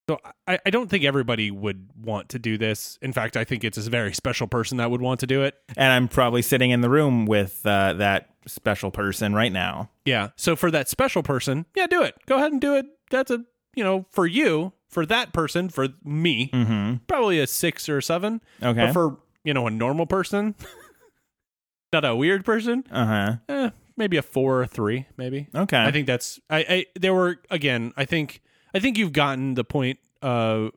So 0.07 0.19
I, 0.47 0.59
I 0.63 0.69
don't 0.69 0.87
think 0.87 1.03
everybody 1.03 1.49
would 1.49 1.89
want 1.99 2.29
to 2.29 2.39
do 2.39 2.59
this. 2.59 2.99
In 3.01 3.11
fact, 3.11 3.35
I 3.35 3.43
think 3.43 3.63
it's 3.63 3.77
a 3.79 3.89
very 3.89 4.13
special 4.13 4.45
person 4.45 4.77
that 4.77 4.91
would 4.91 5.01
want 5.01 5.19
to 5.21 5.27
do 5.27 5.41
it. 5.41 5.55
And 5.75 5.91
I'm 5.91 6.07
probably 6.07 6.43
sitting 6.43 6.69
in 6.69 6.81
the 6.81 6.89
room 6.91 7.25
with 7.25 7.65
uh, 7.65 7.93
that 7.93 8.29
special 8.45 8.91
person 8.91 9.33
right 9.33 9.51
now. 9.51 9.89
Yeah. 10.05 10.29
So 10.35 10.55
for 10.55 10.69
that 10.69 10.87
special 10.89 11.23
person, 11.23 11.65
yeah, 11.75 11.87
do 11.87 12.03
it. 12.03 12.15
Go 12.27 12.35
ahead 12.35 12.51
and 12.51 12.61
do 12.61 12.75
it. 12.75 12.85
That's 13.09 13.31
a 13.31 13.43
you 13.75 13.83
know 13.83 14.05
for 14.11 14.27
you 14.27 14.73
for 14.87 15.05
that 15.07 15.33
person 15.33 15.69
for 15.69 15.87
me 16.03 16.49
Mm-hmm. 16.53 16.97
probably 17.07 17.39
a 17.39 17.47
six 17.47 17.89
or 17.89 17.97
a 17.97 18.03
seven. 18.03 18.41
Okay. 18.61 18.85
But 18.85 18.93
for 18.93 19.17
you 19.43 19.55
know 19.55 19.65
a 19.65 19.71
normal 19.71 20.05
person, 20.05 20.53
not 21.93 22.05
a 22.05 22.15
weird 22.15 22.45
person, 22.45 22.83
uh 22.91 23.05
huh. 23.05 23.35
eh, 23.49 23.69
maybe 23.97 24.17
a 24.17 24.21
four 24.21 24.61
or 24.61 24.67
three, 24.67 25.05
maybe. 25.17 25.47
Okay. 25.53 25.77
I 25.77 25.91
think 25.91 26.07
that's 26.07 26.39
I, 26.49 26.57
I 26.69 26.85
there 26.95 27.13
were 27.13 27.39
again, 27.49 27.93
I 27.97 28.05
think 28.05 28.41
I 28.73 28.79
think 28.79 28.97
you've 28.97 29.13
gotten 29.13 29.53
the 29.55 29.63
point 29.63 29.99
uh 30.21 30.69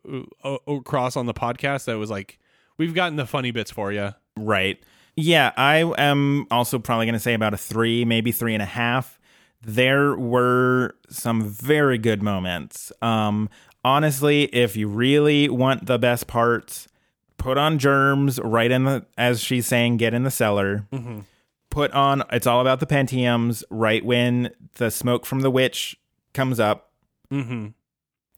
across 0.66 1.16
on 1.16 1.26
the 1.26 1.34
podcast 1.34 1.84
that 1.86 1.96
was 1.98 2.10
like 2.10 2.38
we've 2.76 2.94
gotten 2.94 3.16
the 3.16 3.26
funny 3.26 3.50
bits 3.50 3.70
for 3.70 3.92
you. 3.92 4.10
Right. 4.36 4.82
Yeah, 5.16 5.52
I 5.56 5.78
am 5.98 6.46
also 6.48 6.78
probably 6.78 7.06
going 7.06 7.14
to 7.14 7.18
say 7.18 7.34
about 7.34 7.52
a 7.52 7.56
three, 7.56 8.04
maybe 8.04 8.30
three 8.30 8.54
and 8.54 8.62
a 8.62 8.66
half. 8.66 9.18
There 9.60 10.16
were 10.16 10.94
some 11.10 11.42
very 11.42 11.98
good 11.98 12.22
moments. 12.22 12.92
Um, 13.02 13.48
honestly, 13.84 14.44
if 14.44 14.76
you 14.76 14.86
really 14.86 15.48
want 15.48 15.86
the 15.86 15.98
best 15.98 16.28
parts, 16.28 16.86
put 17.36 17.58
on 17.58 17.80
germs 17.80 18.38
right 18.38 18.70
in 18.70 18.84
the, 18.84 19.06
as 19.16 19.40
she's 19.40 19.66
saying, 19.66 19.96
get 19.96 20.14
in 20.14 20.22
the 20.22 20.30
cellar. 20.30 20.86
Put 21.70 21.92
on, 21.92 22.22
it's 22.32 22.46
all 22.46 22.60
about 22.60 22.80
the 22.80 22.86
Pentiums 22.86 23.62
right 23.70 24.04
when 24.04 24.50
the 24.76 24.90
smoke 24.90 25.26
from 25.26 25.40
the 25.40 25.50
witch 25.50 25.96
comes 26.32 26.58
up. 26.58 26.92
Mhm. 27.30 27.74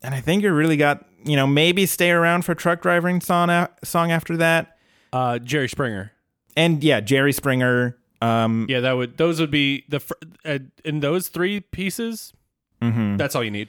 And 0.02 0.14
I 0.14 0.20
think 0.20 0.42
you 0.42 0.52
really 0.52 0.76
got, 0.76 1.04
you 1.24 1.36
know, 1.36 1.46
maybe 1.46 1.86
stay 1.86 2.10
around 2.10 2.44
for 2.44 2.54
truck 2.54 2.82
driving 2.82 3.20
song, 3.20 3.48
a- 3.50 3.70
song 3.84 4.10
after 4.10 4.36
that. 4.38 4.76
Uh 5.12 5.38
Jerry 5.38 5.68
Springer. 5.68 6.12
And 6.56 6.82
yeah, 6.82 7.00
Jerry 7.00 7.32
Springer. 7.32 7.96
Um, 8.22 8.66
Yeah, 8.68 8.80
that 8.80 8.92
would 8.92 9.16
those 9.16 9.40
would 9.40 9.50
be 9.50 9.84
the 9.88 10.00
fir- 10.00 10.14
uh, 10.44 10.58
in 10.84 11.00
those 11.00 11.28
three 11.28 11.60
pieces. 11.60 12.32
mhm. 12.82 13.16
That's 13.16 13.34
all 13.36 13.44
you 13.44 13.50
need. 13.50 13.68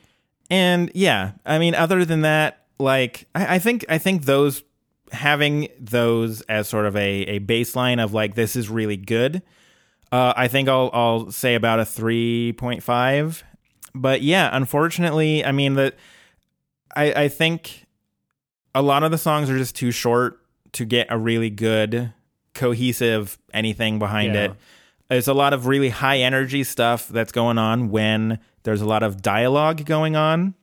And 0.49 0.91
yeah, 0.95 1.31
I 1.45 1.59
mean, 1.59 1.75
other 1.75 2.03
than 2.03 2.21
that, 2.21 2.65
like 2.79 3.27
I, 3.35 3.55
I 3.55 3.59
think 3.59 3.85
I 3.89 3.97
think 3.97 4.25
those 4.25 4.63
having 5.11 5.67
those 5.79 6.41
as 6.41 6.67
sort 6.67 6.85
of 6.85 6.95
a, 6.95 7.21
a 7.23 7.39
baseline 7.39 8.03
of 8.03 8.13
like 8.13 8.35
this 8.35 8.55
is 8.55 8.69
really 8.69 8.97
good. 8.97 9.41
Uh, 10.11 10.33
I 10.35 10.47
think 10.47 10.67
I'll 10.69 10.89
I'll 10.93 11.31
say 11.31 11.55
about 11.55 11.79
a 11.79 11.85
three 11.85 12.53
point 12.53 12.83
five. 12.83 13.43
But 13.93 14.21
yeah, 14.21 14.49
unfortunately, 14.51 15.43
I 15.45 15.51
mean 15.51 15.75
that 15.75 15.95
I 16.95 17.23
I 17.23 17.27
think 17.27 17.85
a 18.73 18.81
lot 18.81 19.03
of 19.03 19.11
the 19.11 19.17
songs 19.17 19.49
are 19.49 19.57
just 19.57 19.75
too 19.75 19.91
short 19.91 20.39
to 20.73 20.85
get 20.85 21.07
a 21.09 21.17
really 21.17 21.49
good 21.49 22.13
cohesive 22.53 23.37
anything 23.53 23.99
behind 23.99 24.33
Yeah. 24.33 24.43
it. 24.45 24.51
There's 25.09 25.27
a 25.27 25.33
lot 25.33 25.51
of 25.51 25.67
really 25.67 25.89
high 25.89 26.19
energy 26.19 26.63
stuff 26.63 27.09
that's 27.09 27.33
going 27.33 27.57
on 27.57 27.89
when 27.89 28.39
there's 28.63 28.79
a 28.81 28.85
lot 28.85 29.03
of 29.03 29.21
dialogue 29.21 29.83
going 29.85 30.15
on. 30.15 30.53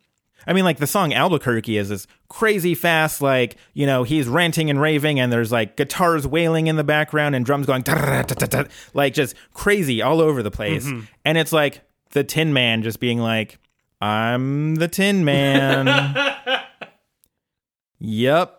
I 0.47 0.53
mean, 0.53 0.64
like 0.64 0.78
the 0.78 0.86
song 0.86 1.12
Albuquerque 1.12 1.76
is 1.76 1.89
this 1.91 2.07
crazy 2.28 2.74
fast, 2.74 3.20
like, 3.20 3.57
you 3.74 3.86
know, 3.86 4.03
he's 4.03 4.28
ranting 4.28 4.70
and 4.70 4.80
raving, 4.80 5.20
and 5.20 5.32
there's 5.32 5.53
like 5.53 5.76
guitars 5.76 6.26
wailing 6.26 6.66
in 6.68 6.76
the 6.76 6.84
background 6.84 7.34
and 7.34 7.45
drums 7.45 7.66
going, 7.66 7.84
like 8.95 9.14
just 9.14 9.34
crazy 9.53 10.01
all 10.01 10.20
over 10.20 10.43
the 10.43 10.51
place. 10.51 10.89
And 11.24 11.36
it's 11.36 11.53
like 11.53 11.82
the 12.11 12.24
Tin 12.24 12.53
Man 12.53 12.82
just 12.82 13.01
being 13.01 13.18
like, 13.18 13.59
I'm 14.01 14.76
the 14.76 14.89
Tin 14.89 15.24
Man. 15.24 15.86
yep. 17.99 18.55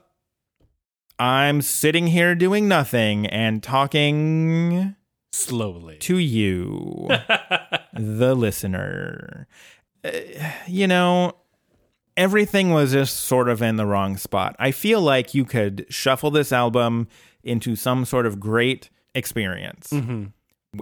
I'm 1.17 1.61
sitting 1.61 2.07
here 2.07 2.33
doing 2.33 2.69
nothing 2.69 3.25
and 3.27 3.61
talking 3.61 4.95
Slowly. 5.33 5.97
to 5.97 6.17
you, 6.17 7.07
the 7.93 8.35
listener. 8.35 9.45
Uh, 10.03 10.11
you 10.65 10.87
know, 10.87 11.33
everything 12.19 12.71
was 12.71 12.91
just 12.91 13.15
sort 13.15 13.47
of 13.47 13.61
in 13.61 13.77
the 13.77 13.85
wrong 13.85 14.17
spot. 14.17 14.53
I 14.59 14.71
feel 14.71 15.01
like 15.01 15.33
you 15.33 15.45
could 15.45 15.85
shuffle 15.89 16.29
this 16.29 16.51
album 16.51 17.07
into 17.43 17.77
some 17.77 18.03
sort 18.03 18.25
of 18.25 18.39
great 18.39 18.89
experience 19.15 19.93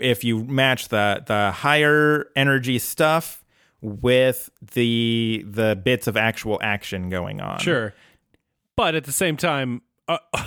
if 0.01 0.23
you 0.23 0.43
match 0.43 0.89
the 0.89 1.23
the 1.25 1.51
higher 1.51 2.25
energy 2.35 2.79
stuff 2.79 3.43
with 3.81 4.49
the 4.73 5.45
the 5.47 5.79
bits 5.81 6.07
of 6.07 6.17
actual 6.17 6.59
action 6.61 7.09
going 7.09 7.39
on. 7.39 7.59
Sure. 7.59 7.93
But 8.75 8.95
at 8.95 9.05
the 9.05 9.11
same 9.11 9.37
time, 9.37 9.83
uh, 10.07 10.17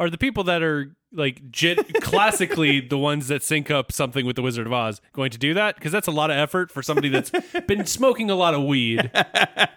are 0.00 0.10
the 0.10 0.18
people 0.18 0.44
that 0.44 0.62
are 0.62 0.96
like 1.12 1.50
jit- 1.50 2.00
classically 2.00 2.80
the 2.88 2.98
ones 2.98 3.28
that 3.28 3.42
sync 3.42 3.70
up 3.70 3.92
something 3.92 4.26
with 4.26 4.36
the 4.36 4.42
Wizard 4.42 4.66
of 4.66 4.72
Oz 4.72 5.00
going 5.12 5.30
to 5.30 5.38
do 5.38 5.54
that? 5.54 5.76
Because 5.76 5.92
that's 5.92 6.08
a 6.08 6.12
lot 6.12 6.30
of 6.30 6.36
effort 6.36 6.70
for 6.70 6.82
somebody 6.82 7.08
that's 7.08 7.30
been 7.66 7.86
smoking 7.86 8.30
a 8.30 8.34
lot 8.34 8.54
of 8.54 8.62
weed. 8.64 9.10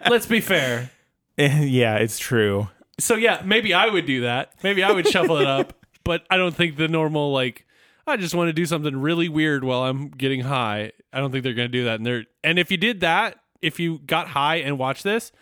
Let's 0.08 0.26
be 0.26 0.40
fair. 0.40 0.90
Eh, 1.38 1.64
yeah, 1.64 1.96
it's 1.96 2.18
true. 2.18 2.68
So 2.98 3.14
yeah, 3.14 3.42
maybe 3.44 3.74
I 3.74 3.88
would 3.88 4.06
do 4.06 4.22
that. 4.22 4.52
Maybe 4.62 4.82
I 4.82 4.92
would 4.92 5.06
shuffle 5.06 5.36
it 5.38 5.46
up. 5.46 5.74
But 6.04 6.22
I 6.30 6.36
don't 6.36 6.54
think 6.54 6.76
the 6.76 6.86
normal 6.86 7.32
like 7.32 7.66
I 8.06 8.16
just 8.16 8.34
want 8.34 8.48
to 8.48 8.52
do 8.52 8.64
something 8.64 8.96
really 8.96 9.28
weird 9.28 9.64
while 9.64 9.82
I'm 9.82 10.08
getting 10.08 10.40
high. 10.42 10.92
I 11.12 11.18
don't 11.18 11.32
think 11.32 11.42
they're 11.42 11.52
going 11.52 11.68
to 11.68 11.78
do 11.78 11.84
that. 11.84 11.96
And 11.96 12.06
they're 12.06 12.24
and 12.44 12.58
if 12.58 12.70
you 12.70 12.76
did 12.76 13.00
that, 13.00 13.36
if 13.60 13.80
you 13.80 13.98
got 13.98 14.28
high 14.28 14.56
and 14.56 14.78
watched 14.78 15.02
this, 15.02 15.32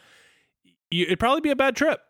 you, 0.91 1.05
it'd 1.05 1.21
probably 1.21 1.43
be 1.43 1.51
a 1.51 1.57
bad 1.57 1.77
trip. 1.77 2.01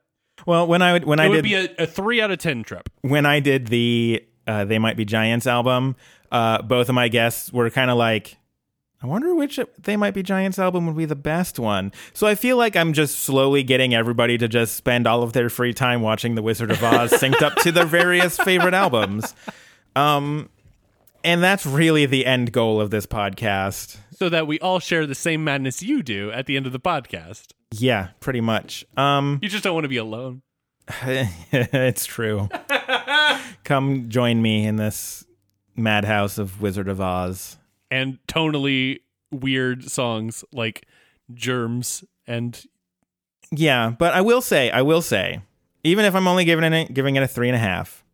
Well, 0.47 0.67
when 0.67 0.83
I 0.83 0.93
would 0.93 1.05
when 1.05 1.21
I 1.21 1.25
It 1.25 1.27
I 1.27 1.29
would 1.31 1.35
did 1.37 1.45
be 1.45 1.55
a, 1.55 1.85
a 1.85 1.87
three 1.87 2.21
out 2.21 2.31
of 2.31 2.39
ten 2.39 2.63
trip. 2.63 2.89
when 3.03 3.25
I 3.27 3.41
did 3.41 3.69
the 3.69 4.25
uh, 4.47 4.65
They 4.65 4.79
Might 4.79 4.97
Be 4.97 5.05
Giants 5.05 5.47
album, 5.47 5.97
uh, 6.33 6.61
both 6.63 6.89
of 6.89 6.95
my 6.95 7.09
guests 7.09 7.53
were 7.53 7.71
kind 7.71 7.91
of 7.91 7.97
like, 7.97 8.37
I 9.03 9.07
wonder 9.07 9.35
which 9.35 9.59
They 9.79 9.97
Might 9.97 10.13
Be 10.15 10.23
Giants 10.23 10.59
album 10.59 10.87
would 10.87 10.97
be 10.97 11.05
the 11.07 11.15
best 11.17 11.59
one. 11.59 11.93
So 12.13 12.27
I 12.27 12.35
feel 12.35 12.57
like 12.57 12.75
I'm 12.77 12.93
just 12.93 13.21
slowly 13.21 13.63
getting 13.63 13.95
everybody 13.95 14.37
to 14.39 14.49
just 14.49 14.77
spend 14.77 15.07
all 15.07 15.23
of 15.23 15.33
their 15.33 15.49
free 15.49 15.73
time 15.73 16.03
watching 16.03 16.35
The 16.35 16.43
Wizard 16.43 16.71
of 16.71 16.83
Oz 16.83 17.13
synced 17.13 17.41
up 17.43 17.55
to 17.57 17.73
their 17.73 17.87
various 17.87 18.37
favorite 18.39 18.75
albums. 18.75 19.35
Um, 19.97 20.49
and 21.23 21.43
that's 21.43 21.65
really 21.65 22.05
the 22.07 22.27
end 22.27 22.53
goal 22.53 22.81
of 22.81 22.91
this 22.91 23.07
podcast. 23.07 23.97
so 24.17 24.29
that 24.29 24.47
we 24.47 24.59
all 24.61 24.79
share 24.81 25.07
the 25.07 25.15
same 25.15 25.45
madness 25.45 25.83
you 25.83 26.03
do 26.03 26.31
at 26.33 26.47
the 26.47 26.57
end 26.57 26.67
of 26.67 26.73
the 26.73 26.81
podcast. 26.81 27.53
Yeah, 27.81 28.09
pretty 28.21 28.41
much. 28.41 28.85
Um, 28.97 29.39
You 29.43 29.49
just 29.49 29.65
don't 29.65 29.75
want 29.75 29.85
to 29.85 29.89
be 29.89 29.97
alone. 29.97 30.43
it's 31.03 32.07
true. 32.07 32.49
Come 33.65 34.09
join 34.11 34.43
me 34.43 34.67
in 34.67 34.77
this 34.77 35.25
madhouse 35.75 36.39
of 36.39 36.61
Wizard 36.61 36.89
of 36.89 37.01
Oz. 37.01 37.57
And 37.91 38.19
tonally 38.29 39.01
weird 39.31 39.91
songs 39.91 40.45
like 40.53 40.87
Germs 41.33 42.05
and 42.27 42.63
Yeah, 43.51 43.95
but 43.99 44.15
I 44.15 44.21
will 44.21 44.41
say, 44.41 44.71
I 44.71 44.83
will 44.83 45.03
say, 45.03 45.41
even 45.83 46.05
if 46.05 46.15
I'm 46.15 46.29
only 46.29 46.45
giving 46.45 46.73
it 46.73 46.93
giving 46.93 47.17
it 47.17 47.23
a 47.23 47.29
three 47.29 47.49
and 47.49 47.57
a 47.57 47.61
half, 47.61 48.05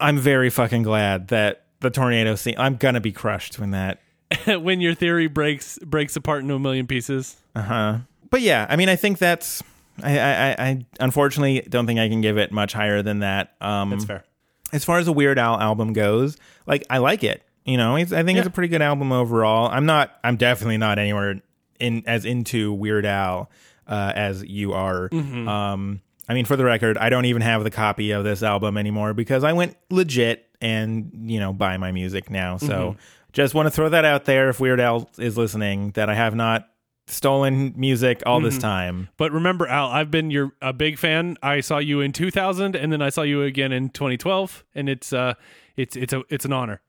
I'm 0.00 0.18
very 0.18 0.50
fucking 0.50 0.82
glad 0.82 1.28
that 1.28 1.64
the 1.80 1.90
tornado 1.90 2.34
scene. 2.34 2.54
I'm 2.58 2.76
gonna 2.76 3.00
be 3.00 3.12
crushed 3.12 3.58
when 3.58 3.72
that. 3.72 4.00
when 4.46 4.80
your 4.80 4.94
theory 4.94 5.26
breaks 5.26 5.78
breaks 5.80 6.16
apart 6.16 6.42
into 6.42 6.54
a 6.54 6.58
million 6.58 6.86
pieces. 6.86 7.36
Uh 7.54 7.62
huh. 7.62 7.98
But 8.34 8.42
yeah, 8.42 8.66
I 8.68 8.74
mean, 8.74 8.88
I 8.88 8.96
think 8.96 9.18
that's. 9.18 9.62
I, 10.02 10.18
I, 10.18 10.50
I- 10.58 10.86
unfortunately 10.98 11.64
don't 11.68 11.86
think 11.86 12.00
I 12.00 12.08
can 12.08 12.20
give 12.20 12.36
it 12.36 12.50
much 12.50 12.72
higher 12.72 13.00
than 13.00 13.20
that. 13.20 13.54
Um, 13.60 13.90
That's 13.90 14.04
fair. 14.04 14.24
as 14.72 14.84
far 14.84 14.98
as 14.98 15.06
a 15.06 15.12
Weird 15.12 15.38
Al 15.38 15.60
album 15.60 15.92
goes, 15.92 16.36
like 16.66 16.84
I 16.90 16.98
like 16.98 17.22
it. 17.22 17.44
You 17.64 17.76
know, 17.76 17.94
it's, 17.94 18.12
I 18.12 18.24
think 18.24 18.38
it's 18.38 18.48
a 18.48 18.50
pretty 18.50 18.66
good 18.68 18.82
album 18.82 19.12
overall. 19.12 19.68
I'm 19.70 19.86
not. 19.86 20.18
I'm 20.24 20.34
definitely 20.36 20.78
not 20.78 20.98
anywhere 20.98 21.40
in 21.78 22.02
as 22.08 22.24
into 22.24 22.72
Weird 22.72 23.06
Al 23.06 23.50
uh, 23.86 24.12
as 24.16 24.42
you 24.42 24.72
are. 24.72 25.10
Mm-hmm. 25.10 25.46
Um, 25.48 26.00
I 26.28 26.34
mean, 26.34 26.44
for 26.44 26.56
the 26.56 26.64
record, 26.64 26.98
I 26.98 27.10
don't 27.10 27.26
even 27.26 27.42
have 27.42 27.62
the 27.62 27.70
copy 27.70 28.10
of 28.10 28.24
this 28.24 28.42
album 28.42 28.76
anymore 28.76 29.14
because 29.14 29.44
I 29.44 29.52
went 29.52 29.76
legit 29.90 30.44
and 30.60 31.30
you 31.30 31.38
know 31.38 31.52
buy 31.52 31.76
my 31.76 31.92
music 31.92 32.30
now. 32.30 32.56
So 32.56 32.66
Mm-hmm. 32.66 32.98
just 33.32 33.54
want 33.54 33.66
to 33.66 33.70
throw 33.70 33.90
that 33.90 34.04
out 34.04 34.24
there 34.24 34.48
if 34.48 34.58
Weird 34.58 34.80
Al 34.80 35.08
is 35.18 35.38
listening 35.38 35.92
that 35.92 36.10
I 36.10 36.14
have 36.16 36.34
not 36.34 36.68
stolen 37.06 37.74
music 37.76 38.22
all 38.26 38.38
Mm-hmm. 38.38 38.44
this 38.46 38.58
time. 38.58 39.08
But 39.16 39.32
remember, 39.32 39.66
Al, 39.66 39.88
I've 39.88 40.10
been 40.10 40.30
your 40.30 40.52
a 40.62 40.72
big 40.72 40.98
fan. 40.98 41.36
I 41.42 41.60
saw 41.60 41.78
you 41.78 42.00
in 42.00 42.12
2000, 42.12 42.76
and 42.76 42.92
then 42.92 43.02
I 43.02 43.10
saw 43.10 43.22
you 43.22 43.42
again 43.42 43.72
in 43.72 43.90
2012, 43.90 44.64
and 44.74 44.88
it's 44.88 45.12
uh, 45.12 45.34
it's 45.76 45.96
it's 45.96 46.12
a 46.12 46.22
it's 46.30 46.44
an 46.44 46.52
honor. 46.52 46.80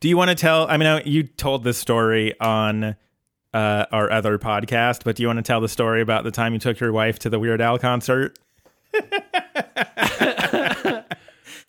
Do 0.00 0.08
you 0.08 0.16
want 0.16 0.30
to 0.30 0.34
tell? 0.34 0.66
I 0.68 0.76
mean, 0.76 1.02
you 1.04 1.24
told 1.24 1.64
this 1.64 1.76
story 1.78 2.38
on 2.40 2.96
uh, 3.52 3.86
our 3.92 4.10
other 4.10 4.38
podcast, 4.38 5.04
but 5.04 5.16
do 5.16 5.22
you 5.22 5.26
want 5.28 5.38
to 5.38 5.42
tell 5.42 5.60
the 5.60 5.68
story 5.68 6.00
about 6.00 6.24
the 6.24 6.30
time 6.30 6.52
you 6.54 6.58
took 6.58 6.80
your 6.80 6.92
wife 6.92 7.18
to 7.20 7.30
the 7.30 7.38
Weird 7.38 7.60
Al 7.60 7.78
concert? 7.78 8.38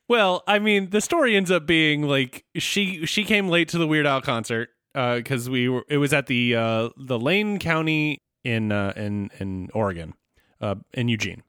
Well, 0.08 0.44
I 0.46 0.60
mean, 0.60 0.90
the 0.90 1.00
story 1.00 1.38
ends 1.38 1.50
up 1.52 1.66
being 1.66 2.02
like 2.02 2.44
she 2.58 3.06
she 3.06 3.24
came 3.24 3.48
late 3.48 3.70
to 3.70 3.78
the 3.78 3.88
Weird 3.88 4.06
Al 4.06 4.20
concert 4.22 4.68
because 4.94 5.50
we 5.50 5.70
were 5.70 5.84
it 5.88 5.98
was 5.98 6.14
at 6.14 6.28
the 6.28 6.56
uh, 6.56 6.90
the 6.98 7.20
Lane 7.20 7.60
County 7.60 8.22
in 8.44 8.72
uh, 8.72 8.94
in 8.96 9.30
in 9.40 9.70
Oregon, 9.74 10.14
uh, 10.60 10.76
in 10.94 11.08
Eugene, 11.08 11.44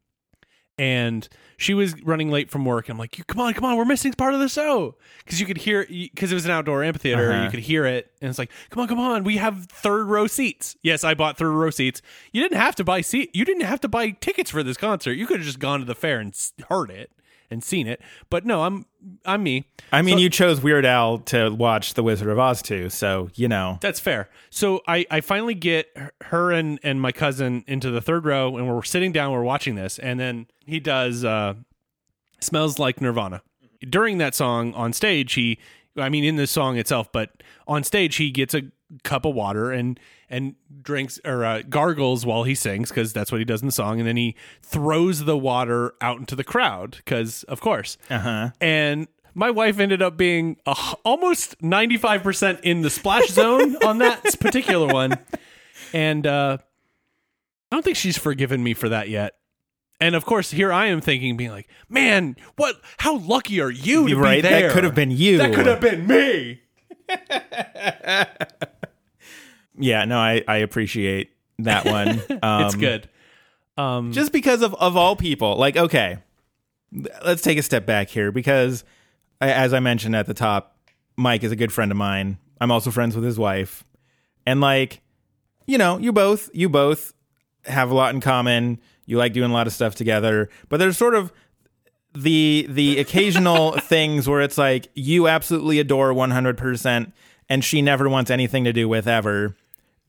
and 0.78 1.28
she 1.56 1.74
was 1.74 2.00
running 2.02 2.30
late 2.30 2.50
from 2.50 2.64
work. 2.64 2.88
I'm 2.88 2.98
like, 2.98 3.18
"You 3.18 3.24
come 3.24 3.40
on, 3.40 3.54
come 3.54 3.64
on, 3.64 3.76
we're 3.76 3.84
missing 3.84 4.12
part 4.12 4.34
of 4.34 4.40
the 4.40 4.48
show 4.48 4.96
because 5.24 5.40
you 5.40 5.46
could 5.46 5.58
hear 5.58 5.86
because 5.88 6.30
it 6.32 6.34
was 6.34 6.44
an 6.44 6.50
outdoor 6.50 6.84
amphitheater. 6.84 7.32
Uh-huh. 7.32 7.44
You 7.44 7.50
could 7.50 7.60
hear 7.60 7.84
it, 7.84 8.10
and 8.20 8.28
it's 8.28 8.38
like, 8.38 8.50
come 8.70 8.82
on, 8.82 8.88
come 8.88 9.00
on, 9.00 9.24
we 9.24 9.36
have 9.36 9.66
third 9.66 10.06
row 10.06 10.26
seats. 10.26 10.76
Yes, 10.82 11.04
I 11.04 11.14
bought 11.14 11.38
third 11.38 11.52
row 11.52 11.70
seats. 11.70 12.02
You 12.32 12.42
didn't 12.42 12.58
have 12.58 12.74
to 12.76 12.84
buy 12.84 13.00
seat. 13.00 13.30
You 13.34 13.44
didn't 13.44 13.64
have 13.64 13.80
to 13.80 13.88
buy 13.88 14.10
tickets 14.10 14.50
for 14.50 14.62
this 14.62 14.76
concert. 14.76 15.14
You 15.14 15.26
could 15.26 15.38
have 15.38 15.46
just 15.46 15.58
gone 15.58 15.80
to 15.80 15.84
the 15.86 15.94
fair 15.94 16.20
and 16.20 16.36
heard 16.68 16.90
it 16.90 17.10
and 17.52 17.62
seen 17.62 17.86
it. 17.86 18.00
But 18.30 18.44
no, 18.44 18.62
I'm 18.62 18.86
I'm 19.24 19.42
me. 19.42 19.64
I 19.92 20.00
mean, 20.02 20.16
So- 20.16 20.20
you 20.22 20.30
chose 20.30 20.60
Weird 20.62 20.84
Al 20.86 21.18
to 21.18 21.50
watch 21.50 21.94
The 21.94 22.02
Wizard 22.02 22.28
of 22.28 22.38
Oz 22.38 22.62
too, 22.62 22.88
so 22.90 23.30
you 23.34 23.46
know. 23.48 23.78
That's 23.80 24.00
fair. 24.00 24.28
So 24.50 24.80
I, 24.88 25.04
I 25.10 25.20
finally 25.20 25.54
get 25.54 25.88
her- 25.96 26.12
her 26.22 26.52
and, 26.52 26.80
and 26.82 27.00
my 27.00 27.12
cousin 27.12 27.64
into 27.66 27.90
the 27.90 28.00
third 28.00 28.24
row, 28.24 28.56
and 28.56 28.68
we're 28.68 28.82
sitting 28.82 29.12
down, 29.12 29.32
we're 29.32 29.42
watching 29.42 29.74
this, 29.74 29.98
and 29.98 30.18
then 30.18 30.46
he 30.64 30.80
does 30.80 31.24
uh, 31.24 31.54
"Smells 32.40 32.78
Like 32.78 33.00
Nirvana." 33.00 33.42
During 33.88 34.18
that 34.18 34.34
song 34.34 34.72
on 34.74 34.92
stage, 34.92 35.32
he, 35.34 35.58
I 35.96 36.08
mean, 36.08 36.24
in 36.24 36.36
the 36.36 36.46
song 36.46 36.76
itself, 36.78 37.10
but 37.12 37.30
on 37.66 37.82
stage, 37.84 38.16
he 38.16 38.30
gets 38.30 38.54
a 38.54 38.62
cup 39.04 39.24
of 39.24 39.34
water 39.34 39.70
and 39.72 39.98
and 40.28 40.54
drinks 40.82 41.18
or 41.24 41.44
uh, 41.44 41.62
gargles 41.68 42.24
while 42.26 42.44
he 42.44 42.54
sings 42.54 42.88
because 42.90 43.12
that's 43.12 43.30
what 43.30 43.38
he 43.38 43.44
does 43.44 43.60
in 43.62 43.66
the 43.66 43.72
song, 43.72 43.98
and 43.98 44.08
then 44.08 44.16
he 44.16 44.34
throws 44.62 45.24
the 45.24 45.36
water 45.36 45.94
out 46.00 46.18
into 46.18 46.34
the 46.34 46.44
crowd 46.44 46.92
because, 46.96 47.42
of 47.44 47.60
course, 47.60 47.96
Uh 48.10 48.18
huh. 48.18 48.50
and 48.60 49.08
my 49.34 49.50
wife 49.50 49.78
ended 49.78 50.02
up 50.02 50.16
being 50.18 50.56
a, 50.66 50.72
h- 50.78 50.94
almost 51.04 51.58
95% 51.62 52.60
in 52.62 52.82
the 52.82 52.90
splash 52.90 53.28
zone 53.28 53.76
on 53.84 53.98
that 53.98 54.22
particular 54.40 54.86
one 54.92 55.18
and 55.94 56.26
uh 56.26 56.58
i 56.60 57.76
don't 57.76 57.82
think 57.82 57.96
she's 57.96 58.18
forgiven 58.18 58.62
me 58.62 58.74
for 58.74 58.88
that 58.90 59.08
yet 59.08 59.34
and 60.00 60.14
of 60.14 60.24
course 60.26 60.50
here 60.50 60.70
i 60.72 60.86
am 60.86 61.00
thinking 61.00 61.36
being 61.36 61.50
like 61.50 61.66
man 61.88 62.36
what 62.56 62.76
how 62.98 63.16
lucky 63.16 63.58
are 63.60 63.70
you 63.70 64.06
to 64.08 64.16
Right? 64.16 64.36
be 64.42 64.48
there 64.48 64.68
That 64.68 64.74
could 64.74 64.84
have 64.84 64.94
been 64.94 65.10
you. 65.10 65.38
that 65.38 65.54
could 65.54 65.66
have 65.66 65.80
been 65.80 66.06
me 66.06 66.60
Yeah, 69.78 70.04
no, 70.04 70.18
I, 70.18 70.44
I 70.46 70.56
appreciate 70.58 71.30
that 71.60 71.84
one. 71.84 72.22
Um, 72.42 72.64
it's 72.66 72.74
good. 72.74 73.08
Um 73.76 74.12
just 74.12 74.32
because 74.32 74.62
of 74.62 74.74
of 74.74 74.96
all 74.96 75.16
people 75.16 75.56
like 75.56 75.76
okay 75.78 76.18
let's 77.24 77.40
take 77.40 77.56
a 77.56 77.62
step 77.62 77.86
back 77.86 78.10
here 78.10 78.30
because 78.30 78.84
as 79.40 79.72
i 79.72 79.80
mentioned 79.80 80.14
at 80.14 80.26
the 80.26 80.34
top 80.34 80.76
mike 81.16 81.42
is 81.42 81.52
a 81.52 81.56
good 81.56 81.72
friend 81.72 81.90
of 81.90 81.96
mine. 81.96 82.38
I'm 82.60 82.70
also 82.70 82.90
friends 82.90 83.14
with 83.14 83.24
his 83.24 83.38
wife. 83.38 83.84
And 84.46 84.60
like 84.60 85.00
you 85.66 85.78
know 85.78 85.98
you 85.98 86.12
both 86.12 86.50
you 86.52 86.68
both 86.68 87.12
have 87.64 87.90
a 87.90 87.94
lot 87.94 88.14
in 88.14 88.20
common. 88.20 88.80
You 89.06 89.18
like 89.18 89.32
doing 89.32 89.50
a 89.50 89.54
lot 89.54 89.66
of 89.66 89.72
stuff 89.72 89.94
together. 89.94 90.48
But 90.68 90.78
there's 90.78 90.96
sort 90.98 91.14
of 91.14 91.32
the 92.14 92.66
the 92.68 92.98
occasional 92.98 93.72
things 93.78 94.28
where 94.28 94.40
it's 94.40 94.58
like 94.58 94.88
you 94.94 95.28
absolutely 95.28 95.78
adore 95.78 96.12
100% 96.12 97.12
and 97.48 97.64
she 97.64 97.82
never 97.82 98.08
wants 98.08 98.30
anything 98.30 98.64
to 98.64 98.72
do 98.72 98.88
with 98.88 99.06
ever 99.08 99.56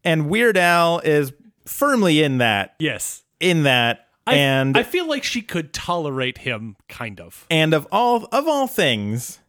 and 0.03 0.29
weird 0.29 0.57
al 0.57 0.99
is 0.99 1.31
firmly 1.65 2.21
in 2.23 2.37
that 2.39 2.75
yes 2.79 3.23
in 3.39 3.63
that 3.63 4.07
I, 4.27 4.35
and 4.35 4.77
i 4.77 4.83
feel 4.83 5.07
like 5.07 5.23
she 5.23 5.41
could 5.41 5.73
tolerate 5.73 6.39
him 6.39 6.75
kind 6.89 7.19
of 7.19 7.45
and 7.49 7.73
of 7.73 7.87
all 7.91 8.27
of 8.31 8.47
all 8.47 8.67
things 8.67 9.39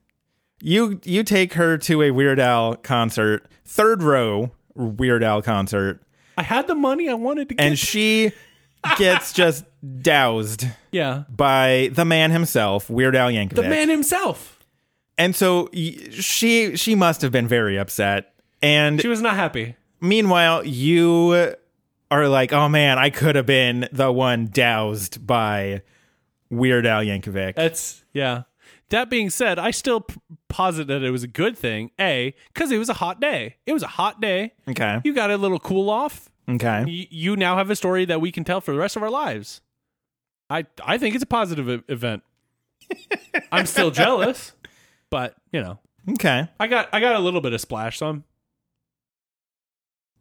you 0.60 1.00
you 1.04 1.22
take 1.24 1.54
her 1.54 1.76
to 1.78 2.02
a 2.02 2.10
weird 2.10 2.38
al 2.40 2.76
concert 2.76 3.46
third 3.64 4.02
row 4.02 4.50
weird 4.74 5.22
al 5.22 5.42
concert 5.42 6.00
i 6.38 6.42
had 6.42 6.66
the 6.66 6.74
money 6.74 7.08
i 7.08 7.14
wanted 7.14 7.48
to 7.48 7.54
get 7.54 7.64
and 7.64 7.78
she 7.78 8.32
gets 8.98 9.32
just 9.42 9.64
doused 10.02 10.66
Yeah. 10.92 11.24
by 11.30 11.90
the 11.92 12.04
man 12.04 12.30
himself, 12.32 12.90
Weird 12.90 13.16
Al 13.16 13.30
Yankovic. 13.30 13.54
The 13.54 13.62
man 13.62 13.88
himself. 13.88 14.58
and 15.16 15.34
so 15.34 15.70
y- 15.72 15.96
she 16.10 16.76
she 16.76 16.94
must 16.94 17.22
have 17.22 17.32
been 17.32 17.48
very 17.48 17.78
upset. 17.78 18.34
And 18.60 19.00
She 19.00 19.08
was 19.08 19.22
not 19.22 19.36
happy. 19.36 19.76
Meanwhile, 20.04 20.64
you 20.66 21.54
are 22.10 22.28
like, 22.28 22.52
oh 22.52 22.68
man, 22.68 22.98
I 22.98 23.10
could 23.10 23.34
have 23.36 23.46
been 23.46 23.88
the 23.92 24.12
one 24.12 24.46
doused 24.48 25.26
by 25.26 25.82
Weird 26.50 26.86
Al 26.86 27.02
Yankovic. 27.02 27.54
That's 27.56 28.04
yeah. 28.12 28.42
That 28.90 29.08
being 29.10 29.30
said, 29.30 29.58
I 29.58 29.70
still 29.70 30.02
p- 30.02 30.14
posit 30.48 30.86
that 30.88 31.02
it 31.02 31.10
was 31.10 31.22
a 31.24 31.26
good 31.28 31.56
thing. 31.58 31.90
A, 31.98 32.34
because 32.52 32.70
it 32.70 32.78
was 32.78 32.88
a 32.90 32.94
hot 32.94 33.18
day. 33.20 33.56
It 33.66 33.72
was 33.72 33.82
a 33.82 33.86
hot 33.88 34.20
day. 34.20 34.52
okay. 34.68 35.00
You 35.04 35.14
got 35.14 35.30
a 35.30 35.36
little 35.36 35.58
cool 35.58 35.88
off. 35.90 36.28
Okay. 36.48 36.84
Y- 36.84 37.06
you 37.10 37.34
now 37.34 37.56
have 37.56 37.70
a 37.70 37.76
story 37.76 38.04
that 38.04 38.20
we 38.20 38.30
can 38.30 38.44
tell 38.44 38.60
for 38.60 38.72
the 38.72 38.78
rest 38.78 38.94
of 38.96 39.02
our 39.02 39.10
lives. 39.10 39.62
I 40.50 40.66
I 40.84 40.98
think 40.98 41.14
it's 41.14 41.24
a 41.24 41.26
positive 41.26 41.68
e- 41.68 41.82
event. 41.88 42.22
I'm 43.52 43.66
still 43.66 43.90
jealous, 43.90 44.52
but 45.10 45.34
you 45.52 45.62
know, 45.62 45.78
Okay. 46.10 46.46
I 46.60 46.66
got 46.66 46.90
I 46.92 47.00
got 47.00 47.16
a 47.16 47.18
little 47.20 47.40
bit 47.40 47.54
of 47.54 47.60
splash, 47.62 47.98
so 47.98 48.08
I'm, 48.08 48.24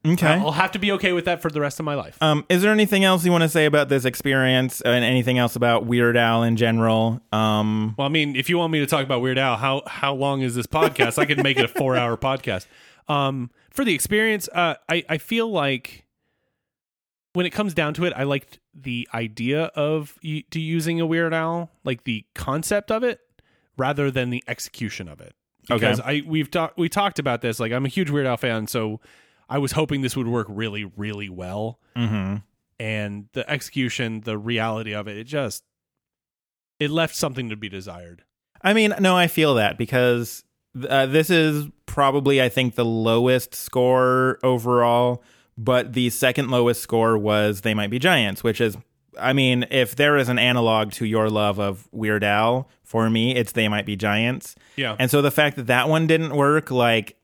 Okay. 0.05 0.27
I'll 0.27 0.51
have 0.51 0.71
to 0.73 0.79
be 0.79 0.91
okay 0.93 1.13
with 1.13 1.25
that 1.25 1.41
for 1.41 1.49
the 1.49 1.61
rest 1.61 1.79
of 1.79 1.85
my 1.85 1.95
life. 1.95 2.17
Um, 2.21 2.45
is 2.49 2.61
there 2.61 2.73
anything 2.73 3.05
else 3.05 3.23
you 3.23 3.31
want 3.31 3.43
to 3.43 3.49
say 3.49 3.65
about 3.65 3.87
this 3.87 4.03
experience 4.03 4.81
and 4.81 5.05
anything 5.05 5.37
else 5.37 5.55
about 5.55 5.85
Weird 5.85 6.17
Al 6.17 6.43
in 6.43 6.57
general? 6.57 7.21
Um, 7.31 7.95
Well, 7.97 8.05
I 8.07 8.09
mean, 8.09 8.35
if 8.35 8.49
you 8.49 8.57
want 8.57 8.73
me 8.73 8.79
to 8.79 8.85
talk 8.85 9.05
about 9.05 9.21
Weird 9.21 9.37
Al, 9.37 9.55
how 9.55 9.81
how 9.87 10.13
long 10.13 10.41
is 10.41 10.55
this 10.55 10.67
podcast? 10.67 11.17
I 11.17 11.25
could 11.25 11.41
make 11.41 11.57
it 11.57 11.63
a 11.65 11.67
four 11.69 11.95
hour 11.95 12.17
podcast. 12.17 12.67
Um, 13.07 13.49
for 13.69 13.85
the 13.85 13.93
experience, 13.93 14.49
uh, 14.53 14.75
I 14.89 15.03
I 15.07 15.17
feel 15.17 15.49
like 15.49 16.05
when 17.31 17.45
it 17.45 17.51
comes 17.51 17.73
down 17.73 17.93
to 17.95 18.05
it, 18.05 18.11
I 18.15 18.23
liked 18.23 18.59
the 18.75 19.07
idea 19.13 19.65
of 19.75 20.17
y- 20.23 20.43
to 20.51 20.59
using 20.59 20.99
a 20.99 21.05
Weird 21.05 21.33
Al, 21.33 21.71
like 21.85 22.03
the 22.03 22.25
concept 22.35 22.91
of 22.91 23.03
it, 23.03 23.21
rather 23.77 24.11
than 24.11 24.31
the 24.31 24.43
execution 24.49 25.07
of 25.07 25.21
it. 25.21 25.33
Okay. 25.71 25.79
Because 25.79 25.99
I 26.01 26.23
we've 26.27 26.51
talked 26.51 26.77
we 26.77 26.89
talked 26.89 27.19
about 27.19 27.41
this. 27.41 27.59
Like, 27.61 27.71
I'm 27.71 27.85
a 27.85 27.89
huge 27.89 28.09
Weird 28.09 28.25
Al 28.27 28.35
fan, 28.37 28.67
so 28.67 28.99
I 29.49 29.57
was 29.57 29.73
hoping 29.73 30.01
this 30.01 30.15
would 30.15 30.27
work 30.27 30.47
really 30.49 30.85
really 30.85 31.29
well. 31.29 31.79
mhm. 31.95 32.43
And 32.79 33.27
the 33.33 33.49
execution, 33.49 34.21
the 34.21 34.37
reality 34.37 34.93
of 34.93 35.07
it, 35.07 35.17
it 35.17 35.25
just 35.25 35.63
it 36.79 36.89
left 36.89 37.15
something 37.15 37.49
to 37.49 37.55
be 37.55 37.69
desired. 37.69 38.23
I 38.61 38.73
mean, 38.73 38.93
no, 38.99 39.15
I 39.15 39.27
feel 39.27 39.55
that 39.55 39.77
because 39.77 40.43
uh, 40.89 41.05
this 41.05 41.29
is 41.29 41.67
probably, 41.85 42.41
I 42.41 42.49
think, 42.49 42.75
the 42.75 42.85
lowest 42.85 43.53
score 43.53 44.39
overall, 44.41 45.23
but 45.57 45.93
the 45.93 46.09
second 46.09 46.49
lowest 46.49 46.81
score 46.81 47.17
was 47.17 47.61
They 47.61 47.73
Might 47.73 47.91
Be 47.91 47.99
Giants, 47.99 48.43
which 48.43 48.59
is, 48.59 48.75
I 49.19 49.33
mean, 49.33 49.65
if 49.69 49.95
there 49.95 50.17
is 50.17 50.29
an 50.29 50.39
analog 50.39 50.91
to 50.93 51.05
your 51.05 51.29
love 51.29 51.59
of 51.59 51.87
Weird 51.91 52.23
Al, 52.23 52.67
for 52.83 53.09
me, 53.09 53.35
it's 53.35 53.51
They 53.51 53.67
Might 53.67 53.85
Be 53.85 53.95
Giants. 53.95 54.55
Yeah. 54.75 54.95
And 54.97 55.11
so 55.11 55.21
the 55.21 55.31
fact 55.31 55.57
that 55.57 55.67
that 55.67 55.87
one 55.89 56.07
didn't 56.07 56.35
work, 56.35 56.71
like, 56.71 57.17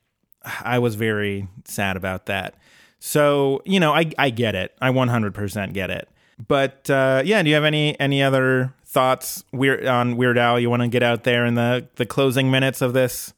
I 0.43 0.79
was 0.79 0.95
very 0.95 1.47
sad 1.65 1.97
about 1.97 2.25
that. 2.27 2.55
So, 2.99 3.61
you 3.65 3.79
know, 3.79 3.93
I, 3.93 4.11
I 4.17 4.29
get 4.29 4.55
it. 4.55 4.73
I 4.81 4.89
100% 4.91 5.73
get 5.73 5.89
it. 5.89 6.09
But 6.47 6.89
uh, 6.89 7.21
yeah, 7.25 7.41
do 7.43 7.49
you 7.49 7.55
have 7.55 7.65
any 7.65 7.99
any 7.99 8.23
other 8.23 8.73
thoughts 8.85 9.43
weird 9.51 9.85
on 9.85 10.15
Weird 10.15 10.37
Al 10.37 10.57
you 10.59 10.69
want 10.69 10.81
to 10.81 10.87
get 10.87 11.03
out 11.03 11.23
there 11.25 11.45
in 11.45 11.55
the 11.55 11.87
the 11.95 12.05
closing 12.05 12.49
minutes 12.49 12.81
of 12.81 12.93
this 12.93 13.33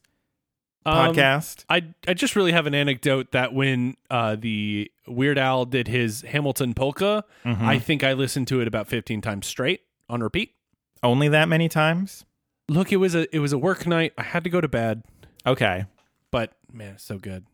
Um, 0.86 1.12
podcast? 1.12 1.64
I 1.68 1.82
I 2.06 2.14
just 2.14 2.36
really 2.36 2.52
have 2.52 2.66
an 2.68 2.74
anecdote 2.76 3.32
that 3.32 3.52
when 3.52 3.96
uh, 4.08 4.36
the 4.38 4.90
Weird 5.08 5.36
Al 5.36 5.64
did 5.64 5.88
his 5.88 6.22
Hamilton 6.22 6.74
polka, 6.74 7.24
Mm-hmm. 7.44 7.64
I 7.68 7.80
think 7.80 8.04
I 8.04 8.12
listened 8.12 8.46
to 8.48 8.60
it 8.60 8.68
about 8.68 8.86
15 8.86 9.20
times 9.20 9.48
straight 9.48 9.80
on 10.08 10.22
repeat. 10.22 10.54
Only 11.02 11.26
that 11.28 11.48
many 11.48 11.68
times? 11.68 12.24
Look, 12.68 12.92
it 12.92 12.98
was 12.98 13.16
a 13.16 13.26
it 13.34 13.40
was 13.40 13.52
a 13.52 13.58
work 13.58 13.84
night. 13.84 14.12
I 14.16 14.22
had 14.22 14.44
to 14.44 14.50
go 14.50 14.60
to 14.60 14.68
bed, 14.68 15.02
Okay. 15.44 15.86
But 16.32 16.52
man, 16.72 16.94
it's 16.94 17.04
so 17.04 17.18
good. 17.18 17.46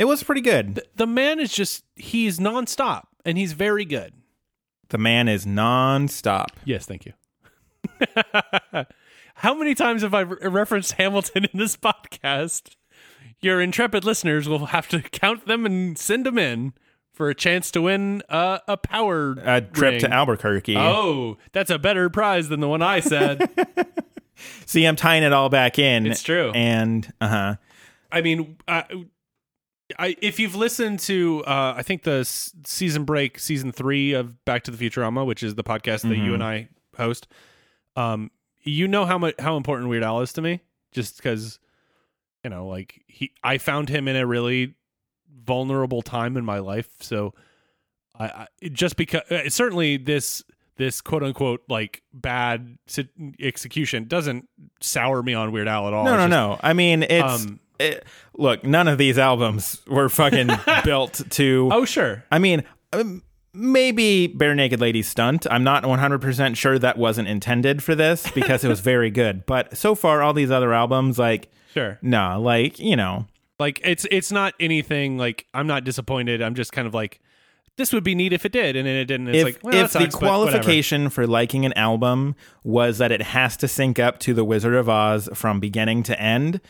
It 0.00 0.06
was 0.06 0.24
pretty 0.24 0.40
good. 0.40 0.80
The 0.96 1.06
man 1.06 1.38
is 1.38 1.52
just 1.52 1.84
he's 1.94 2.40
nonstop 2.40 3.04
and 3.24 3.38
he's 3.38 3.52
very 3.52 3.84
good. 3.84 4.14
The 4.88 4.98
man 4.98 5.28
is 5.28 5.46
nonstop. 5.46 6.48
Yes, 6.64 6.84
thank 6.84 7.06
you. 7.06 7.12
How 9.36 9.54
many 9.54 9.74
times 9.74 10.02
have 10.02 10.14
I 10.14 10.20
re- 10.20 10.48
referenced 10.48 10.92
Hamilton 10.92 11.44
in 11.52 11.58
this 11.58 11.76
podcast? 11.76 12.74
Your 13.40 13.60
intrepid 13.60 14.04
listeners 14.04 14.48
will 14.48 14.66
have 14.66 14.88
to 14.88 15.00
count 15.02 15.46
them 15.46 15.64
and 15.66 15.96
send 15.96 16.26
them 16.26 16.38
in 16.38 16.74
for 17.12 17.28
a 17.28 17.34
chance 17.34 17.70
to 17.72 17.82
win 17.82 18.22
uh, 18.28 18.58
a 18.68 18.76
power 18.76 19.32
A 19.44 19.60
trip 19.60 20.00
to. 20.00 20.12
Albuquerque. 20.12 20.76
Oh, 20.76 21.38
that's 21.52 21.70
a 21.70 21.78
better 21.78 22.08
prize 22.08 22.48
than 22.48 22.60
the 22.60 22.68
one 22.68 22.82
I 22.82 23.00
said. 23.00 23.48
See, 24.66 24.84
I'm 24.84 24.96
tying 24.96 25.22
it 25.22 25.32
all 25.32 25.48
back 25.48 25.78
in. 25.78 26.06
It's 26.06 26.22
true. 26.22 26.50
And 26.54 27.12
uh 27.20 27.28
huh. 27.28 27.56
I 28.12 28.20
mean, 28.20 28.58
I, 28.68 28.84
I 29.98 30.16
if 30.22 30.38
you've 30.38 30.54
listened 30.54 31.00
to, 31.00 31.42
uh, 31.46 31.74
I 31.76 31.82
think 31.82 32.02
the 32.02 32.20
s- 32.20 32.52
season 32.64 33.04
break, 33.04 33.38
season 33.38 33.72
three 33.72 34.12
of 34.12 34.44
Back 34.44 34.64
to 34.64 34.70
the 34.70 34.76
Futurama, 34.90 35.26
which 35.26 35.42
is 35.42 35.54
the 35.54 35.64
podcast 35.64 36.02
that 36.08 36.16
you 36.18 36.34
and 36.34 36.42
I 36.44 36.68
host, 36.96 37.26
um, 37.96 38.30
you 38.62 38.86
know 38.86 39.04
how 39.06 39.18
much 39.18 39.34
how 39.38 39.56
important 39.56 39.88
Weird 39.88 40.02
Al 40.04 40.20
is 40.20 40.32
to 40.34 40.42
me, 40.42 40.60
just 40.92 41.16
because, 41.16 41.58
you 42.44 42.50
know, 42.50 42.66
like 42.66 43.02
he, 43.08 43.32
I 43.42 43.58
found 43.58 43.88
him 43.88 44.06
in 44.08 44.16
a 44.16 44.26
really 44.26 44.74
vulnerable 45.44 46.02
time 46.02 46.36
in 46.36 46.44
my 46.44 46.58
life, 46.60 46.88
so 47.00 47.34
I, 48.18 48.24
I 48.26 48.46
just 48.68 48.96
because 48.96 49.22
uh, 49.30 49.48
certainly 49.48 49.96
this 49.96 50.42
this 50.76 51.00
quote 51.00 51.22
unquote 51.22 51.62
like 51.68 52.02
bad 52.14 52.78
execution 53.40 54.06
doesn't 54.08 54.48
sour 54.80 55.22
me 55.22 55.34
on 55.34 55.52
Weird 55.52 55.68
Al 55.68 55.86
at 55.88 55.92
all. 55.94 56.04
No, 56.04 56.12
It's 56.14 56.18
no, 56.18 56.24
just- 56.24 56.30
no. 56.30 56.58
I 56.62 56.72
mean, 56.72 57.02
it's. 57.02 57.44
Um, 57.46 57.58
it- 57.78 58.04
look, 58.34 58.64
none 58.64 58.88
of 58.88 58.98
these 58.98 59.18
albums 59.18 59.80
were 59.86 60.08
fucking 60.08 60.50
built 60.84 61.20
to. 61.30 61.68
Oh, 61.72 61.84
sure. 61.84 62.24
I 62.30 62.38
mean, 62.38 62.64
um, 62.92 63.22
maybe 63.54 64.32
Barenaked 64.34 64.80
Ladies 64.80 65.08
Stunt. 65.08 65.46
I'm 65.50 65.64
not 65.64 65.84
100% 65.84 66.56
sure 66.56 66.78
that 66.78 66.98
wasn't 66.98 67.28
intended 67.28 67.82
for 67.82 67.94
this 67.94 68.30
because 68.32 68.64
it 68.64 68.68
was 68.68 68.80
very 68.80 69.10
good. 69.22 69.46
But 69.46 69.76
so 69.76 69.94
far, 69.94 70.22
all 70.22 70.32
these 70.32 70.50
other 70.50 70.72
albums, 70.72 71.18
like, 71.18 71.50
Sure. 71.74 71.98
no, 72.02 72.40
like, 72.40 72.78
you 72.78 72.96
know, 72.96 73.26
Like 73.58 73.80
it's 73.84 74.06
it's 74.10 74.30
not 74.32 74.52
anything 74.60 75.16
like 75.18 75.46
I'm 75.54 75.66
not 75.66 75.84
disappointed. 75.84 76.42
I'm 76.42 76.54
just 76.54 76.72
kind 76.72 76.86
of 76.86 76.92
like 76.94 77.20
this 77.78 77.92
would 77.94 78.04
be 78.04 78.14
neat 78.14 78.34
if 78.34 78.44
it 78.44 78.52
did, 78.52 78.76
and 78.76 78.86
then 78.86 78.96
it 78.96 79.06
didn't. 79.06 79.28
It's 79.28 79.38
if, 79.38 79.44
like 79.44 79.58
well, 79.64 79.74
if 79.74 79.92
the 79.92 80.00
sucks, 80.00 80.14
whatever. 80.16 80.26
qualification 80.50 81.08
for 81.08 81.26
liking 81.26 81.64
an 81.64 81.72
album 81.72 82.34
was 82.62 82.98
that 82.98 83.10
it 83.10 83.22
has 83.22 83.56
to 83.58 83.68
sync 83.68 83.98
up 83.98 84.18
to 84.20 84.34
The 84.34 84.44
Wizard 84.44 84.74
of 84.74 84.90
Oz 84.90 85.30
from 85.32 85.60
beginning 85.60 86.02
to 86.02 86.20
end, 86.20 86.60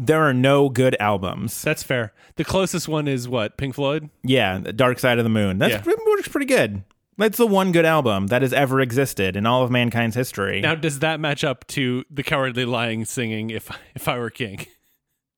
there 0.00 0.22
are 0.22 0.34
no 0.34 0.68
good 0.68 0.96
albums. 1.00 1.62
That's 1.62 1.82
fair. 1.82 2.12
The 2.36 2.44
closest 2.44 2.88
one 2.88 3.06
is 3.08 3.28
what 3.28 3.56
Pink 3.56 3.74
Floyd. 3.74 4.10
Yeah, 4.22 4.58
The 4.58 4.72
Dark 4.72 4.98
Side 4.98 5.18
of 5.18 5.24
the 5.24 5.30
Moon. 5.30 5.58
That's 5.58 5.86
Yeah. 5.86 5.92
works 6.06 6.28
pretty 6.28 6.46
good. 6.46 6.82
That's 7.18 7.36
the 7.36 7.46
one 7.46 7.70
good 7.70 7.84
album 7.84 8.28
that 8.28 8.40
has 8.42 8.52
ever 8.54 8.80
existed 8.80 9.36
in 9.36 9.44
all 9.44 9.62
of 9.62 9.70
mankind's 9.70 10.16
history. 10.16 10.60
Now, 10.62 10.74
does 10.74 11.00
that 11.00 11.20
match 11.20 11.44
up 11.44 11.66
to 11.68 12.04
the 12.10 12.22
Cowardly 12.22 12.64
Lion 12.64 13.04
singing 13.04 13.50
"If 13.50 13.70
If 13.94 14.08
I 14.08 14.18
Were 14.18 14.30
King"? 14.30 14.66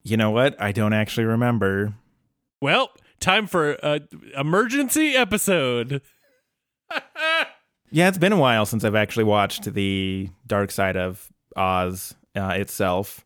you 0.03 0.15
know 0.17 0.31
what? 0.31 0.59
I 0.61 0.71
don't 0.71 0.93
actually 0.93 1.25
remember. 1.25 1.93
Well, 2.61 2.89
time 3.19 3.47
for 3.47 3.73
a 3.83 4.01
emergency 4.37 5.15
episode. 5.15 6.01
Yeah, 7.91 8.07
it's 8.07 8.17
been 8.17 8.33
a 8.33 8.37
while 8.39 8.65
since 8.65 8.83
I've 8.83 8.95
actually 8.95 9.25
watched 9.25 9.71
the 9.71 10.27
Dark 10.47 10.71
Side 10.71 10.97
of 10.97 11.31
Oz 11.55 12.15
uh, 12.35 12.55
itself. 12.57 13.23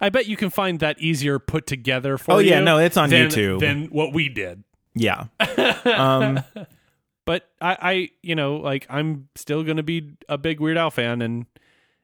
I 0.00 0.08
bet 0.10 0.26
you 0.26 0.36
can 0.36 0.50
find 0.50 0.80
that 0.80 0.98
easier 1.00 1.38
put 1.38 1.66
together 1.66 2.16
for 2.18 2.32
Oh, 2.32 2.38
you. 2.38 2.50
yeah, 2.50 2.60
no, 2.60 2.78
it's 2.78 2.96
on 2.96 3.10
than- 3.10 3.28
YouTube. 3.28 3.60
Than 3.60 3.86
what 3.86 4.12
we 4.12 4.28
did. 4.28 4.62
Yeah. 4.94 5.26
um, 5.84 6.42
But 7.24 7.48
I, 7.60 7.76
I, 7.80 8.08
you 8.22 8.34
know, 8.34 8.56
like 8.56 8.84
I'm 8.90 9.28
still 9.36 9.62
gonna 9.62 9.82
be 9.84 10.10
a 10.28 10.36
big 10.36 10.58
Weird 10.60 10.76
Al 10.76 10.90
fan, 10.90 11.22
and 11.22 11.46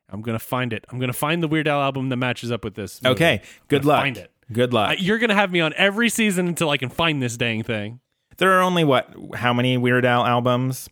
I'm 0.08 0.22
gonna 0.22 0.38
find 0.38 0.72
it. 0.72 0.84
I'm 0.88 1.00
gonna 1.00 1.12
find 1.12 1.42
the 1.42 1.48
Weird 1.48 1.66
Al 1.66 1.80
album 1.82 2.08
that 2.10 2.16
matches 2.16 2.52
up 2.52 2.62
with 2.64 2.74
this. 2.76 3.02
movie. 3.02 3.12
okay. 3.14 3.42
Good 3.66 3.84
luck. 3.84 4.00
Find 4.02 4.16
it. 4.16 4.30
Good 4.52 4.72
luck. 4.72 4.90
I, 4.90 4.92
you're 4.94 5.18
gonna 5.18 5.34
have 5.34 5.50
me 5.50 5.60
on 5.60 5.72
every 5.76 6.08
season 6.08 6.46
until 6.46 6.70
I 6.70 6.76
can 6.76 6.88
find 6.88 7.20
this 7.20 7.36
dang 7.36 7.64
thing. 7.64 7.98
there 8.36 8.52
are 8.52 8.62
only 8.62 8.84
what? 8.84 9.12
How 9.34 9.52
many 9.52 9.76
Weird 9.76 10.04
Al 10.06 10.24
albums? 10.24 10.88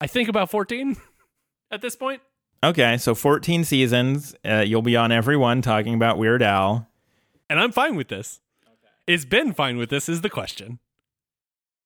I 0.00 0.06
think 0.06 0.28
about 0.30 0.50
14 0.50 0.96
at 1.70 1.82
this 1.82 1.96
point. 1.96 2.22
Okay, 2.66 2.96
so 2.96 3.14
14 3.14 3.62
seasons. 3.62 4.34
Uh, 4.44 4.64
you'll 4.66 4.82
be 4.82 4.96
on 4.96 5.12
every 5.12 5.36
one 5.36 5.62
talking 5.62 5.94
about 5.94 6.18
Weird 6.18 6.42
Al. 6.42 6.88
and 7.48 7.60
I'm 7.60 7.70
fine 7.70 7.94
with 7.94 8.08
this. 8.08 8.40
Is 9.06 9.24
Ben 9.24 9.52
fine 9.52 9.76
with 9.76 9.88
this? 9.88 10.08
Is 10.08 10.22
the 10.22 10.28
question. 10.30 10.80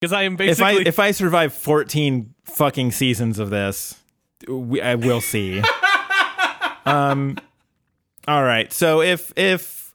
Because 0.00 0.14
I 0.14 0.22
am 0.22 0.34
If 0.34 0.40
I 0.40 0.46
basically. 0.46 0.86
if 0.88 0.98
I 0.98 1.10
survive 1.10 1.52
14 1.52 2.34
fucking 2.44 2.92
seasons 2.92 3.38
of 3.38 3.50
this, 3.50 4.00
we, 4.48 4.80
I 4.80 4.94
will 4.94 5.20
see. 5.20 5.62
um, 6.86 7.36
all 8.26 8.42
right. 8.42 8.72
So 8.72 9.02
if 9.02 9.34
if 9.36 9.94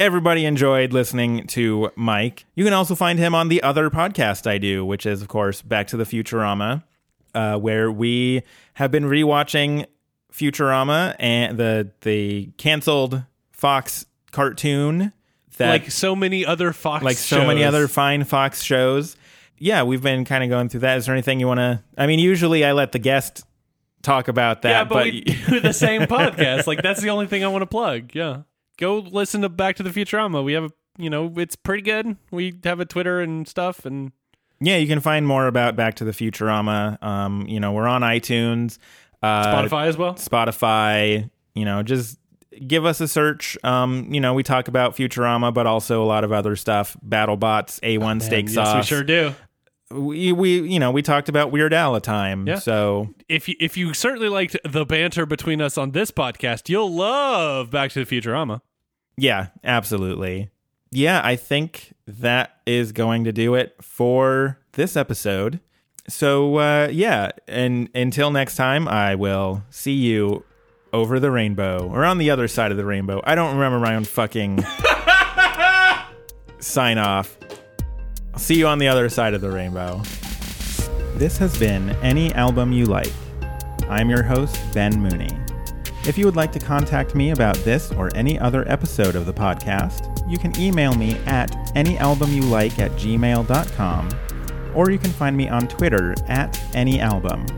everybody 0.00 0.44
enjoyed 0.46 0.92
listening 0.92 1.46
to 1.46 1.92
Mike, 1.94 2.44
you 2.56 2.64
can 2.64 2.72
also 2.72 2.96
find 2.96 3.20
him 3.20 3.36
on 3.36 3.46
the 3.46 3.62
other 3.62 3.88
podcast 3.88 4.48
I 4.48 4.58
do, 4.58 4.84
which 4.84 5.06
is 5.06 5.22
of 5.22 5.28
course 5.28 5.62
Back 5.62 5.86
to 5.88 5.96
the 5.96 6.04
Futurama. 6.04 6.82
uh, 7.36 7.56
where 7.56 7.92
we 7.92 8.42
have 8.74 8.90
been 8.90 9.04
rewatching 9.04 9.86
Futurama 10.34 11.14
and 11.18 11.56
the 11.56 11.90
the 12.00 12.50
canceled 12.56 13.22
Fox 13.52 14.04
cartoon 14.32 15.12
that 15.58 15.68
like 15.68 15.90
so 15.90 16.16
many 16.16 16.44
other 16.44 16.72
Fox, 16.72 17.04
like 17.04 17.16
so 17.16 17.46
many 17.46 17.60
shows. 17.60 17.68
other 17.68 17.88
fine 17.88 18.24
Fox 18.24 18.62
shows. 18.62 19.16
Yeah, 19.58 19.84
we've 19.84 20.02
been 20.02 20.24
kind 20.24 20.42
of 20.42 20.50
going 20.50 20.68
through 20.68 20.80
that. 20.80 20.98
Is 20.98 21.06
there 21.06 21.14
anything 21.14 21.38
you 21.38 21.46
want 21.46 21.58
to? 21.58 21.82
I 21.96 22.08
mean, 22.08 22.18
usually 22.18 22.64
I 22.64 22.72
let 22.72 22.90
the 22.90 22.98
guest 22.98 23.44
talk 24.02 24.26
about 24.26 24.62
that, 24.62 24.70
Yeah, 24.70 24.84
but, 24.84 25.04
we 25.04 25.20
do 25.48 25.60
the 25.60 25.72
same 25.72 26.02
podcast. 26.02 26.66
Like 26.66 26.82
that's 26.82 27.00
the 27.00 27.10
only 27.10 27.28
thing 27.28 27.44
I 27.44 27.48
want 27.48 27.62
to 27.62 27.66
plug. 27.66 28.10
Yeah, 28.14 28.42
go 28.76 28.98
listen 28.98 29.42
to 29.42 29.48
Back 29.48 29.76
to 29.76 29.84
the 29.84 29.90
Futurama. 29.90 30.42
We 30.44 30.54
have 30.54 30.64
a, 30.64 30.70
you 30.98 31.08
know, 31.10 31.32
it's 31.36 31.54
pretty 31.54 31.82
good. 31.82 32.16
We 32.32 32.58
have 32.64 32.80
a 32.80 32.84
Twitter 32.84 33.20
and 33.20 33.46
stuff, 33.46 33.86
and 33.86 34.10
yeah, 34.60 34.76
you 34.76 34.88
can 34.88 35.00
find 35.00 35.26
more 35.26 35.46
about 35.46 35.76
Back 35.76 35.94
to 35.96 36.04
the 36.04 36.12
Futurama. 36.12 37.00
Um, 37.02 37.46
you 37.46 37.60
know, 37.60 37.72
we're 37.72 37.86
on 37.86 38.02
iTunes, 38.02 38.78
uh, 39.24 39.46
Spotify 39.68 39.86
as 39.86 39.96
well. 39.96 40.14
Spotify. 40.14 41.30
You 41.54 41.64
know, 41.64 41.82
just 41.82 42.18
give 42.66 42.84
us 42.84 43.00
a 43.00 43.08
search. 43.08 43.56
Um, 43.64 44.08
you 44.12 44.20
know, 44.20 44.34
we 44.34 44.42
talk 44.42 44.68
about 44.68 44.96
Futurama, 44.96 45.52
but 45.54 45.66
also 45.66 46.02
a 46.02 46.06
lot 46.06 46.24
of 46.24 46.32
other 46.32 46.56
stuff. 46.56 46.96
BattleBots, 47.08 47.80
A1 47.80 48.22
Steak 48.22 48.46
And 48.46 48.50
Sauce. 48.54 48.74
Yes, 48.74 48.84
we 48.84 48.86
sure 48.96 49.02
do. 49.04 49.34
we, 49.90 50.32
we 50.32 50.60
you 50.68 50.78
know 50.80 50.90
we 50.90 51.02
talked 51.02 51.28
about 51.28 51.50
Weird 51.52 51.72
Al 51.72 51.94
a 51.94 52.00
time. 52.00 52.46
Yeah. 52.48 52.58
So 52.58 53.14
If 53.28 53.48
you, 53.48 53.54
if 53.60 53.76
you 53.76 53.94
certainly 53.94 54.28
liked 54.28 54.56
the 54.64 54.84
banter 54.84 55.26
between 55.26 55.60
us 55.60 55.78
on 55.78 55.92
this 55.92 56.10
podcast, 56.10 56.68
you'll 56.68 56.92
love 56.92 57.70
Back 57.70 57.92
to 57.92 58.04
the 58.04 58.20
Futurama. 58.20 58.60
yeah, 59.16 59.48
absolutely. 59.62 60.50
Yeah, 60.90 61.20
I 61.24 61.34
think 61.36 61.92
that 62.06 62.58
is 62.66 62.92
going 62.92 63.24
to 63.24 63.32
do 63.32 63.54
it 63.56 63.74
for 63.82 64.60
this 64.72 64.96
episode. 64.96 65.58
So 66.08 66.56
uh, 66.56 66.88
yeah, 66.92 67.30
and 67.48 67.88
until 67.94 68.30
next 68.30 68.56
time, 68.56 68.86
I 68.88 69.14
will 69.14 69.62
see 69.70 69.94
you 69.94 70.44
over 70.92 71.18
the 71.18 71.30
rainbow 71.30 71.88
or 71.90 72.04
on 72.04 72.18
the 72.18 72.30
other 72.30 72.46
side 72.46 72.70
of 72.70 72.76
the 72.76 72.84
rainbow. 72.84 73.20
I 73.24 73.34
don't 73.34 73.54
remember 73.54 73.80
my 73.80 73.96
own 73.96 74.04
fucking 74.04 74.64
sign 76.60 76.98
off. 76.98 77.36
I'll 78.32 78.38
see 78.38 78.56
you 78.56 78.66
on 78.66 78.78
the 78.78 78.88
other 78.88 79.08
side 79.08 79.34
of 79.34 79.40
the 79.40 79.50
rainbow. 79.50 80.02
This 81.14 81.38
has 81.38 81.56
been 81.58 81.90
Any 82.02 82.32
Album 82.34 82.72
You 82.72 82.86
Like. 82.86 83.12
I'm 83.88 84.10
your 84.10 84.22
host, 84.22 84.58
Ben 84.72 85.00
Mooney. 85.00 85.30
If 86.06 86.18
you 86.18 86.26
would 86.26 86.36
like 86.36 86.52
to 86.52 86.58
contact 86.58 87.14
me 87.14 87.30
about 87.30 87.56
this 87.58 87.90
or 87.92 88.14
any 88.14 88.38
other 88.38 88.68
episode 88.70 89.16
of 89.16 89.24
the 89.24 89.32
podcast, 89.32 90.28
you 90.30 90.36
can 90.38 90.58
email 90.60 90.94
me 90.94 91.14
at 91.26 91.50
anyalbumyoulike 91.74 92.78
at 92.78 92.90
gmail.com, 92.92 94.10
or 94.74 94.90
you 94.90 94.98
can 94.98 95.12
find 95.12 95.36
me 95.36 95.48
on 95.48 95.68
Twitter 95.68 96.14
at 96.28 96.52
anyalbum. 96.72 97.48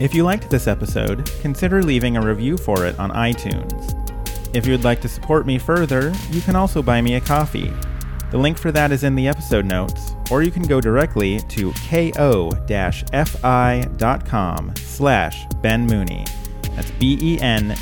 If 0.00 0.14
you 0.14 0.24
liked 0.24 0.50
this 0.50 0.66
episode, 0.66 1.30
consider 1.40 1.82
leaving 1.82 2.16
a 2.16 2.26
review 2.26 2.56
for 2.56 2.84
it 2.84 2.98
on 2.98 3.10
iTunes. 3.10 3.94
If 4.54 4.66
you 4.66 4.72
would 4.72 4.84
like 4.84 5.00
to 5.02 5.08
support 5.08 5.46
me 5.46 5.58
further, 5.58 6.12
you 6.30 6.40
can 6.40 6.56
also 6.56 6.82
buy 6.82 7.00
me 7.00 7.14
a 7.14 7.20
coffee. 7.20 7.72
The 8.30 8.38
link 8.38 8.58
for 8.58 8.72
that 8.72 8.92
is 8.92 9.04
in 9.04 9.14
the 9.14 9.28
episode 9.28 9.64
notes, 9.64 10.14
or 10.30 10.42
you 10.42 10.50
can 10.50 10.64
go 10.64 10.80
directly 10.80 11.40
to 11.40 11.72
ko-fi.com 11.88 13.12
slash 14.76 15.46
Ben 15.62 15.86
Mooney. 15.86 16.24
That's 16.74 16.90
B-E-N-M-O-O-N-E-Y. 16.92 17.76